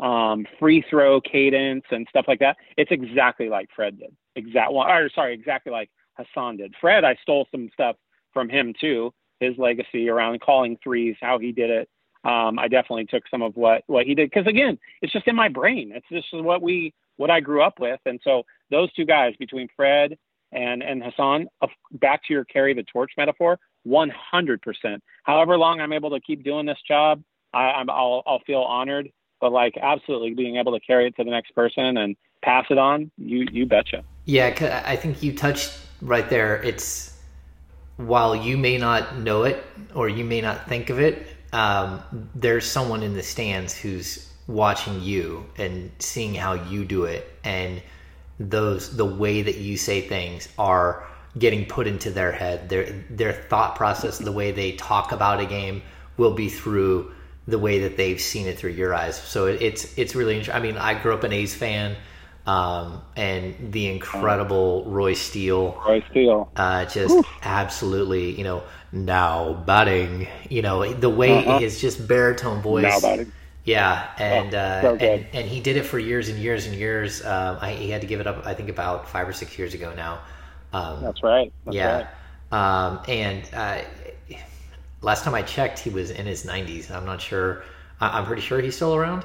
um, 0.00 0.46
free 0.58 0.84
throw 0.88 1.20
cadence 1.20 1.84
and 1.90 2.06
stuff 2.10 2.26
like 2.28 2.40
that, 2.40 2.58
it's 2.76 2.90
exactly 2.90 3.48
like 3.48 3.68
Fred 3.74 3.98
did. 3.98 4.14
Exact, 4.36 4.72
well, 4.72 4.86
or 4.86 5.10
sorry, 5.14 5.34
exactly 5.34 5.72
like 5.72 5.90
Hassan 6.16 6.58
did. 6.58 6.74
Fred, 6.80 7.04
I 7.04 7.16
stole 7.22 7.48
some 7.50 7.70
stuff 7.72 7.96
from 8.32 8.48
him 8.48 8.74
too. 8.78 9.12
His 9.40 9.56
legacy 9.56 10.08
around 10.10 10.42
calling 10.42 10.76
threes, 10.84 11.16
how 11.20 11.38
he 11.38 11.50
did 11.50 11.70
it. 11.70 11.88
Um, 12.24 12.58
I 12.58 12.68
definitely 12.68 13.06
took 13.06 13.22
some 13.30 13.42
of 13.42 13.56
what 13.56 13.82
what 13.86 14.06
he 14.06 14.14
did 14.14 14.30
because 14.30 14.46
again, 14.46 14.78
it's 15.00 15.12
just 15.12 15.26
in 15.26 15.34
my 15.34 15.48
brain. 15.48 15.92
It's 15.94 16.06
just 16.10 16.26
what 16.32 16.60
we 16.60 16.92
what 17.16 17.30
I 17.30 17.40
grew 17.40 17.62
up 17.62 17.80
with, 17.80 18.00
and 18.06 18.20
so 18.22 18.44
those 18.70 18.92
two 18.92 19.04
guys 19.04 19.34
between 19.38 19.68
Fred 19.74 20.18
and 20.52 20.82
and 20.82 21.02
Hassan, 21.02 21.48
of- 21.62 21.70
back 21.92 22.22
to 22.26 22.32
your 22.32 22.44
carry 22.44 22.74
the 22.74 22.82
torch 22.84 23.12
metaphor, 23.16 23.58
100%. 23.86 24.98
However 25.24 25.56
long 25.56 25.80
I'm 25.80 25.92
able 25.92 26.10
to 26.10 26.20
keep 26.20 26.44
doing 26.44 26.66
this 26.66 26.78
job, 26.86 27.22
I, 27.54 27.70
I'm 27.70 27.88
I'll 27.88 28.22
I'll 28.26 28.40
feel 28.46 28.62
honored. 28.62 29.10
But 29.40 29.52
like 29.52 29.74
absolutely 29.80 30.34
being 30.34 30.56
able 30.56 30.72
to 30.72 30.80
carry 30.80 31.06
it 31.06 31.16
to 31.16 31.24
the 31.24 31.30
next 31.30 31.54
person 31.54 31.96
and 31.96 32.16
pass 32.42 32.66
it 32.70 32.78
on, 32.78 33.10
you 33.16 33.46
you 33.50 33.64
betcha. 33.66 34.04
Yeah, 34.26 34.82
I 34.84 34.96
think 34.96 35.22
you 35.22 35.34
touched 35.34 35.78
right 36.02 36.28
there. 36.28 36.62
It's 36.62 37.16
while 37.96 38.34
you 38.34 38.56
may 38.56 38.78
not 38.78 39.18
know 39.18 39.44
it 39.44 39.64
or 39.94 40.08
you 40.08 40.24
may 40.24 40.40
not 40.40 40.68
think 40.68 40.90
of 40.90 40.98
it, 40.98 41.26
um, 41.52 42.02
there's 42.34 42.66
someone 42.66 43.02
in 43.02 43.14
the 43.14 43.22
stands 43.22 43.76
who's 43.76 44.28
watching 44.46 45.00
you 45.00 45.46
and 45.56 45.90
seeing 45.98 46.34
how 46.34 46.54
you 46.54 46.84
do 46.84 47.04
it, 47.04 47.30
and 47.44 47.82
those 48.38 48.96
the 48.96 49.04
way 49.04 49.42
that 49.42 49.56
you 49.56 49.76
say 49.76 50.00
things 50.00 50.48
are 50.58 51.06
getting 51.38 51.64
put 51.66 51.86
into 51.86 52.10
their 52.10 52.32
head. 52.32 52.68
Their 52.68 53.04
their 53.10 53.32
thought 53.32 53.76
process, 53.76 54.18
the 54.18 54.32
way 54.32 54.52
they 54.52 54.72
talk 54.72 55.12
about 55.12 55.40
a 55.40 55.46
game, 55.46 55.82
will 56.16 56.34
be 56.34 56.48
through 56.48 57.12
the 57.46 57.58
way 57.58 57.80
that 57.80 57.96
they've 57.96 58.20
seen 58.20 58.46
it 58.46 58.58
through 58.58 58.72
your 58.72 58.94
eyes. 58.94 59.20
So 59.20 59.46
it, 59.46 59.60
it's 59.62 59.98
it's 59.98 60.14
really. 60.14 60.50
I 60.50 60.60
mean, 60.60 60.76
I 60.76 61.00
grew 61.00 61.14
up 61.14 61.24
an 61.24 61.32
A's 61.32 61.54
fan, 61.54 61.96
um, 62.50 63.02
and 63.16 63.72
the 63.72 63.86
incredible 63.88 64.84
Roy 64.86 65.14
Steele 65.14 65.78
Roy 65.86 66.00
Steele. 66.10 66.50
uh, 66.56 66.84
just 66.86 67.22
absolutely, 67.42 68.36
you 68.36 68.44
know, 68.44 68.62
now 68.92 69.54
batting, 69.66 70.28
you 70.48 70.62
know, 70.62 70.92
the 70.92 71.10
way 71.10 71.30
Uh-huh. 71.34 71.58
his 71.58 71.80
just 71.80 72.06
baritone 72.08 72.60
voice. 72.62 72.82
Now 72.82 73.00
batting. 73.00 73.32
Yeah, 73.64 74.08
and 74.18 74.54
Oh, 74.54 74.58
uh, 74.58 74.80
so 74.80 74.96
and 74.98 75.26
and 75.32 75.48
he 75.48 75.60
did 75.60 75.76
it 75.76 75.84
for 75.84 75.98
years 75.98 76.28
and 76.28 76.38
years 76.38 76.66
and 76.66 76.74
years. 76.74 77.24
Um, 77.24 77.58
I, 77.60 77.72
he 77.72 77.90
had 77.90 78.00
to 78.00 78.06
give 78.06 78.20
it 78.20 78.26
up, 78.26 78.46
I 78.46 78.54
think, 78.54 78.68
about 78.70 79.08
five 79.08 79.28
or 79.28 79.32
six 79.32 79.58
years 79.58 79.74
ago 79.74 79.92
now. 79.94 80.20
Um, 80.72 80.98
That's 81.00 81.22
right. 81.22 81.52
That's 81.64 81.76
yeah, 81.76 81.82
right. 81.82 82.08
um, 82.52 83.00
and 83.08 83.48
uh, 83.54 83.82
last 85.02 85.24
time 85.24 85.34
I 85.34 85.42
checked, 85.42 85.78
he 85.78 85.90
was 85.90 86.10
in 86.10 86.26
his 86.26 86.44
90s. 86.44 86.90
I'm 86.90 87.04
not 87.04 87.20
sure. 87.20 87.62
I- 88.00 88.18
I'm 88.18 88.26
pretty 88.26 88.42
sure 88.42 88.60
he's 88.60 88.76
still 88.76 88.94
around. 88.94 89.24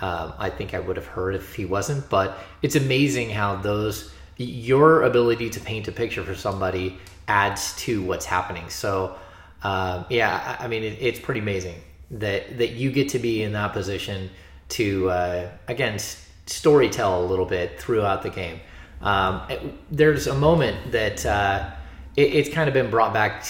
Um, 0.00 0.32
I 0.38 0.50
think 0.50 0.74
I 0.74 0.80
would 0.80 0.96
have 0.96 1.06
heard 1.06 1.34
if 1.34 1.54
he 1.54 1.64
wasn't, 1.64 2.08
but 2.08 2.38
it's 2.62 2.76
amazing 2.76 3.30
how 3.30 3.56
those 3.56 4.12
your 4.36 5.02
ability 5.02 5.50
to 5.50 5.60
paint 5.60 5.86
a 5.88 5.92
picture 5.92 6.22
for 6.24 6.34
somebody 6.34 6.96
adds 7.28 7.76
to 7.76 8.02
what's 8.02 8.24
happening. 8.24 8.68
So, 8.70 9.16
um, 9.62 10.06
yeah, 10.08 10.56
I 10.58 10.66
mean, 10.68 10.82
it, 10.82 10.96
it's 11.00 11.20
pretty 11.20 11.40
amazing 11.40 11.76
that 12.12 12.58
that 12.58 12.70
you 12.70 12.90
get 12.90 13.10
to 13.10 13.18
be 13.18 13.42
in 13.42 13.52
that 13.52 13.72
position 13.72 14.30
to 14.70 15.10
uh, 15.10 15.50
again 15.68 15.98
story 16.46 16.88
tell 16.88 17.22
a 17.22 17.26
little 17.26 17.46
bit 17.46 17.78
throughout 17.80 18.22
the 18.22 18.30
game. 18.30 18.60
Um, 19.02 19.42
it- 19.48 19.62
there's 19.90 20.26
a 20.26 20.34
moment 20.34 20.92
that 20.92 21.24
uh, 21.26 21.70
it, 22.16 22.34
it's 22.34 22.48
kind 22.48 22.68
of 22.68 22.74
been 22.74 22.90
brought 22.90 23.12
back 23.12 23.44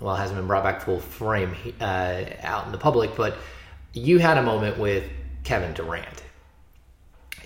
well, 0.00 0.16
hasn't 0.16 0.38
been 0.38 0.46
brought 0.46 0.64
back 0.64 0.80
full 0.80 1.00
frame 1.00 1.54
uh, 1.80 2.24
out 2.40 2.66
in 2.66 2.72
the 2.72 2.78
public, 2.78 3.14
but 3.14 3.36
you 3.92 4.18
had 4.18 4.38
a 4.38 4.42
moment 4.42 4.78
with 4.78 5.04
Kevin 5.44 5.72
Durant. 5.74 6.22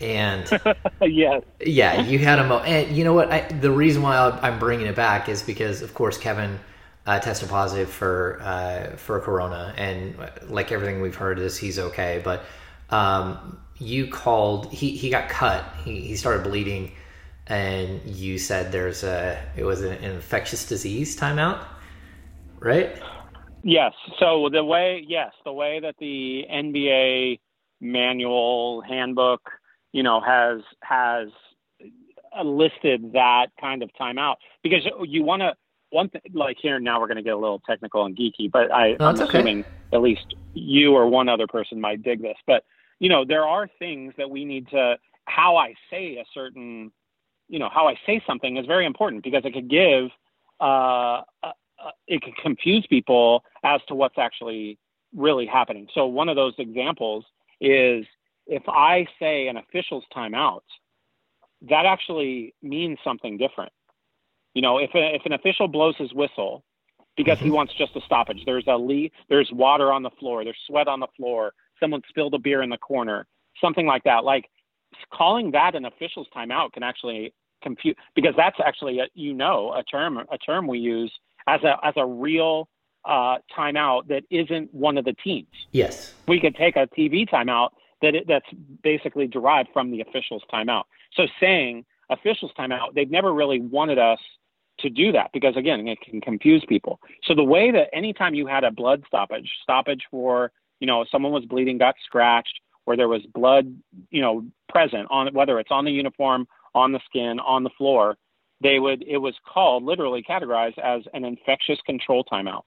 And 0.00 0.48
yes. 1.00 1.42
yeah, 1.64 2.02
you 2.02 2.18
had 2.18 2.38
a 2.38 2.46
mo. 2.46 2.58
And 2.58 2.94
you 2.94 3.04
know 3.04 3.14
what? 3.14 3.30
I, 3.30 3.40
the 3.48 3.70
reason 3.70 4.02
why 4.02 4.16
I'm 4.18 4.58
bringing 4.58 4.86
it 4.86 4.94
back 4.94 5.28
is 5.28 5.42
because, 5.42 5.80
of 5.80 5.94
course, 5.94 6.18
Kevin 6.18 6.58
uh, 7.06 7.18
tested 7.20 7.48
positive 7.48 7.88
for 7.88 8.38
uh, 8.42 8.96
for 8.96 9.18
corona, 9.20 9.72
and 9.76 10.16
like 10.48 10.72
everything 10.72 11.00
we've 11.00 11.14
heard 11.14 11.38
is 11.38 11.56
he's 11.56 11.78
okay. 11.78 12.20
But 12.22 12.44
um, 12.90 13.58
you 13.78 14.08
called. 14.08 14.72
He 14.72 14.90
he 14.90 15.08
got 15.08 15.28
cut. 15.28 15.64
He 15.84 16.00
he 16.02 16.16
started 16.16 16.42
bleeding, 16.42 16.92
and 17.46 18.02
you 18.04 18.38
said 18.38 18.72
there's 18.72 19.02
a 19.02 19.40
it 19.56 19.64
was 19.64 19.82
an 19.82 19.94
infectious 20.04 20.66
disease 20.66 21.16
timeout, 21.18 21.64
right? 22.58 23.00
Yes. 23.62 23.92
So 24.18 24.48
the 24.52 24.64
way 24.64 25.04
yes 25.06 25.32
the 25.44 25.52
way 25.52 25.80
that 25.80 25.94
the 25.98 26.44
NBA 26.52 27.38
manual 27.92 28.82
handbook 28.82 29.50
you 29.92 30.02
know 30.02 30.20
has 30.20 30.60
has 30.82 31.28
listed 32.44 33.12
that 33.12 33.46
kind 33.60 33.82
of 33.82 33.90
timeout 33.98 34.36
because 34.62 34.86
you 35.06 35.22
want 35.22 35.40
to 35.40 35.54
one 35.90 36.08
thing 36.08 36.20
like 36.34 36.56
here 36.60 36.78
now 36.80 37.00
we're 37.00 37.06
going 37.06 37.16
to 37.16 37.22
get 37.22 37.32
a 37.32 37.38
little 37.38 37.60
technical 37.60 38.04
and 38.04 38.16
geeky, 38.16 38.50
but 38.50 38.72
I, 38.72 38.96
No, 38.98 39.06
I'm 39.06 39.20
okay. 39.20 39.38
assuming 39.38 39.64
at 39.92 40.02
least 40.02 40.34
you 40.52 40.92
or 40.92 41.08
one 41.08 41.28
other 41.28 41.46
person 41.46 41.80
might 41.80 42.02
dig 42.02 42.22
this. 42.22 42.36
But 42.46 42.64
you 42.98 43.08
know, 43.08 43.24
there 43.24 43.44
are 43.44 43.68
things 43.78 44.14
that 44.18 44.28
we 44.28 44.44
need 44.44 44.68
to 44.68 44.96
how 45.26 45.56
I 45.56 45.74
say 45.90 46.16
a 46.16 46.24
certain, 46.32 46.92
you 47.48 47.58
know, 47.58 47.68
how 47.72 47.88
I 47.88 47.94
say 48.06 48.22
something 48.26 48.56
is 48.56 48.66
very 48.66 48.86
important 48.86 49.22
because 49.22 49.44
it 49.44 49.52
could 49.52 49.68
give, 49.68 50.10
uh, 50.60 51.22
uh, 51.42 51.52
uh, 51.84 51.90
it 52.06 52.22
could 52.22 52.36
confuse 52.36 52.86
people 52.88 53.44
as 53.64 53.80
to 53.88 53.94
what's 53.94 54.18
actually 54.18 54.78
really 55.14 55.46
happening. 55.46 55.88
So 55.94 56.06
one 56.06 56.28
of 56.28 56.36
those 56.36 56.54
examples 56.58 57.24
is 57.60 58.06
if 58.46 58.62
I 58.68 59.06
say 59.18 59.48
an 59.48 59.56
official's 59.56 60.04
timeout, 60.14 60.60
that 61.62 61.86
actually 61.86 62.54
means 62.62 62.98
something 63.02 63.38
different. 63.38 63.72
You 64.54 64.62
know, 64.62 64.78
if, 64.78 64.90
a, 64.94 65.14
if 65.14 65.22
an 65.26 65.32
official 65.32 65.68
blows 65.68 65.96
his 65.96 66.12
whistle 66.14 66.64
because 67.16 67.38
he 67.38 67.46
mm-hmm. 67.46 67.54
wants 67.54 67.74
just 67.76 67.96
a 67.96 68.00
stoppage, 68.02 68.42
there's 68.46 68.66
a 68.66 68.76
leak, 68.76 69.12
there's 69.28 69.50
water 69.52 69.92
on 69.92 70.02
the 70.02 70.10
floor, 70.18 70.44
there's 70.44 70.58
sweat 70.66 70.88
on 70.88 71.00
the 71.00 71.08
floor, 71.16 71.52
someone 71.80 72.02
spilled 72.08 72.34
a 72.34 72.38
beer 72.38 72.62
in 72.62 72.70
the 72.70 72.78
corner, 72.78 73.26
something 73.60 73.86
like 73.86 74.04
that. 74.04 74.24
Like 74.24 74.46
calling 75.12 75.50
that 75.52 75.74
an 75.74 75.84
official's 75.84 76.28
timeout 76.34 76.72
can 76.72 76.82
actually 76.82 77.34
confuse 77.62 77.96
because 78.14 78.34
that's 78.36 78.58
actually 78.64 78.98
a, 79.00 79.06
you 79.14 79.32
know 79.32 79.72
a 79.72 79.82
term 79.84 80.18
a 80.18 80.38
term 80.38 80.66
we 80.66 80.78
use 80.78 81.12
as 81.46 81.60
a 81.62 81.76
as 81.84 81.94
a 81.96 82.06
real 82.06 82.68
uh, 83.06 83.38
timeout 83.56 84.08
that 84.08 84.24
isn't 84.30 84.72
one 84.74 84.98
of 84.98 85.04
the 85.04 85.14
teams 85.24 85.46
Yes. 85.72 86.14
we 86.26 86.40
could 86.40 86.56
take 86.56 86.76
a 86.76 86.86
TV 86.86 87.28
timeout 87.28 87.70
that 88.02 88.14
it, 88.14 88.24
that's 88.28 88.46
basically 88.82 89.26
derived 89.26 89.68
from 89.72 89.90
the 89.90 90.00
officials 90.00 90.42
timeout. 90.52 90.84
So 91.14 91.26
saying 91.40 91.84
officials 92.10 92.52
timeout, 92.58 92.94
they've 92.94 93.10
never 93.10 93.32
really 93.32 93.60
wanted 93.60 93.98
us 93.98 94.18
to 94.80 94.90
do 94.90 95.12
that 95.12 95.30
because 95.32 95.56
again, 95.56 95.86
it 95.88 95.98
can 96.00 96.20
confuse 96.20 96.64
people. 96.68 97.00
So 97.24 97.34
the 97.34 97.44
way 97.44 97.70
that 97.70 97.88
anytime 97.94 98.34
you 98.34 98.46
had 98.46 98.64
a 98.64 98.70
blood 98.70 99.04
stoppage, 99.06 99.50
stoppage 99.62 100.02
for, 100.10 100.52
you 100.80 100.86
know, 100.86 101.04
someone 101.10 101.32
was 101.32 101.44
bleeding, 101.46 101.78
got 101.78 101.94
scratched, 102.04 102.60
or 102.84 102.96
there 102.96 103.08
was 103.08 103.22
blood, 103.34 103.74
you 104.10 104.20
know, 104.20 104.44
present 104.68 105.08
on 105.10 105.32
whether 105.32 105.58
it's 105.58 105.70
on 105.70 105.84
the 105.84 105.90
uniform, 105.90 106.46
on 106.74 106.92
the 106.92 107.00
skin, 107.06 107.40
on 107.40 107.64
the 107.64 107.70
floor, 107.78 108.16
they 108.62 108.78
would 108.78 109.02
it 109.06 109.18
was 109.18 109.34
called 109.52 109.82
literally 109.82 110.22
categorized 110.22 110.78
as 110.78 111.02
an 111.14 111.24
infectious 111.24 111.78
control 111.86 112.24
timeout. 112.24 112.62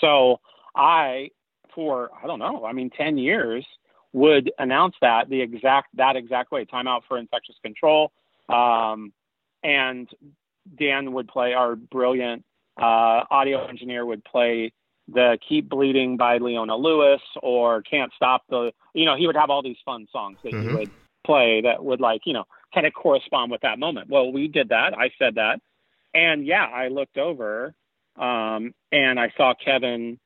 So 0.00 0.40
I 0.74 1.30
for 1.74 2.10
I 2.22 2.26
don't 2.26 2.38
know, 2.38 2.64
I 2.64 2.72
mean 2.72 2.90
10 2.90 3.18
years 3.18 3.64
would 4.12 4.52
announce 4.58 4.94
that 5.00 5.28
the 5.28 5.40
exact 5.40 5.88
that 5.96 6.16
exact 6.16 6.52
way 6.52 6.64
timeout 6.64 7.02
for 7.08 7.18
infectious 7.18 7.56
control 7.62 8.12
um, 8.48 9.12
and 9.62 10.08
Dan 10.78 11.12
would 11.12 11.28
play 11.28 11.54
our 11.54 11.76
brilliant 11.76 12.44
uh, 12.80 13.24
audio 13.30 13.66
engineer 13.66 14.04
would 14.04 14.24
play 14.24 14.72
the 15.08 15.38
Keep 15.46 15.68
Bleeding 15.68 16.16
by 16.16 16.38
Leona 16.38 16.76
Lewis 16.76 17.20
or 17.42 17.82
Can't 17.82 18.12
Stop 18.14 18.42
the 18.48 18.72
you 18.94 19.04
know 19.04 19.16
he 19.16 19.26
would 19.26 19.36
have 19.36 19.50
all 19.50 19.62
these 19.62 19.76
fun 19.84 20.06
songs 20.12 20.38
that 20.42 20.52
he 20.52 20.74
would 20.74 20.90
play 21.24 21.60
that 21.62 21.84
would 21.84 22.00
like 22.00 22.22
you 22.24 22.32
know 22.32 22.44
kind 22.74 22.86
of 22.86 22.92
correspond 22.94 23.50
with 23.50 23.60
that 23.62 23.78
moment. 23.78 24.08
Well, 24.08 24.32
we 24.32 24.48
did 24.48 24.70
that. 24.70 24.96
I 24.96 25.10
said 25.18 25.34
that. 25.36 25.60
And 26.14 26.46
yeah, 26.46 26.64
I 26.64 26.88
looked 26.88 27.18
over 27.18 27.74
um, 28.16 28.74
and 28.90 29.18
I 29.18 29.32
saw 29.36 29.54
Kevin 29.54 30.18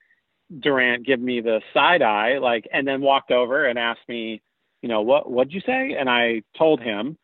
Durant 0.60 1.06
give 1.06 1.20
me 1.20 1.40
the 1.40 1.60
side 1.74 2.02
eye, 2.02 2.38
like, 2.38 2.68
and 2.72 2.86
then 2.86 3.00
walked 3.00 3.30
over 3.30 3.66
and 3.66 3.78
asked 3.78 4.08
me, 4.08 4.40
you 4.82 4.88
know, 4.88 5.02
what 5.02 5.30
what'd 5.30 5.52
you 5.52 5.60
say? 5.66 5.96
And 5.98 6.08
I 6.08 6.42
told 6.56 6.80
him, 6.80 7.16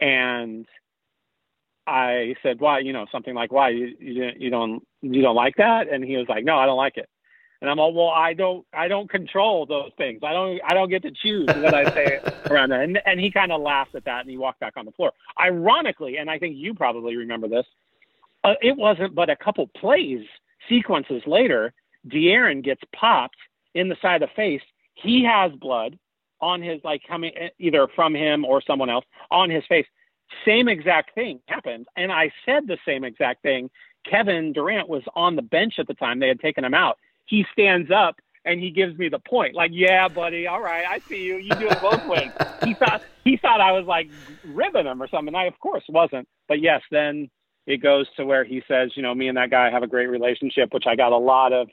and 0.00 0.66
I 1.86 2.34
said, 2.42 2.60
why, 2.60 2.80
you 2.80 2.92
know, 2.92 3.06
something 3.12 3.34
like, 3.34 3.52
why 3.52 3.70
you 3.70 3.94
you, 4.00 4.30
you 4.36 4.50
don't 4.50 4.82
you 5.02 5.22
don't 5.22 5.36
like 5.36 5.56
that? 5.56 5.88
And 5.88 6.02
he 6.02 6.16
was 6.16 6.26
like, 6.28 6.44
no, 6.44 6.56
I 6.56 6.66
don't 6.66 6.76
like 6.76 6.96
it. 6.96 7.08
And 7.60 7.70
I'm 7.70 7.78
all, 7.78 7.94
well, 7.94 8.08
I 8.08 8.34
don't 8.34 8.66
I 8.72 8.88
don't 8.88 9.08
control 9.08 9.66
those 9.66 9.90
things. 9.96 10.20
I 10.22 10.32
don't 10.32 10.60
I 10.64 10.74
don't 10.74 10.90
get 10.90 11.02
to 11.02 11.12
choose 11.12 11.46
what 11.46 11.74
I 11.74 11.84
say 11.94 12.20
around 12.50 12.70
that. 12.70 12.80
And 12.80 12.98
and 13.06 13.20
he 13.20 13.30
kind 13.30 13.52
of 13.52 13.60
laughed 13.60 13.94
at 13.94 14.04
that 14.06 14.22
and 14.22 14.30
he 14.30 14.38
walked 14.38 14.60
back 14.60 14.74
on 14.76 14.84
the 14.84 14.92
floor. 14.92 15.12
Ironically, 15.40 16.16
and 16.16 16.30
I 16.30 16.38
think 16.38 16.56
you 16.56 16.74
probably 16.74 17.16
remember 17.16 17.48
this, 17.48 17.66
uh, 18.44 18.54
it 18.60 18.76
wasn't 18.76 19.14
but 19.14 19.30
a 19.30 19.36
couple 19.36 19.66
plays 19.68 20.24
sequences 20.68 21.22
later, 21.26 21.72
De'Aaron 22.08 22.62
gets 22.62 22.82
popped 22.94 23.36
in 23.74 23.88
the 23.88 23.96
side 24.00 24.22
of 24.22 24.28
the 24.28 24.34
face. 24.34 24.62
He 24.94 25.24
has 25.24 25.52
blood 25.52 25.98
on 26.40 26.62
his 26.62 26.80
like 26.84 27.02
coming 27.08 27.32
eh, 27.36 27.48
either 27.58 27.88
from 27.94 28.14
him 28.14 28.44
or 28.44 28.62
someone 28.62 28.90
else 28.90 29.04
on 29.30 29.50
his 29.50 29.64
face. 29.68 29.86
Same 30.46 30.68
exact 30.68 31.14
thing 31.14 31.40
happened, 31.48 31.86
and 31.96 32.10
I 32.10 32.30
said 32.44 32.66
the 32.66 32.78
same 32.86 33.04
exact 33.04 33.42
thing. 33.42 33.70
Kevin 34.08 34.52
Durant 34.52 34.88
was 34.88 35.02
on 35.14 35.36
the 35.36 35.42
bench 35.42 35.74
at 35.78 35.86
the 35.86 35.94
time; 35.94 36.20
they 36.20 36.28
had 36.28 36.40
taken 36.40 36.64
him 36.64 36.74
out. 36.74 36.98
He 37.26 37.44
stands 37.52 37.90
up 37.90 38.16
and 38.44 38.60
he 38.60 38.70
gives 38.70 38.98
me 38.98 39.08
the 39.08 39.18
point, 39.18 39.54
like, 39.54 39.70
"Yeah, 39.72 40.08
buddy, 40.08 40.46
all 40.46 40.60
right, 40.60 40.84
I 40.86 41.00
see 41.08 41.22
you. 41.22 41.36
You 41.36 41.50
do 41.50 41.68
it 41.68 41.80
both 41.80 42.04
ways." 42.06 42.30
He 42.64 42.74
thought 42.74 43.02
he 43.24 43.36
thought 43.36 43.60
I 43.60 43.72
was 43.72 43.86
like 43.86 44.08
ribbing 44.44 44.86
him 44.86 45.02
or 45.02 45.08
something. 45.08 45.34
I, 45.34 45.44
of 45.44 45.58
course, 45.60 45.84
wasn't. 45.88 46.28
But 46.48 46.60
yes, 46.60 46.82
then 46.90 47.30
it 47.66 47.78
goes 47.78 48.06
to 48.16 48.26
where 48.26 48.44
he 48.44 48.62
says, 48.68 48.90
you 48.94 49.02
know, 49.02 49.14
me 49.14 49.28
and 49.28 49.36
that 49.36 49.50
guy 49.50 49.70
have 49.70 49.82
a 49.82 49.86
great 49.86 50.08
relationship, 50.08 50.72
which 50.72 50.86
I 50.86 50.96
got 50.96 51.12
a 51.12 51.16
lot 51.16 51.52
of 51.52 51.68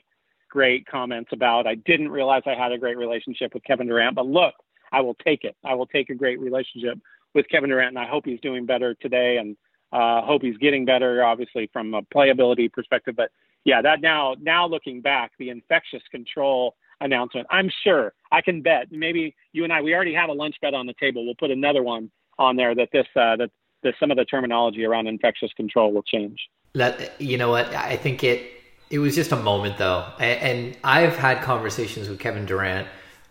great 0.48 0.86
comments 0.86 1.30
about. 1.32 1.66
I 1.66 1.74
didn't 1.74 2.10
realize 2.10 2.42
I 2.46 2.54
had 2.54 2.72
a 2.72 2.78
great 2.78 2.96
relationship 2.96 3.54
with 3.54 3.64
Kevin 3.64 3.86
Durant, 3.86 4.14
but 4.14 4.26
look, 4.26 4.54
I 4.92 5.00
will 5.00 5.14
take 5.14 5.44
it. 5.44 5.56
I 5.64 5.74
will 5.74 5.86
take 5.86 6.10
a 6.10 6.14
great 6.14 6.40
relationship 6.40 6.98
with 7.34 7.48
Kevin 7.48 7.70
Durant, 7.70 7.96
and 7.96 7.98
I 7.98 8.06
hope 8.06 8.24
he's 8.26 8.40
doing 8.40 8.66
better 8.66 8.94
today, 8.94 9.38
and 9.38 9.56
uh, 9.92 10.22
hope 10.22 10.42
he's 10.42 10.56
getting 10.58 10.84
better, 10.84 11.24
obviously 11.24 11.68
from 11.72 11.94
a 11.94 12.02
playability 12.02 12.70
perspective. 12.72 13.14
But 13.16 13.30
yeah, 13.64 13.80
that 13.82 14.00
now 14.00 14.34
now 14.40 14.66
looking 14.66 15.00
back, 15.00 15.32
the 15.38 15.50
infectious 15.50 16.02
control 16.10 16.74
announcement. 17.00 17.46
I'm 17.50 17.70
sure 17.82 18.12
I 18.30 18.40
can 18.40 18.62
bet. 18.62 18.86
Maybe 18.90 19.34
you 19.52 19.64
and 19.64 19.72
I, 19.72 19.80
we 19.80 19.94
already 19.94 20.14
have 20.14 20.30
a 20.30 20.32
lunch 20.32 20.56
bet 20.62 20.74
on 20.74 20.86
the 20.86 20.94
table. 20.94 21.24
We'll 21.24 21.34
put 21.34 21.50
another 21.50 21.82
one 21.82 22.10
on 22.38 22.56
there 22.56 22.74
that 22.74 22.88
this 22.92 23.06
uh, 23.16 23.36
that 23.36 23.50
that 23.82 23.94
some 23.98 24.10
of 24.10 24.16
the 24.16 24.24
terminology 24.24 24.84
around 24.84 25.06
infectious 25.06 25.52
control 25.54 25.92
will 25.92 26.02
change. 26.02 26.48
That 26.74 27.20
you 27.20 27.36
know 27.38 27.50
what 27.50 27.72
I 27.74 27.96
think 27.96 28.24
it 28.24 28.50
it 28.90 28.98
was 28.98 29.14
just 29.14 29.32
a 29.32 29.36
moment 29.36 29.78
though, 29.78 30.06
and, 30.18 30.40
and 30.40 30.76
I've 30.84 31.16
had 31.16 31.42
conversations 31.42 32.08
with 32.08 32.18
Kevin 32.18 32.46
Durant 32.46 32.88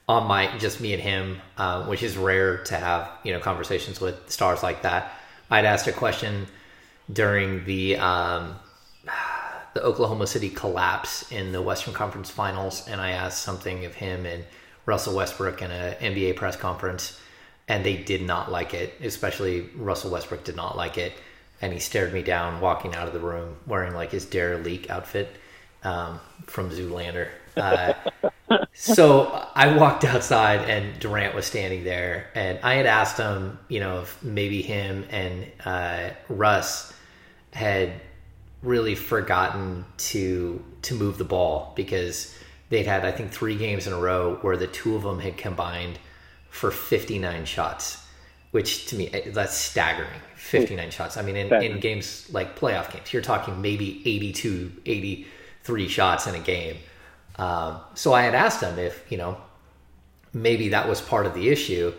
on 0.07 0.27
my 0.27 0.57
just 0.57 0.81
me 0.81 0.93
and 0.93 1.01
him, 1.01 1.41
uh, 1.57 1.85
which 1.85 2.03
is 2.03 2.17
rare 2.17 2.63
to 2.65 2.75
have 2.75 3.09
you 3.23 3.33
know 3.33 3.39
conversations 3.39 4.01
with 4.01 4.29
stars 4.29 4.63
like 4.63 4.81
that. 4.83 5.13
I'd 5.49 5.65
asked 5.65 5.87
a 5.87 5.91
question 5.91 6.47
during 7.11 7.65
the 7.65 7.97
um, 7.97 8.55
the 9.73 9.81
Oklahoma 9.81 10.27
City 10.27 10.49
collapse 10.49 11.31
in 11.31 11.51
the 11.51 11.61
Western 11.61 11.93
Conference 11.93 12.29
Finals, 12.29 12.87
and 12.87 12.99
I 12.99 13.11
asked 13.11 13.41
something 13.41 13.85
of 13.85 13.95
him 13.95 14.25
and 14.25 14.43
Russell 14.85 15.15
Westbrook 15.15 15.61
in 15.61 15.71
an 15.71 15.95
NBA 16.13 16.35
press 16.35 16.55
conference, 16.55 17.19
and 17.71 17.85
they 17.85 17.95
did 17.95 18.21
not 18.21 18.51
like 18.51 18.73
it. 18.73 18.93
Especially 19.01 19.61
Russell 19.77 20.11
Westbrook 20.11 20.43
did 20.43 20.57
not 20.57 20.75
like 20.75 20.97
it, 20.97 21.13
and 21.61 21.71
he 21.71 21.79
stared 21.79 22.13
me 22.13 22.21
down 22.21 22.59
walking 22.59 22.93
out 22.93 23.07
of 23.07 23.13
the 23.13 23.19
room 23.19 23.55
wearing 23.65 23.93
like 23.93 24.11
his 24.11 24.25
Derelicte 24.25 24.89
outfit 24.89 25.29
um, 25.85 26.19
from 26.47 26.69
Zoolander. 26.69 27.29
Uh, 27.55 27.93
so 28.73 29.47
I 29.55 29.77
walked 29.77 30.03
outside 30.03 30.69
and 30.69 30.99
Durant 30.99 31.33
was 31.33 31.45
standing 31.45 31.85
there, 31.85 32.27
and 32.35 32.59
I 32.61 32.73
had 32.73 32.87
asked 32.87 33.17
him, 33.17 33.57
you 33.69 33.79
know, 33.79 34.01
if 34.01 34.21
maybe 34.21 34.61
him 34.61 35.05
and 35.09 35.49
uh, 35.63 36.09
Russ 36.27 36.93
had 37.53 37.93
really 38.63 38.95
forgotten 38.95 39.85
to 39.97 40.61
to 40.81 40.93
move 40.93 41.17
the 41.17 41.23
ball 41.23 41.71
because 41.77 42.37
they'd 42.67 42.85
had 42.85 43.05
I 43.05 43.11
think 43.11 43.31
three 43.31 43.55
games 43.55 43.87
in 43.87 43.93
a 43.93 43.97
row 43.97 44.37
where 44.41 44.57
the 44.57 44.67
two 44.67 44.97
of 44.97 45.03
them 45.03 45.19
had 45.19 45.37
combined 45.37 45.97
for 46.51 46.71
59 46.71 47.45
shots, 47.45 48.07
which 48.51 48.87
to 48.87 48.97
me 48.97 49.09
eh, 49.13 49.31
that's 49.31 49.57
staggering. 49.57 50.21
59 50.35 50.91
shots. 50.91 51.17
I 51.17 51.23
mean, 51.23 51.37
in, 51.37 51.55
in 51.61 51.79
games 51.79 52.29
like 52.31 52.59
playoff 52.59 52.91
games, 52.93 53.13
you're 53.13 53.23
talking 53.23 53.61
maybe 53.61 54.01
82, 54.05 54.73
83 54.87 55.89
shots 55.89 56.27
in 56.27 56.35
a 56.35 56.39
game. 56.41 56.77
Um, 57.37 57.81
so 57.95 58.13
I 58.13 58.23
had 58.23 58.35
asked 58.35 58.61
him 58.61 58.79
if 58.79 59.05
you 59.11 59.17
know 59.17 59.37
maybe 60.33 60.69
that 60.69 60.87
was 60.87 61.01
part 61.01 61.25
of 61.25 61.33
the 61.33 61.49
issue, 61.49 61.93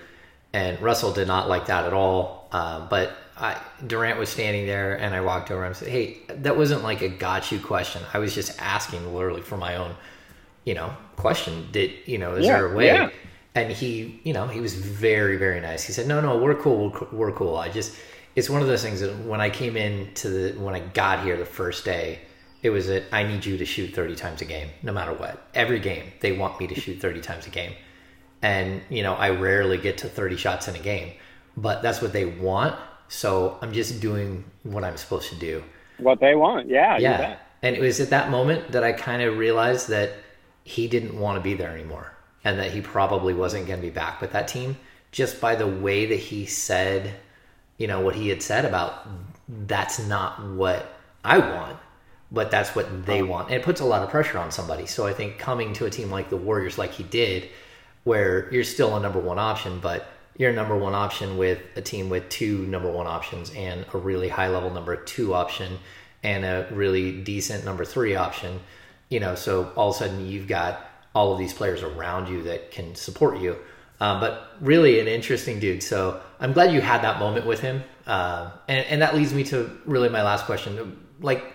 and 0.53 0.81
Russell 0.81 1.13
did 1.13 1.29
not 1.29 1.49
like 1.49 1.67
that 1.67 1.85
at 1.87 1.93
all. 1.93 2.49
Uh, 2.53 2.87
but 2.89 3.13
I, 3.39 3.61
Durant 3.87 4.19
was 4.19 4.31
standing 4.31 4.67
there, 4.67 4.97
and 4.99 5.15
I 5.15 5.21
walked 5.23 5.51
over 5.51 5.65
and 5.65 5.77
said, 5.77 5.89
"Hey, 5.89 6.19
that 6.29 6.57
wasn't 6.57 6.83
like 6.83 7.03
a 7.03 7.09
got 7.09 7.53
you 7.53 7.61
question. 7.61 8.03
I 8.15 8.19
was 8.21 8.35
just 8.35 8.61
asking 8.61 9.15
literally 9.15 9.43
for 9.43 9.57
my 9.57 9.77
own, 9.77 9.95
you 10.65 10.75
know, 10.75 10.95
question. 11.17 11.69
Did 11.73 11.93
you 12.07 12.19
know? 12.19 12.35
Is 12.37 12.49
Yeah, 12.49 12.51
there 12.51 12.67
a 12.73 12.75
way?" 12.75 12.87
yeah. 12.87 13.11
And 13.55 13.71
he, 13.71 14.21
you 14.25 14.33
know, 14.33 14.47
he 14.47 14.61
was 14.61 14.75
very, 14.75 15.37
very 15.37 15.61
nice. 15.61 15.85
He 15.85 15.93
said, 15.93 16.07
"No, 16.07 16.21
no, 16.21 16.39
we're 16.39 16.55
cool. 16.55 16.91
We're, 16.91 17.19
we're 17.19 17.33
cool. 17.33 17.57
I 17.57 17.69
just, 17.69 17.95
it's 18.35 18.49
one 18.49 18.63
of 18.63 18.69
those 18.69 18.83
things 18.83 19.01
that 19.01 19.19
when 19.25 19.41
I 19.41 19.51
came 19.51 19.77
in 19.77 20.13
to 20.15 20.29
the, 20.29 20.59
when 20.59 20.75
I 20.75 20.81
got 20.81 21.23
here 21.23 21.37
the 21.37 21.45
first 21.45 21.85
day, 21.85 22.21
it 22.63 22.71
was 22.71 22.87
that 22.87 23.05
I 23.13 23.25
need 23.25 23.45
you 23.45 23.59
to 23.59 23.65
shoot 23.65 23.93
30 23.95 24.15
times 24.15 24.41
a 24.41 24.45
game, 24.45 24.69
no 24.83 24.93
matter 24.93 25.13
what. 25.13 25.49
Every 25.55 25.81
game, 25.81 26.13
they 26.21 26.33
want 26.33 26.59
me 26.61 26.69
to 26.69 26.75
shoot 26.75 27.01
30 27.01 27.21
times 27.21 27.47
a 27.47 27.51
game. 27.51 27.73
And, 28.41 28.83
you 28.89 29.03
know, 29.03 29.15
I 29.15 29.31
rarely 29.31 29.79
get 29.79 29.99
to 29.99 30.09
30 30.09 30.37
shots 30.37 30.69
in 30.69 30.77
a 30.77 30.79
game, 30.79 31.13
but 31.57 31.83
that's 31.83 32.01
what 32.01 32.13
they 32.13 32.25
want. 32.25 32.77
So 33.09 33.59
I'm 33.61 33.73
just 33.73 34.01
doing 34.01 34.45
what 34.63 34.85
I'm 34.85 34.97
supposed 34.97 35.29
to 35.31 35.37
do. 35.37 35.63
What 35.99 36.21
they 36.21 36.35
want, 36.35 36.69
yeah, 36.69 36.99
Yeah. 37.21 37.37
And 37.63 37.77
it 37.77 37.83
was 37.83 38.01
at 38.01 38.11
that 38.11 38.31
moment 38.31 38.73
that 38.73 38.83
I 38.83 38.93
kind 38.93 39.23
of 39.23 39.37
realized 39.37 39.89
that 39.89 40.15
he 40.65 40.89
didn't 40.89 41.19
want 41.19 41.37
to 41.37 41.43
be 41.43 41.55
there 41.55 41.71
anymore 41.71 42.12
and 42.45 42.59
that 42.59 42.72
he 42.72 42.80
probably 42.80 43.34
wasn't 43.34 43.66
going 43.66 43.80
to 43.80 43.86
be 43.86 43.93
back 43.93 44.20
with 44.20 44.32
that 44.32 44.49
team 44.49 44.76
just 45.12 45.40
by 45.40 45.55
the 45.55 45.66
way 45.66 46.07
that 46.07 46.18
he 46.18 46.47
said, 46.47 47.14
you 47.76 47.86
know, 47.86 48.01
what 48.01 48.16
he 48.16 48.28
had 48.28 48.43
said 48.43 48.64
about 48.64 49.07
that's 49.49 49.99
not 49.99 50.43
what 50.53 50.99
I 51.22 51.38
want, 51.38 51.78
but 52.32 52.51
that's 52.51 52.74
what 52.74 53.05
they 53.07 53.22
want. 53.22 53.49
And 53.49 53.57
it 53.57 53.62
puts 53.62 53.80
a 53.80 53.84
lot 53.84 54.03
of 54.03 54.09
pressure 54.09 54.38
on 54.38 54.51
somebody. 54.51 54.86
So 54.86 55.07
I 55.07 55.12
think 55.12 55.38
coming 55.38 55.74
to 55.74 55.84
a 55.84 55.90
team 55.90 56.11
like 56.11 56.30
the 56.30 56.36
Warriors, 56.36 56.78
like 56.78 56.93
he 56.93 57.03
did, 57.03 57.51
where 58.05 58.53
you're 58.53 58.64
still 58.64 58.97
a 58.97 59.01
number 59.01 59.20
one 59.20 59.38
option, 59.38 59.78
but 59.80 60.09
you're 60.38 60.51
a 60.51 60.55
number 60.55 60.76
one 60.76 60.95
option 60.95 61.36
with 61.36 61.61
a 61.76 61.82
team 61.82 62.09
with 62.09 62.28
two 62.30 62.66
number 62.66 62.90
one 62.90 63.07
options 63.07 63.51
and 63.51 63.84
a 63.93 63.99
really 63.99 64.30
high 64.30 64.49
level 64.49 64.70
number 64.70 64.97
two 64.97 65.34
option 65.34 65.78
and 66.22 66.45
a 66.45 66.66
really 66.72 67.20
decent 67.20 67.64
number 67.66 67.84
three 67.84 68.16
option. 68.16 68.61
You 69.11 69.20
know, 69.20 69.34
so 69.34 69.70
all 69.76 69.90
of 69.90 69.97
a 69.97 69.99
sudden 69.99 70.26
you've 70.26 70.49
got 70.49 70.88
all 71.15 71.33
of 71.33 71.39
these 71.39 71.53
players 71.53 71.83
around 71.83 72.29
you 72.29 72.43
that 72.45 72.71
can 72.71 72.95
support 72.95 73.39
you. 73.39 73.57
Um, 74.01 74.19
but 74.21 74.57
really 74.61 74.99
an 74.99 75.07
interesting 75.07 75.61
dude. 75.61 75.83
So 75.83 76.21
I'm 76.41 76.53
glad 76.53 76.73
you 76.73 76.81
had 76.81 77.03
that 77.03 77.21
moment 77.21 77.47
with 77.47 77.61
him. 77.61 77.85
Uh, 78.07 78.51
and, 78.67 78.85
and 78.87 79.03
that 79.03 79.15
leads 79.15 79.33
me 79.33 79.45
to 79.45 79.71
really 79.85 80.09
my 80.09 80.23
last 80.23 80.47
question. 80.47 81.07
Like, 81.21 81.55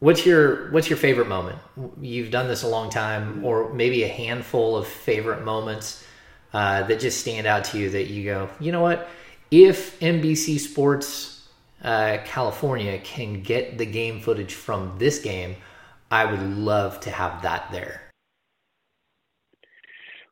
What's 0.00 0.24
your 0.24 0.70
What's 0.70 0.88
your 0.88 0.96
favorite 0.96 1.28
moment? 1.28 1.58
You've 2.00 2.30
done 2.30 2.46
this 2.46 2.62
a 2.62 2.68
long 2.68 2.88
time, 2.88 3.44
or 3.44 3.72
maybe 3.72 4.04
a 4.04 4.08
handful 4.08 4.76
of 4.76 4.86
favorite 4.86 5.44
moments 5.44 6.04
uh, 6.52 6.84
that 6.84 7.00
just 7.00 7.20
stand 7.20 7.46
out 7.46 7.64
to 7.64 7.78
you 7.78 7.90
that 7.90 8.06
you 8.06 8.24
go, 8.24 8.48
you 8.60 8.70
know 8.70 8.80
what? 8.80 9.08
If 9.50 9.98
NBC 9.98 10.60
Sports 10.60 11.48
uh, 11.82 12.18
California 12.24 12.98
can 12.98 13.42
get 13.42 13.76
the 13.78 13.86
game 13.86 14.20
footage 14.20 14.54
from 14.54 14.94
this 14.98 15.18
game, 15.18 15.56
I 16.10 16.24
would 16.24 16.42
love 16.42 17.00
to 17.00 17.10
have 17.10 17.42
that 17.42 17.70
there. 17.72 18.07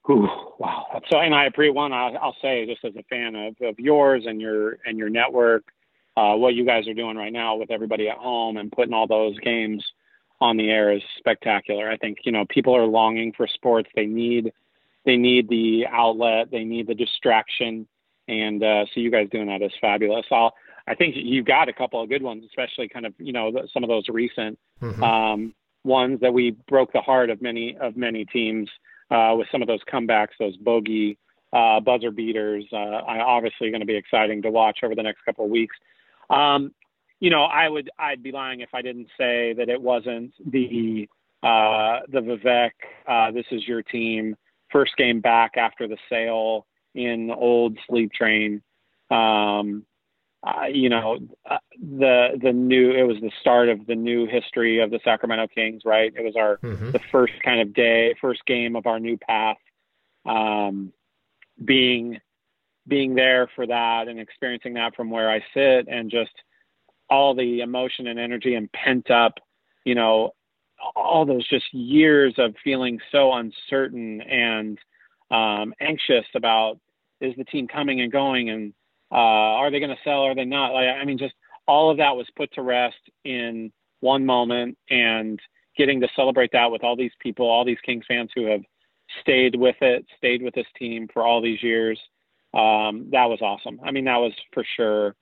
Ooh, 0.08 0.28
wow. 0.58 1.02
So, 1.10 1.18
and 1.18 1.34
I 1.34 1.46
appreciate 1.46 1.74
one. 1.74 1.92
I'll, 1.92 2.16
I'll 2.18 2.36
say, 2.40 2.66
just 2.66 2.84
as 2.84 2.94
a 2.96 3.02
fan 3.04 3.34
of, 3.34 3.56
of 3.60 3.78
yours 3.78 4.24
and 4.26 4.40
your 4.40 4.78
and 4.84 4.96
your 4.98 5.08
network, 5.08 5.64
uh, 6.16 6.34
what 6.34 6.54
you 6.54 6.64
guys 6.64 6.86
are 6.86 6.94
doing 6.94 7.16
right 7.16 7.32
now 7.32 7.56
with 7.56 7.70
everybody 7.70 8.08
at 8.08 8.16
home 8.16 8.56
and 8.56 8.70
putting 8.70 8.94
all 8.94 9.06
those 9.06 9.38
games 9.40 9.84
on 10.40 10.56
the 10.56 10.70
air 10.70 10.92
is 10.92 11.02
spectacular. 11.18 11.90
I 11.90 11.96
think 11.96 12.18
you 12.24 12.32
know 12.32 12.44
people 12.48 12.76
are 12.76 12.86
longing 12.86 13.32
for 13.36 13.46
sports. 13.46 13.90
They 13.94 14.06
need 14.06 14.52
they 15.04 15.16
need 15.16 15.48
the 15.48 15.86
outlet. 15.90 16.50
They 16.50 16.64
need 16.64 16.86
the 16.86 16.94
distraction, 16.94 17.88
and 18.28 18.62
uh, 18.62 18.84
so 18.86 19.00
you 19.00 19.10
guys 19.10 19.28
doing 19.30 19.48
that 19.48 19.62
is 19.62 19.72
fabulous. 19.80 20.26
I'll, 20.30 20.54
I 20.86 20.94
think 20.94 21.16
you've 21.16 21.46
got 21.46 21.68
a 21.68 21.72
couple 21.72 22.00
of 22.00 22.08
good 22.08 22.22
ones, 22.22 22.44
especially 22.46 22.88
kind 22.88 23.06
of 23.06 23.14
you 23.18 23.32
know 23.32 23.50
the, 23.50 23.68
some 23.72 23.82
of 23.82 23.88
those 23.88 24.08
recent 24.08 24.58
um, 25.02 25.54
ones 25.84 26.20
that 26.20 26.32
we 26.32 26.52
broke 26.68 26.92
the 26.92 27.00
heart 27.00 27.30
of 27.30 27.42
many 27.42 27.76
of 27.80 27.96
many 27.96 28.24
teams 28.24 28.68
uh, 29.10 29.34
with 29.36 29.48
some 29.50 29.62
of 29.62 29.68
those 29.68 29.80
comebacks, 29.92 30.30
those 30.38 30.56
bogey 30.56 31.18
uh, 31.52 31.80
buzzer 31.80 32.10
beaters. 32.10 32.64
Uh, 32.72 33.00
obviously 33.06 33.70
going 33.70 33.80
to 33.80 33.86
be 33.86 33.96
exciting 33.96 34.42
to 34.42 34.50
watch 34.50 34.80
over 34.82 34.94
the 34.94 35.02
next 35.02 35.24
couple 35.24 35.44
of 35.44 35.50
weeks. 35.50 35.76
Um, 36.30 36.72
you 37.20 37.30
know, 37.30 37.44
I 37.44 37.68
would 37.68 37.90
I'd 37.98 38.22
be 38.22 38.32
lying 38.32 38.60
if 38.60 38.70
I 38.74 38.82
didn't 38.82 39.08
say 39.18 39.54
that 39.54 39.68
it 39.68 39.80
wasn't 39.80 40.34
the 40.44 41.08
uh, 41.42 42.00
the 42.08 42.20
Vivek. 42.20 42.70
Uh, 43.06 43.30
this 43.30 43.46
is 43.50 43.66
your 43.66 43.82
team. 43.82 44.36
First 44.70 44.96
game 44.96 45.20
back 45.20 45.56
after 45.56 45.86
the 45.86 45.96
sale 46.10 46.66
in 46.94 47.30
old 47.30 47.78
sleep 47.88 48.12
train. 48.12 48.62
Um, 49.10 49.84
uh, 50.46 50.66
you 50.66 50.88
know, 50.88 51.18
uh, 51.50 51.58
the 51.80 52.38
the 52.40 52.52
new 52.52 52.92
it 52.92 53.02
was 53.02 53.16
the 53.20 53.32
start 53.40 53.68
of 53.68 53.84
the 53.86 53.96
new 53.96 54.26
history 54.26 54.78
of 54.78 54.90
the 54.90 55.00
Sacramento 55.02 55.48
Kings, 55.48 55.82
right? 55.84 56.12
It 56.16 56.22
was 56.22 56.36
our 56.36 56.58
Mhm. 56.58 56.92
the 56.92 57.00
first 57.10 57.34
kind 57.44 57.60
of 57.60 57.74
day, 57.74 58.14
first 58.20 58.46
game 58.46 58.76
of 58.76 58.86
our 58.86 59.00
new 59.00 59.16
path. 59.16 59.58
Um, 60.24 60.92
being 61.64 62.20
being 62.86 63.16
there 63.16 63.48
for 63.56 63.66
that 63.66 64.06
and 64.06 64.20
experiencing 64.20 64.74
that 64.74 64.94
from 64.94 65.10
where 65.10 65.28
I 65.28 65.44
sit, 65.52 65.88
and 65.88 66.10
just 66.10 66.32
all 67.10 67.34
the 67.34 67.60
emotion 67.60 68.06
and 68.06 68.18
energy 68.18 68.54
and 68.54 68.70
pent 68.72 69.10
up, 69.10 69.34
you 69.84 69.94
know, 69.96 70.32
all 70.94 71.24
those 71.24 71.46
just 71.48 71.72
years 71.72 72.34
of 72.38 72.54
feeling 72.62 73.00
so 73.10 73.32
uncertain 73.32 74.20
and 74.22 74.78
um, 75.30 75.74
anxious 75.80 76.26
about 76.34 76.78
is 77.20 77.34
the 77.36 77.44
team 77.44 77.66
coming 77.66 78.00
and 78.00 78.12
going 78.12 78.50
and 78.50 78.72
uh, 79.12 79.14
are 79.14 79.70
they 79.70 79.78
going 79.80 79.90
to 79.90 80.02
sell? 80.04 80.22
Are 80.22 80.34
they 80.34 80.44
not? 80.44 80.72
Like, 80.72 80.88
I 80.88 81.04
mean, 81.04 81.18
just 81.18 81.34
all 81.66 81.90
of 81.90 81.98
that 81.98 82.16
was 82.16 82.26
put 82.36 82.52
to 82.54 82.62
rest 82.62 82.96
in 83.24 83.72
one 84.00 84.26
moment, 84.26 84.76
and 84.90 85.40
getting 85.76 86.00
to 86.00 86.08
celebrate 86.16 86.50
that 86.52 86.70
with 86.70 86.84
all 86.84 86.96
these 86.96 87.12
people, 87.20 87.46
all 87.46 87.64
these 87.64 87.80
Kings 87.84 88.04
fans 88.06 88.30
who 88.34 88.46
have 88.46 88.62
stayed 89.20 89.56
with 89.56 89.76
it, 89.80 90.04
stayed 90.16 90.42
with 90.42 90.54
this 90.54 90.66
team 90.78 91.08
for 91.12 91.24
all 91.24 91.40
these 91.40 91.62
years. 91.62 92.00
Um, 92.54 93.08
that 93.12 93.26
was 93.26 93.40
awesome. 93.42 93.80
I 93.84 93.90
mean, 93.90 94.04
that 94.06 94.16
was 94.16 94.32
for 94.52 94.64
sure 94.76 95.14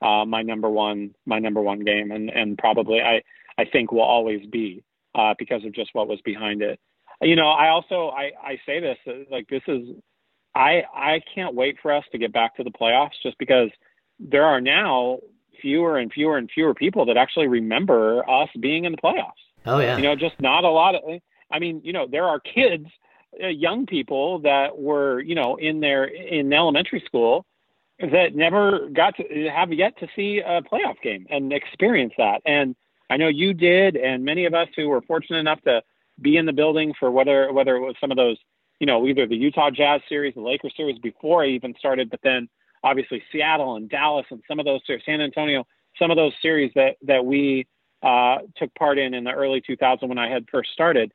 uh, 0.00 0.24
my 0.24 0.42
number 0.42 0.70
one, 0.70 1.14
my 1.26 1.38
number 1.38 1.60
one 1.60 1.80
game, 1.80 2.10
and 2.12 2.30
and 2.30 2.56
probably 2.56 3.00
I 3.00 3.22
I 3.58 3.64
think 3.64 3.92
will 3.92 4.02
always 4.02 4.46
be 4.46 4.82
uh, 5.14 5.34
because 5.38 5.64
of 5.64 5.74
just 5.74 5.90
what 5.92 6.08
was 6.08 6.20
behind 6.22 6.62
it. 6.62 6.78
You 7.20 7.36
know, 7.36 7.48
I 7.48 7.68
also 7.68 8.10
I 8.10 8.30
I 8.42 8.60
say 8.64 8.80
this 8.80 8.98
like 9.30 9.48
this 9.48 9.62
is 9.66 9.88
I 10.58 10.82
I 10.92 11.22
can't 11.34 11.54
wait 11.54 11.76
for 11.80 11.92
us 11.92 12.04
to 12.12 12.18
get 12.18 12.32
back 12.32 12.56
to 12.56 12.64
the 12.64 12.70
playoffs 12.70 13.12
just 13.22 13.38
because 13.38 13.70
there 14.18 14.44
are 14.44 14.60
now 14.60 15.20
fewer 15.62 15.98
and 15.98 16.12
fewer 16.12 16.36
and 16.36 16.50
fewer 16.50 16.74
people 16.74 17.06
that 17.06 17.16
actually 17.16 17.46
remember 17.46 18.28
us 18.28 18.48
being 18.60 18.84
in 18.84 18.92
the 18.92 18.98
playoffs. 18.98 19.32
Oh 19.64 19.78
yeah, 19.78 19.96
You 19.96 20.02
know, 20.02 20.16
just 20.16 20.40
not 20.40 20.64
a 20.64 20.70
lot 20.70 20.94
of. 20.94 21.02
I 21.50 21.58
mean, 21.58 21.80
you 21.84 21.92
know, 21.92 22.06
there 22.10 22.24
are 22.24 22.40
kids, 22.40 22.86
uh, 23.42 23.46
young 23.46 23.86
people 23.86 24.40
that 24.40 24.76
were, 24.76 25.20
you 25.20 25.34
know, 25.34 25.56
in 25.56 25.80
their 25.80 26.04
in 26.04 26.52
elementary 26.52 27.02
school 27.06 27.46
that 28.00 28.34
never 28.34 28.88
got 28.92 29.16
to 29.16 29.48
have 29.54 29.72
yet 29.72 29.98
to 29.98 30.08
see 30.14 30.40
a 30.44 30.62
playoff 30.62 31.00
game 31.02 31.26
and 31.30 31.52
experience 31.52 32.14
that. 32.18 32.42
And 32.46 32.76
I 33.10 33.16
know 33.16 33.28
you 33.28 33.54
did, 33.54 33.96
and 33.96 34.24
many 34.24 34.44
of 34.44 34.54
us 34.54 34.68
who 34.76 34.88
were 34.88 35.02
fortunate 35.02 35.38
enough 35.38 35.60
to 35.62 35.82
be 36.20 36.36
in 36.36 36.46
the 36.46 36.52
building 36.52 36.94
for 36.98 37.10
whether 37.10 37.52
whether 37.52 37.76
it 37.76 37.80
was 37.80 37.94
some 38.00 38.10
of 38.10 38.16
those, 38.16 38.38
you 38.80 38.86
know, 38.86 39.06
either 39.06 39.26
the 39.26 39.36
Utah 39.36 39.70
Jazz 39.70 40.00
series, 40.08 40.34
the 40.34 40.40
Lakers 40.40 40.74
series 40.76 40.98
before 40.98 41.44
I 41.44 41.48
even 41.48 41.74
started, 41.78 42.10
but 42.10 42.20
then 42.22 42.48
obviously 42.84 43.22
Seattle 43.32 43.76
and 43.76 43.88
Dallas 43.88 44.26
and 44.30 44.42
some 44.46 44.58
of 44.58 44.64
those 44.64 44.80
series, 44.86 45.02
San 45.04 45.20
Antonio, 45.20 45.66
some 45.98 46.10
of 46.10 46.16
those 46.16 46.32
series 46.40 46.70
that 46.74 46.96
that 47.02 47.24
we 47.24 47.66
uh, 48.02 48.38
took 48.56 48.72
part 48.74 48.98
in 48.98 49.14
in 49.14 49.24
the 49.24 49.32
early 49.32 49.60
2000s 49.60 50.08
when 50.08 50.18
I 50.18 50.30
had 50.30 50.46
first 50.50 50.70
started. 50.72 51.12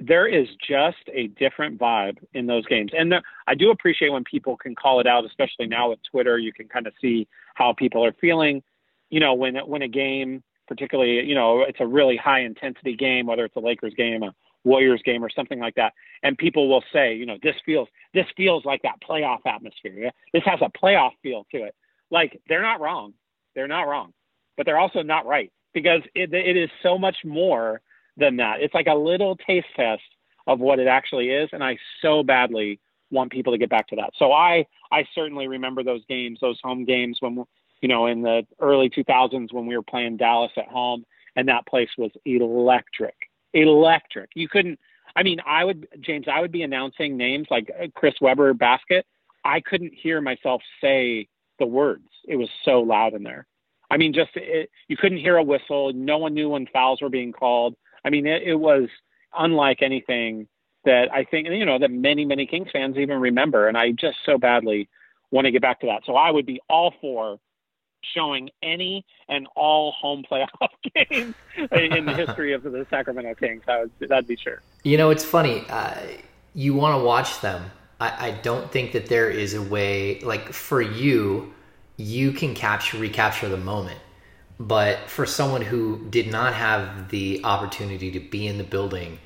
There 0.00 0.26
is 0.26 0.48
just 0.68 1.08
a 1.12 1.28
different 1.28 1.78
vibe 1.78 2.18
in 2.32 2.46
those 2.46 2.66
games, 2.66 2.90
and 2.96 3.14
I 3.46 3.54
do 3.54 3.70
appreciate 3.70 4.10
when 4.10 4.24
people 4.24 4.56
can 4.56 4.74
call 4.74 4.98
it 4.98 5.06
out, 5.06 5.24
especially 5.24 5.68
now 5.68 5.90
with 5.90 6.00
Twitter. 6.10 6.36
You 6.36 6.52
can 6.52 6.66
kind 6.66 6.88
of 6.88 6.92
see 7.00 7.28
how 7.54 7.74
people 7.74 8.04
are 8.04 8.14
feeling. 8.20 8.62
You 9.10 9.20
know, 9.20 9.34
when 9.34 9.54
when 9.54 9.82
a 9.82 9.88
game, 9.88 10.42
particularly, 10.66 11.24
you 11.24 11.36
know, 11.36 11.62
it's 11.62 11.78
a 11.80 11.86
really 11.86 12.16
high 12.16 12.40
intensity 12.40 12.96
game, 12.96 13.26
whether 13.26 13.44
it's 13.44 13.54
a 13.54 13.60
Lakers 13.60 13.94
game, 13.94 14.24
a 14.24 14.34
Warriors 14.64 15.02
game, 15.04 15.24
or 15.24 15.30
something 15.30 15.58
like 15.58 15.74
that, 15.76 15.92
and 16.22 16.36
people 16.36 16.68
will 16.68 16.84
say, 16.92 17.14
you 17.14 17.26
know, 17.26 17.38
this 17.42 17.56
feels 17.64 17.88
this 18.12 18.26
feels 18.36 18.64
like 18.64 18.82
that 18.82 19.00
playoff 19.08 19.40
atmosphere. 19.46 19.94
Yeah? 19.94 20.10
This 20.32 20.42
has 20.44 20.60
a 20.62 20.70
playoff 20.70 21.12
feel 21.22 21.46
to 21.52 21.64
it. 21.64 21.74
Like 22.10 22.40
they're 22.48 22.62
not 22.62 22.80
wrong, 22.80 23.14
they're 23.54 23.68
not 23.68 23.82
wrong, 23.82 24.12
but 24.56 24.66
they're 24.66 24.78
also 24.78 25.02
not 25.02 25.26
right 25.26 25.52
because 25.72 26.02
it, 26.14 26.32
it 26.32 26.56
is 26.56 26.70
so 26.82 26.96
much 26.96 27.16
more 27.24 27.80
than 28.16 28.36
that. 28.36 28.60
It's 28.60 28.74
like 28.74 28.86
a 28.86 28.94
little 28.94 29.36
taste 29.36 29.66
test 29.76 30.02
of 30.46 30.60
what 30.60 30.78
it 30.78 30.86
actually 30.86 31.30
is, 31.30 31.50
and 31.52 31.62
I 31.62 31.76
so 32.00 32.22
badly 32.22 32.80
want 33.10 33.32
people 33.32 33.52
to 33.52 33.58
get 33.58 33.70
back 33.70 33.88
to 33.88 33.96
that. 33.96 34.10
So 34.18 34.32
I 34.32 34.66
I 34.92 35.06
certainly 35.14 35.48
remember 35.48 35.82
those 35.82 36.04
games, 36.08 36.38
those 36.40 36.60
home 36.62 36.84
games 36.84 37.18
when 37.20 37.44
you 37.80 37.88
know 37.88 38.06
in 38.06 38.22
the 38.22 38.46
early 38.60 38.90
2000s 38.90 39.52
when 39.52 39.66
we 39.66 39.76
were 39.76 39.82
playing 39.82 40.16
Dallas 40.16 40.52
at 40.56 40.68
home, 40.68 41.04
and 41.36 41.48
that 41.48 41.66
place 41.66 41.90
was 41.96 42.10
electric, 42.24 43.14
electric. 43.54 44.30
You 44.34 44.48
couldn't. 44.48 44.78
I 45.16 45.22
mean, 45.22 45.38
I 45.46 45.64
would 45.64 45.86
James. 46.00 46.26
I 46.30 46.40
would 46.40 46.52
be 46.52 46.62
announcing 46.62 47.16
names 47.16 47.46
like 47.50 47.70
uh, 47.80 47.86
Chris 47.94 48.14
Webber 48.20 48.52
basket. 48.54 49.06
I 49.44 49.60
couldn't 49.60 49.92
hear 49.94 50.20
myself 50.20 50.62
say 50.80 51.28
the 51.58 51.66
words. 51.66 52.08
It 52.26 52.36
was 52.36 52.48
so 52.64 52.80
loud 52.80 53.14
in 53.14 53.22
there. 53.22 53.46
I 53.90 53.96
mean, 53.96 54.12
just 54.12 54.30
it, 54.34 54.70
you 54.88 54.96
couldn't 54.96 55.18
hear 55.18 55.36
a 55.36 55.42
whistle. 55.42 55.92
No 55.92 56.18
one 56.18 56.34
knew 56.34 56.50
when 56.50 56.66
fouls 56.66 57.00
were 57.00 57.10
being 57.10 57.32
called. 57.32 57.76
I 58.04 58.10
mean, 58.10 58.26
it, 58.26 58.42
it 58.42 58.56
was 58.56 58.88
unlike 59.36 59.82
anything 59.82 60.48
that 60.84 61.08
I 61.12 61.24
think 61.24 61.48
you 61.48 61.64
know 61.64 61.78
that 61.78 61.90
many 61.90 62.24
many 62.24 62.46
Kings 62.46 62.68
fans 62.72 62.96
even 62.96 63.20
remember. 63.20 63.68
And 63.68 63.76
I 63.76 63.92
just 63.92 64.18
so 64.26 64.38
badly 64.38 64.88
want 65.30 65.46
to 65.46 65.50
get 65.50 65.62
back 65.62 65.80
to 65.80 65.86
that. 65.86 66.02
So 66.06 66.16
I 66.16 66.30
would 66.30 66.46
be 66.46 66.60
all 66.68 66.94
for 67.00 67.38
showing 68.14 68.50
any 68.62 69.04
and 69.28 69.46
all 69.56 69.92
home 69.92 70.24
playoff 70.30 70.48
games 71.10 71.34
in 71.72 72.04
the 72.04 72.14
history 72.14 72.52
of 72.52 72.62
the 72.62 72.86
Sacramento 72.90 73.34
Kings. 73.34 73.62
That 73.66 73.80
would 73.80 74.08
that'd 74.08 74.26
be 74.26 74.36
sure. 74.36 74.62
You 74.82 74.96
know, 74.98 75.10
it's 75.10 75.24
funny. 75.24 75.64
Uh, 75.68 75.94
you 76.54 76.74
want 76.74 76.98
to 77.00 77.04
watch 77.04 77.40
them. 77.40 77.70
I, 78.00 78.28
I 78.28 78.30
don't 78.32 78.70
think 78.70 78.92
that 78.92 79.06
there 79.06 79.30
is 79.30 79.54
a 79.54 79.62
way 79.62 80.20
like 80.20 80.52
for 80.52 80.82
you, 80.82 81.54
you 81.96 82.32
can 82.32 82.54
capture 82.54 82.98
recapture 82.98 83.48
the 83.48 83.56
moment. 83.56 83.98
But 84.60 85.10
for 85.10 85.26
someone 85.26 85.62
who 85.62 86.06
did 86.10 86.30
not 86.30 86.54
have 86.54 87.08
the 87.10 87.40
opportunity 87.44 88.12
to 88.12 88.20
be 88.20 88.46
in 88.46 88.56
the 88.58 88.64
building, 88.64 89.18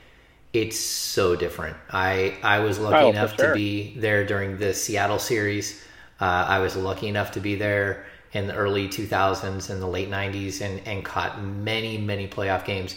it's 0.55 0.79
so 0.79 1.37
different. 1.37 1.77
I 1.91 2.39
I 2.43 2.61
was 2.61 2.79
lucky 2.79 3.05
Oh, 3.05 3.11
enough 3.11 3.37
sure. 3.37 3.49
to 3.49 3.55
be 3.55 3.95
there 3.99 4.25
during 4.25 4.59
the 4.59 4.73
Seattle 4.73 5.19
series. 5.19 5.83
Uh, 6.21 6.25
I 6.49 6.59
was 6.61 6.77
lucky 6.77 7.09
enough 7.09 7.33
to 7.33 7.41
be 7.41 7.55
there 7.57 8.07
in 8.33 8.47
the 8.47 8.55
early 8.55 8.89
2000s 8.89 9.71
and 9.71 9.81
the 9.81 9.87
late 9.87 10.11
90s 10.11 10.61
and, 10.61 10.81
and 10.87 11.05
caught 11.05 11.43
many, 11.43 11.99
many 11.99 12.29
playoff 12.29 12.65
games. 12.65 12.97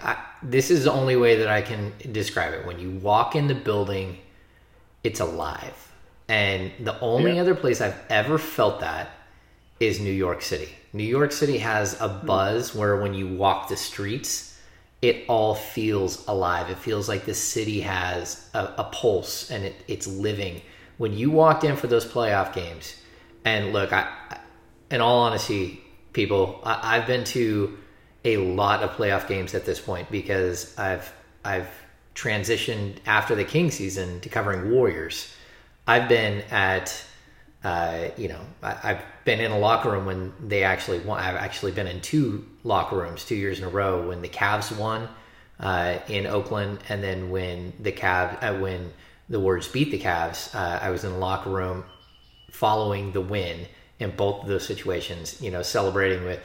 I, 0.00 0.16
this 0.42 0.70
is 0.70 0.84
the 0.84 0.92
only 0.92 1.16
way 1.16 1.36
that 1.36 1.48
I 1.48 1.62
can 1.62 1.92
describe 2.12 2.52
it. 2.52 2.66
When 2.66 2.78
you 2.78 2.90
walk 2.90 3.34
in 3.34 3.46
the 3.48 3.54
building, 3.54 4.18
it's 5.02 5.20
alive. 5.20 5.92
And 6.28 6.72
the 6.80 6.98
only 7.00 7.34
Yeah. 7.34 7.42
other 7.42 7.54
place 7.54 7.80
I've 7.80 8.00
ever 8.08 8.38
felt 8.38 8.80
that 8.80 9.10
is 9.80 10.00
New 10.00 10.12
York 10.12 10.42
City. 10.42 10.68
New 10.92 11.04
York 11.04 11.32
City 11.32 11.58
has 11.58 12.00
a 12.00 12.08
hmm. 12.08 12.26
buzz 12.26 12.74
where 12.74 12.96
when 12.96 13.14
you 13.14 13.28
walk 13.28 13.68
the 13.68 13.76
streets, 13.76 14.58
it 15.00 15.24
all 15.28 15.54
feels 15.54 16.26
alive. 16.28 16.70
It 16.70 16.78
feels 16.78 17.08
like 17.08 17.24
the 17.24 17.34
city 17.34 17.80
has 17.80 18.48
a, 18.54 18.72
a 18.78 18.84
pulse 18.84 19.50
and 19.50 19.64
it, 19.64 19.74
it's 19.88 20.06
living. 20.06 20.62
When 20.98 21.12
you 21.12 21.30
walked 21.30 21.64
in 21.64 21.76
for 21.76 21.88
those 21.88 22.06
playoff 22.06 22.54
games, 22.54 22.94
and 23.44 23.72
look, 23.72 23.92
I, 23.92 24.02
I- 24.02 24.21
in 24.92 25.00
all 25.00 25.20
honesty, 25.20 25.80
people, 26.12 26.60
I, 26.62 26.96
I've 26.96 27.06
been 27.06 27.24
to 27.24 27.76
a 28.24 28.36
lot 28.36 28.82
of 28.82 28.90
playoff 28.90 29.26
games 29.26 29.54
at 29.54 29.64
this 29.64 29.80
point 29.80 30.10
because 30.10 30.78
I've 30.78 31.12
I've 31.44 31.70
transitioned 32.14 32.98
after 33.06 33.34
the 33.34 33.44
King 33.44 33.72
season 33.72 34.20
to 34.20 34.28
covering 34.28 34.70
Warriors. 34.70 35.34
I've 35.88 36.08
been 36.08 36.42
at 36.50 37.04
uh, 37.64 38.10
you 38.16 38.28
know, 38.28 38.40
I, 38.62 38.76
I've 38.82 39.02
been 39.24 39.40
in 39.40 39.50
a 39.50 39.58
locker 39.58 39.90
room 39.90 40.04
when 40.04 40.32
they 40.46 40.62
actually 40.62 40.98
won. 40.98 41.20
I've 41.20 41.36
actually 41.36 41.72
been 41.72 41.86
in 41.86 42.00
two 42.00 42.46
locker 42.62 42.96
rooms 42.96 43.24
two 43.24 43.36
years 43.36 43.58
in 43.58 43.64
a 43.64 43.68
row 43.68 44.06
when 44.08 44.20
the 44.20 44.28
Cavs 44.28 44.76
won 44.76 45.08
uh, 45.58 45.98
in 46.08 46.26
Oakland, 46.26 46.80
and 46.88 47.02
then 47.02 47.30
when 47.30 47.72
the 47.80 47.92
Cavs, 47.92 48.42
uh, 48.42 48.58
when 48.58 48.92
the 49.28 49.40
Warriors 49.40 49.68
beat 49.68 49.90
the 49.90 49.98
Cavs, 49.98 50.54
uh, 50.54 50.80
I 50.82 50.90
was 50.90 51.04
in 51.04 51.12
the 51.12 51.18
locker 51.18 51.50
room 51.50 51.84
following 52.50 53.12
the 53.12 53.20
win 53.20 53.66
in 54.02 54.10
both 54.10 54.42
of 54.42 54.48
those 54.48 54.66
situations. 54.66 55.40
You 55.40 55.50
know, 55.50 55.62
celebrating 55.62 56.24
with, 56.24 56.40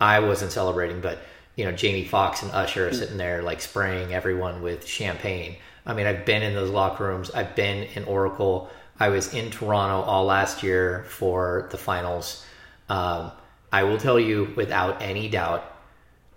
I 0.00 0.20
wasn't 0.20 0.52
celebrating, 0.52 1.00
but 1.00 1.18
you 1.56 1.64
know, 1.64 1.72
Jamie 1.72 2.04
Foxx 2.04 2.42
and 2.42 2.52
Usher 2.52 2.88
are 2.88 2.92
sitting 2.92 3.16
there 3.16 3.42
like 3.42 3.60
spraying 3.60 4.14
everyone 4.14 4.62
with 4.62 4.86
champagne. 4.86 5.56
I 5.84 5.94
mean, 5.94 6.06
I've 6.06 6.24
been 6.24 6.42
in 6.42 6.54
those 6.54 6.70
locker 6.70 7.04
rooms. 7.04 7.30
I've 7.32 7.56
been 7.56 7.88
in 7.94 8.04
Oracle. 8.04 8.70
I 9.00 9.08
was 9.08 9.34
in 9.34 9.50
Toronto 9.50 10.02
all 10.02 10.24
last 10.24 10.62
year 10.62 11.04
for 11.08 11.68
the 11.72 11.78
finals. 11.78 12.44
Um, 12.88 13.32
I 13.72 13.82
will 13.84 13.98
tell 13.98 14.20
you 14.20 14.52
without 14.56 15.02
any 15.02 15.28
doubt, 15.28 15.64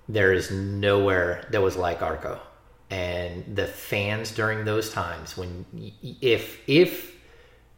there 0.10 0.34
is 0.34 0.52
nowhere 0.52 1.48
that 1.52 1.62
was 1.62 1.76
like 1.76 2.02
Arco. 2.02 2.40
And 2.90 3.56
the 3.56 3.68
fans 3.68 4.32
during 4.32 4.66
those 4.66 4.92
times, 4.92 5.38
when 5.38 5.66
if 6.02 6.60
if 6.68 7.11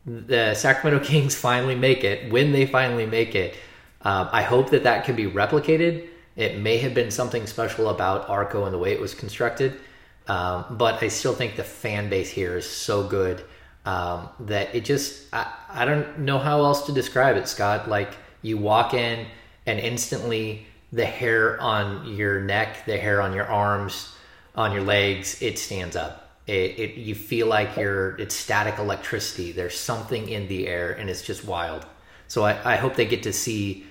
the 0.06 0.54
Sacramento 0.54 1.06
Kings 1.10 1.36
finally 1.36 1.76
make 1.76 2.04
it, 2.04 2.32
when 2.32 2.51
they 2.51 2.66
finally 2.66 3.06
make 3.06 3.36
it, 3.36 3.56
um, 4.01 4.30
I 4.32 4.41
hope 4.41 4.70
that 4.72 4.84
that 4.84 5.06
can 5.06 5.16
be 5.16 5.26
replicated. 5.26 6.08
It 6.36 6.60
may 6.60 6.78
have 6.78 6.93
been 6.93 7.12
something 7.12 7.47
special 7.47 7.89
about 7.89 8.30
Arco 8.30 8.66
and 8.66 8.74
the 8.74 8.78
way 8.78 8.91
it 8.91 8.99
was 8.99 9.14
constructed, 9.14 9.80
um, 10.28 10.66
but 10.72 11.01
I 11.01 11.08
still 11.08 11.34
think 11.34 11.56
the 11.56 11.64
fan 11.64 12.10
base 12.10 12.30
here 12.30 12.58
is 12.58 12.70
so 12.70 13.08
good 13.08 13.43
um, 13.86 14.30
that 14.41 14.74
it 14.74 14.86
just 14.86 15.28
I, 15.34 15.51
I 15.70 15.86
don't 15.86 16.20
know 16.20 16.39
how 16.39 16.60
else 16.60 16.86
to 16.88 16.91
describe 16.91 17.38
it, 17.38 17.47
Scott. 17.47 17.89
Like 17.89 18.14
you 18.41 18.58
walk 18.58 18.93
in 18.93 19.26
and 19.66 19.80
instantly 19.80 20.66
the 20.91 21.06
hair 21.06 21.60
on 21.62 22.14
your 22.14 22.41
neck, 22.41 22.86
the 22.86 22.97
hair 22.97 23.22
on 23.22 23.34
your 23.34 23.45
arms, 23.45 24.16
on 24.56 24.72
your 24.72 24.84
legs, 24.84 25.41
it 25.41 25.58
stands 25.58 25.95
up. 25.95 26.22
It, 26.45 26.79
it 26.79 26.95
you 26.95 27.15
feel 27.15 27.47
like 27.47 27.77
you're 27.77 28.17
it's 28.17 28.35
static 28.35 28.77
electricity. 28.77 29.51
There's 29.51 29.79
something 29.79 30.27
in 30.27 30.47
the 30.47 30.67
air, 30.67 30.91
and 30.91 31.09
it's 31.09 31.21
just 31.21 31.45
wild. 31.45 31.85
So 32.27 32.43
I, 32.43 32.73
I 32.73 32.75
hope 32.75 32.95
they 32.95 33.05
get 33.05 33.23
to 33.23 33.33
see 33.33 33.85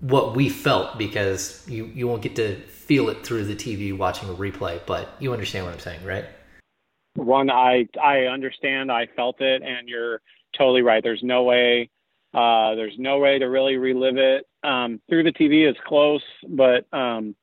what 0.00 0.34
we 0.34 0.48
felt 0.48 0.98
because 0.98 1.66
you 1.68 1.86
you 1.94 2.08
won't 2.08 2.22
get 2.22 2.36
to 2.36 2.60
feel 2.62 3.08
it 3.08 3.24
through 3.24 3.44
the 3.44 3.54
TV 3.54 3.96
watching 3.96 4.28
a 4.28 4.34
replay, 4.34 4.80
but 4.86 5.14
you 5.20 5.32
understand 5.32 5.64
what 5.64 5.74
I'm 5.74 5.80
saying, 5.80 6.04
right? 6.04 6.24
One, 7.14 7.50
I 7.50 7.88
I 8.02 8.24
understand. 8.24 8.90
I 8.90 9.06
felt 9.14 9.40
it, 9.40 9.62
and 9.62 9.88
you're 9.88 10.20
totally 10.56 10.82
right. 10.82 11.02
There's 11.02 11.22
no 11.22 11.44
way. 11.44 11.90
Uh, 12.34 12.74
there's 12.74 12.94
no 12.98 13.18
way 13.18 13.38
to 13.38 13.44
really 13.46 13.76
relive 13.76 14.16
it 14.16 14.46
um, 14.64 15.00
through 15.08 15.22
the 15.22 15.32
TV. 15.32 15.68
is 15.68 15.76
close, 15.86 16.22
but 16.48 16.86
um, 16.92 17.36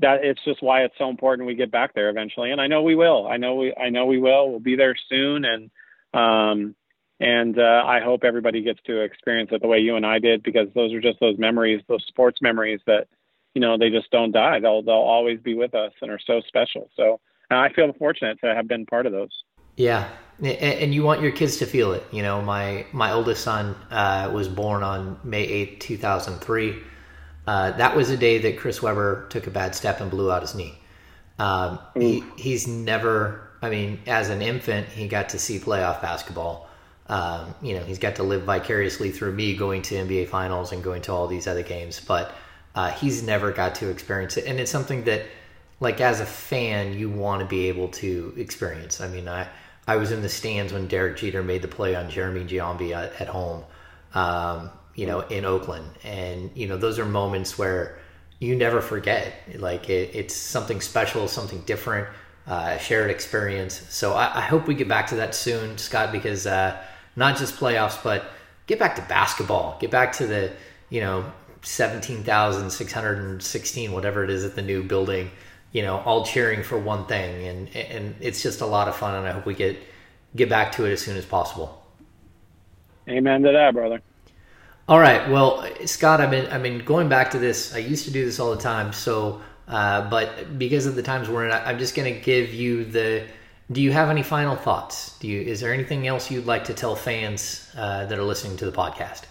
that 0.00 0.24
it's 0.24 0.42
just 0.44 0.62
why 0.62 0.82
it's 0.82 0.94
so 0.98 1.08
important 1.08 1.46
we 1.46 1.54
get 1.54 1.72
back 1.72 1.94
there 1.94 2.08
eventually. 2.08 2.52
And 2.52 2.60
I 2.60 2.66
know 2.66 2.82
we 2.82 2.94
will. 2.94 3.26
I 3.26 3.36
know 3.36 3.56
we. 3.56 3.74
I 3.74 3.90
know 3.90 4.06
we 4.06 4.18
will. 4.18 4.50
We'll 4.50 4.60
be 4.60 4.76
there 4.76 4.94
soon, 5.08 5.44
and 5.44 5.70
um, 6.14 6.74
and 7.20 7.58
uh, 7.58 7.82
I 7.84 8.00
hope 8.00 8.22
everybody 8.24 8.62
gets 8.62 8.80
to 8.86 9.00
experience 9.00 9.50
it 9.52 9.60
the 9.60 9.68
way 9.68 9.78
you 9.78 9.96
and 9.96 10.06
I 10.06 10.18
did, 10.20 10.42
because 10.42 10.68
those 10.74 10.92
are 10.92 11.00
just 11.00 11.18
those 11.20 11.36
memories, 11.38 11.82
those 11.88 12.04
sports 12.06 12.38
memories 12.40 12.80
that 12.86 13.08
you 13.54 13.60
know 13.60 13.76
they 13.76 13.90
just 13.90 14.10
don't 14.10 14.32
die. 14.32 14.60
They'll 14.60 14.82
they'll 14.82 14.94
always 14.94 15.40
be 15.40 15.54
with 15.54 15.74
us 15.74 15.92
and 16.00 16.10
are 16.10 16.20
so 16.24 16.40
special. 16.46 16.90
So 16.96 17.20
I 17.50 17.72
feel 17.72 17.92
fortunate 17.98 18.38
to 18.44 18.54
have 18.54 18.68
been 18.68 18.86
part 18.86 19.06
of 19.06 19.12
those. 19.12 19.32
Yeah, 19.76 20.08
and 20.42 20.92
you 20.92 21.04
want 21.04 21.22
your 21.22 21.30
kids 21.30 21.58
to 21.58 21.66
feel 21.66 21.92
it. 21.92 22.04
You 22.12 22.22
know, 22.22 22.42
my 22.42 22.86
my 22.92 23.12
oldest 23.12 23.42
son 23.42 23.76
uh, 23.90 24.30
was 24.32 24.48
born 24.48 24.82
on 24.82 25.18
May 25.24 25.42
eighth, 25.42 25.80
two 25.80 25.96
thousand 25.96 26.38
three. 26.38 26.78
Uh, 27.48 27.70
that 27.78 27.96
was 27.96 28.10
a 28.10 28.16
day 28.18 28.36
that 28.36 28.58
Chris 28.58 28.82
Webber 28.82 29.26
took 29.30 29.46
a 29.46 29.50
bad 29.50 29.74
step 29.74 30.02
and 30.02 30.10
blew 30.10 30.30
out 30.30 30.42
his 30.42 30.54
knee. 30.54 30.74
Um, 31.38 31.78
he, 31.94 32.22
he's 32.36 32.68
never. 32.68 33.48
I 33.62 33.70
mean, 33.70 34.00
as 34.06 34.28
an 34.28 34.42
infant, 34.42 34.86
he 34.88 35.08
got 35.08 35.30
to 35.30 35.38
see 35.38 35.58
playoff 35.58 36.02
basketball. 36.02 36.68
Um, 37.06 37.54
you 37.62 37.72
know, 37.72 37.82
he's 37.84 37.98
got 37.98 38.16
to 38.16 38.22
live 38.22 38.42
vicariously 38.42 39.12
through 39.12 39.32
me 39.32 39.56
going 39.56 39.80
to 39.80 39.94
NBA 39.94 40.28
finals 40.28 40.72
and 40.72 40.84
going 40.84 41.00
to 41.02 41.12
all 41.12 41.26
these 41.26 41.46
other 41.46 41.62
games, 41.62 41.98
but 42.06 42.34
uh, 42.74 42.90
he's 42.90 43.22
never 43.22 43.50
got 43.50 43.76
to 43.76 43.88
experience 43.88 44.36
it. 44.36 44.44
And 44.44 44.60
it's 44.60 44.70
something 44.70 45.04
that, 45.04 45.22
like, 45.80 46.02
as 46.02 46.20
a 46.20 46.26
fan, 46.26 46.98
you 46.98 47.08
want 47.08 47.40
to 47.40 47.46
be 47.46 47.68
able 47.68 47.88
to 47.88 48.34
experience. 48.36 49.00
I 49.00 49.08
mean, 49.08 49.26
I, 49.26 49.48
I 49.86 49.96
was 49.96 50.12
in 50.12 50.20
the 50.20 50.28
stands 50.28 50.74
when 50.74 50.86
Derek 50.86 51.16
Jeter 51.16 51.42
made 51.42 51.62
the 51.62 51.68
play 51.68 51.96
on 51.96 52.10
Jeremy 52.10 52.44
Giambi 52.44 52.94
at, 52.94 53.18
at 53.18 53.28
home, 53.28 53.64
um, 54.12 54.68
you 54.98 55.06
know, 55.06 55.20
in 55.20 55.44
Oakland. 55.44 55.88
And, 56.02 56.50
you 56.56 56.66
know, 56.66 56.76
those 56.76 56.98
are 56.98 57.04
moments 57.04 57.56
where 57.56 57.96
you 58.40 58.56
never 58.56 58.80
forget. 58.80 59.32
Like, 59.54 59.88
it, 59.88 60.10
it's 60.12 60.34
something 60.34 60.80
special, 60.80 61.28
something 61.28 61.60
different 61.60 62.08
uh, 62.48 62.78
shared 62.78 63.08
experience. 63.08 63.80
So 63.90 64.14
I, 64.14 64.38
I 64.38 64.40
hope 64.40 64.66
we 64.66 64.74
get 64.74 64.88
back 64.88 65.06
to 65.08 65.16
that 65.16 65.34
soon, 65.36 65.76
Scott, 65.78 66.10
because 66.10 66.48
uh, 66.48 66.76
not 67.14 67.36
just 67.36 67.54
playoffs, 67.54 68.02
but 68.02 68.24
get 68.66 68.80
back 68.80 68.96
to 68.96 69.02
basketball. 69.02 69.78
Get 69.80 69.92
back 69.92 70.12
to 70.14 70.26
the, 70.26 70.50
you 70.90 71.00
know, 71.00 71.32
17,616, 71.62 73.92
whatever 73.92 74.24
it 74.24 74.30
is 74.30 74.44
at 74.44 74.56
the 74.56 74.62
new 74.62 74.82
building, 74.82 75.30
you 75.70 75.82
know, 75.82 75.98
all 75.98 76.24
cheering 76.24 76.64
for 76.64 76.76
one 76.76 77.06
thing. 77.06 77.46
And, 77.46 77.76
and 77.76 78.16
it's 78.18 78.42
just 78.42 78.62
a 78.62 78.66
lot 78.66 78.88
of 78.88 78.96
fun. 78.96 79.14
And 79.14 79.28
I 79.28 79.30
hope 79.30 79.46
we 79.46 79.54
get, 79.54 79.76
get 80.34 80.48
back 80.48 80.72
to 80.72 80.86
it 80.86 80.92
as 80.92 81.00
soon 81.00 81.16
as 81.16 81.24
possible. 81.24 81.84
Amen 83.08 83.44
to 83.44 83.52
that, 83.52 83.74
brother. 83.74 84.02
All 84.88 84.98
right. 85.00 85.28
Well, 85.30 85.66
Scott, 85.86 86.20
I've 86.20 86.30
been 86.30 86.46
I've 86.46 86.62
been 86.62 86.78
going 86.78 87.08
back 87.10 87.30
to 87.32 87.38
this. 87.38 87.74
I 87.74 87.78
used 87.78 88.06
to 88.06 88.10
do 88.10 88.24
this 88.24 88.40
all 88.40 88.50
the 88.50 88.60
time. 88.62 88.92
So, 88.92 89.42
uh, 89.68 90.08
but 90.08 90.58
because 90.58 90.86
of 90.86 90.94
the 90.96 91.02
times 91.02 91.28
we're 91.28 91.44
in, 91.46 91.52
I- 91.52 91.64
I'm 91.70 91.78
just 91.78 91.94
going 91.94 92.12
to 92.12 92.20
give 92.20 92.54
you 92.54 92.84
the. 92.84 93.26
Do 93.70 93.82
you 93.82 93.92
have 93.92 94.08
any 94.08 94.22
final 94.22 94.56
thoughts? 94.56 95.18
Do 95.18 95.28
you? 95.28 95.42
Is 95.42 95.60
there 95.60 95.74
anything 95.74 96.06
else 96.06 96.30
you'd 96.30 96.46
like 96.46 96.64
to 96.64 96.74
tell 96.74 96.96
fans 96.96 97.70
uh, 97.76 98.06
that 98.06 98.18
are 98.18 98.24
listening 98.24 98.56
to 98.58 98.64
the 98.64 98.72
podcast? 98.72 99.24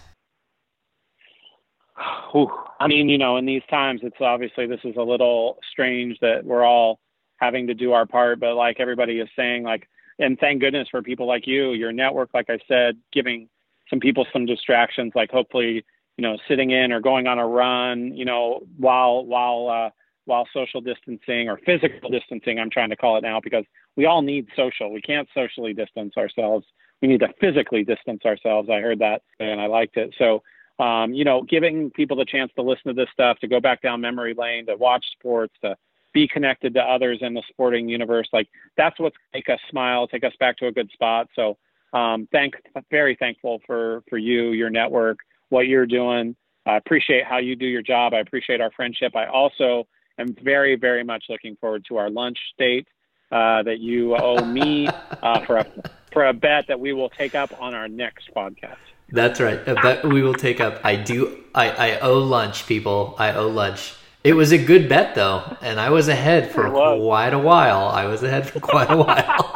Whew. 2.32 2.50
I 2.80 2.86
mean, 2.86 3.08
you 3.08 3.18
know, 3.18 3.36
in 3.36 3.46
these 3.46 3.62
times, 3.70 4.00
it's 4.04 4.20
obviously 4.20 4.66
this 4.66 4.80
is 4.84 4.96
a 4.96 5.02
little 5.02 5.58
strange 5.72 6.18
that 6.20 6.44
we're 6.44 6.64
all 6.64 7.00
having 7.38 7.66
to 7.66 7.74
do 7.74 7.92
our 7.92 8.06
part. 8.06 8.38
But 8.40 8.54
like 8.54 8.78
everybody 8.80 9.18
is 9.20 9.28
saying, 9.36 9.64
like, 9.64 9.88
and 10.20 10.38
thank 10.38 10.60
goodness 10.60 10.88
for 10.90 11.02
people 11.02 11.26
like 11.26 11.46
you, 11.46 11.72
your 11.72 11.92
network, 11.92 12.30
like 12.34 12.50
I 12.50 12.58
said, 12.68 12.96
giving 13.12 13.48
some 13.90 14.00
people 14.00 14.26
some 14.32 14.46
distractions, 14.46 15.12
like 15.14 15.30
hopefully, 15.30 15.84
you 16.16 16.22
know, 16.22 16.36
sitting 16.48 16.70
in 16.70 16.92
or 16.92 17.00
going 17.00 17.26
on 17.26 17.38
a 17.38 17.46
run, 17.46 18.16
you 18.16 18.24
know, 18.24 18.66
while 18.76 19.24
while 19.24 19.68
uh, 19.68 19.90
while 20.24 20.46
social 20.52 20.80
distancing 20.80 21.48
or 21.48 21.58
physical 21.64 22.10
distancing, 22.10 22.58
I'm 22.58 22.70
trying 22.70 22.90
to 22.90 22.96
call 22.96 23.16
it 23.16 23.22
now 23.22 23.40
because 23.40 23.64
we 23.96 24.06
all 24.06 24.22
need 24.22 24.46
social. 24.54 24.92
We 24.92 25.00
can't 25.00 25.28
socially 25.34 25.72
distance 25.72 26.14
ourselves. 26.16 26.66
We 27.00 27.08
need 27.08 27.20
to 27.20 27.28
physically 27.40 27.84
distance 27.84 28.24
ourselves. 28.24 28.68
I 28.70 28.80
heard 28.80 28.98
that 29.00 29.22
and 29.40 29.60
I 29.60 29.66
liked 29.66 29.96
it. 29.96 30.14
So, 30.18 30.42
um, 30.78 31.14
you 31.14 31.24
know, 31.24 31.42
giving 31.42 31.90
people 31.90 32.16
the 32.16 32.24
chance 32.24 32.52
to 32.56 32.62
listen 32.62 32.88
to 32.88 32.92
this 32.92 33.08
stuff, 33.12 33.38
to 33.40 33.48
go 33.48 33.60
back 33.60 33.82
down 33.82 34.00
memory 34.00 34.34
lane, 34.34 34.66
to 34.66 34.76
watch 34.76 35.04
sports, 35.12 35.54
to 35.64 35.76
be 36.12 36.28
connected 36.28 36.74
to 36.74 36.80
others 36.80 37.18
in 37.20 37.34
the 37.34 37.42
sporting 37.48 37.88
universe, 37.88 38.28
like 38.32 38.48
that's 38.76 38.98
what's 38.98 39.16
make 39.32 39.48
us 39.48 39.60
smile, 39.70 40.06
take 40.06 40.24
us 40.24 40.32
back 40.40 40.56
to 40.58 40.66
a 40.66 40.72
good 40.72 40.90
spot. 40.92 41.28
So, 41.34 41.56
um, 41.92 42.28
thank, 42.32 42.54
very 42.90 43.16
thankful 43.16 43.60
for 43.66 44.02
for 44.08 44.18
you, 44.18 44.50
your 44.50 44.70
network, 44.70 45.18
what 45.48 45.66
you're 45.66 45.86
doing. 45.86 46.36
I 46.66 46.76
appreciate 46.76 47.24
how 47.24 47.38
you 47.38 47.56
do 47.56 47.66
your 47.66 47.82
job. 47.82 48.12
I 48.12 48.18
appreciate 48.18 48.60
our 48.60 48.70
friendship. 48.72 49.16
I 49.16 49.26
also 49.26 49.86
am 50.18 50.34
very, 50.42 50.76
very 50.76 51.02
much 51.02 51.24
looking 51.28 51.56
forward 51.56 51.84
to 51.88 51.96
our 51.96 52.10
lunch 52.10 52.38
date 52.58 52.86
uh, 53.32 53.62
that 53.62 53.78
you 53.78 54.16
owe 54.16 54.44
me 54.44 54.88
uh, 55.22 55.44
for 55.46 55.58
a 55.58 55.66
for 56.12 56.26
a 56.26 56.32
bet 56.32 56.66
that 56.68 56.80
we 56.80 56.92
will 56.92 57.10
take 57.10 57.34
up 57.34 57.60
on 57.60 57.74
our 57.74 57.88
next 57.88 58.30
podcast. 58.34 58.76
That's 59.10 59.40
right. 59.40 59.58
A 59.66 59.74
bet 59.74 60.04
we 60.04 60.22
will 60.22 60.34
take 60.34 60.60
up. 60.60 60.80
I 60.84 60.96
do. 60.96 61.42
I, 61.54 61.70
I 61.70 61.98
owe 62.00 62.18
lunch, 62.18 62.66
people. 62.66 63.14
I 63.18 63.32
owe 63.32 63.48
lunch. 63.48 63.94
It 64.24 64.34
was 64.34 64.52
a 64.52 64.58
good 64.58 64.88
bet 64.88 65.14
though, 65.14 65.56
and 65.62 65.80
I 65.80 65.90
was 65.90 66.08
ahead 66.08 66.50
for 66.50 66.68
quite 66.68 67.32
a 67.32 67.38
while. 67.38 67.88
I 67.88 68.04
was 68.06 68.22
ahead 68.22 68.48
for 68.48 68.60
quite 68.60 68.90
a 68.90 68.96
while. 68.96 69.52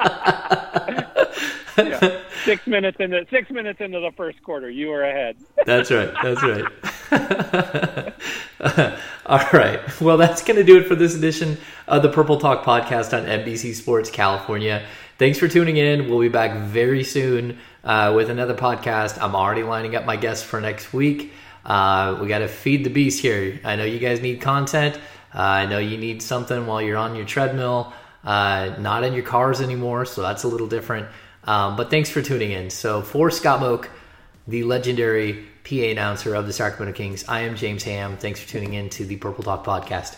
yeah. 1.76 2.21
Six 2.44 2.66
minutes 2.66 2.96
into 3.00 3.24
six 3.30 3.50
minutes 3.50 3.80
into 3.80 4.00
the 4.00 4.10
first 4.16 4.42
quarter, 4.42 4.68
you 4.68 4.88
were 4.88 5.04
ahead. 5.04 5.36
That's 5.64 5.90
right. 5.90 6.12
That's 6.22 6.42
right. 6.42 6.64
All 9.26 9.48
right. 9.52 10.00
Well, 10.00 10.16
that's 10.16 10.42
going 10.42 10.56
to 10.56 10.64
do 10.64 10.78
it 10.78 10.86
for 10.86 10.94
this 10.94 11.14
edition 11.14 11.58
of 11.86 12.02
the 12.02 12.08
Purple 12.08 12.38
Talk 12.38 12.64
podcast 12.64 13.16
on 13.16 13.26
NBC 13.26 13.74
Sports 13.74 14.10
California. 14.10 14.84
Thanks 15.18 15.38
for 15.38 15.46
tuning 15.46 15.76
in. 15.76 16.10
We'll 16.10 16.20
be 16.20 16.28
back 16.28 16.56
very 16.66 17.04
soon 17.04 17.58
uh, 17.84 18.12
with 18.16 18.30
another 18.30 18.54
podcast. 18.54 19.22
I'm 19.22 19.36
already 19.36 19.62
lining 19.62 19.94
up 19.94 20.04
my 20.04 20.16
guests 20.16 20.44
for 20.44 20.60
next 20.60 20.92
week. 20.92 21.32
Uh, 21.64 22.18
we 22.20 22.26
got 22.26 22.38
to 22.38 22.48
feed 22.48 22.84
the 22.84 22.90
beast 22.90 23.20
here. 23.20 23.60
I 23.64 23.76
know 23.76 23.84
you 23.84 23.98
guys 23.98 24.20
need 24.20 24.40
content. 24.40 24.96
Uh, 25.34 25.38
I 25.38 25.66
know 25.66 25.78
you 25.78 25.96
need 25.96 26.22
something 26.22 26.66
while 26.66 26.82
you're 26.82 26.98
on 26.98 27.14
your 27.14 27.24
treadmill, 27.24 27.92
uh, 28.24 28.74
not 28.78 29.04
in 29.04 29.12
your 29.12 29.22
cars 29.22 29.60
anymore, 29.60 30.04
so 30.04 30.22
that's 30.22 30.42
a 30.42 30.48
little 30.48 30.66
different. 30.66 31.08
Um, 31.44 31.76
but 31.76 31.90
thanks 31.90 32.08
for 32.08 32.22
tuning 32.22 32.52
in. 32.52 32.70
So 32.70 33.02
for 33.02 33.30
Scott 33.30 33.60
Moak, 33.60 33.90
the 34.46 34.62
legendary 34.64 35.44
PA 35.64 35.76
announcer 35.76 36.34
of 36.34 36.46
the 36.46 36.52
Sacramento 36.52 36.96
Kings, 36.96 37.24
I 37.28 37.40
am 37.40 37.56
James 37.56 37.82
Ham. 37.84 38.16
Thanks 38.16 38.40
for 38.40 38.48
tuning 38.48 38.74
in 38.74 38.88
to 38.90 39.04
the 39.04 39.16
Purple 39.16 39.44
Talk 39.44 39.64
podcast. 39.64 40.16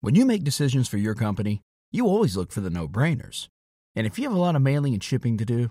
When 0.00 0.16
you 0.16 0.26
make 0.26 0.42
decisions 0.42 0.88
for 0.88 0.96
your 0.98 1.14
company, 1.14 1.60
you 1.92 2.06
always 2.06 2.36
look 2.36 2.50
for 2.50 2.60
the 2.60 2.70
no-brainers. 2.70 3.46
And 3.94 4.04
if 4.04 4.18
you 4.18 4.24
have 4.24 4.36
a 4.36 4.40
lot 4.40 4.56
of 4.56 4.62
mailing 4.62 4.94
and 4.94 5.02
shipping 5.02 5.38
to 5.38 5.44
do, 5.44 5.70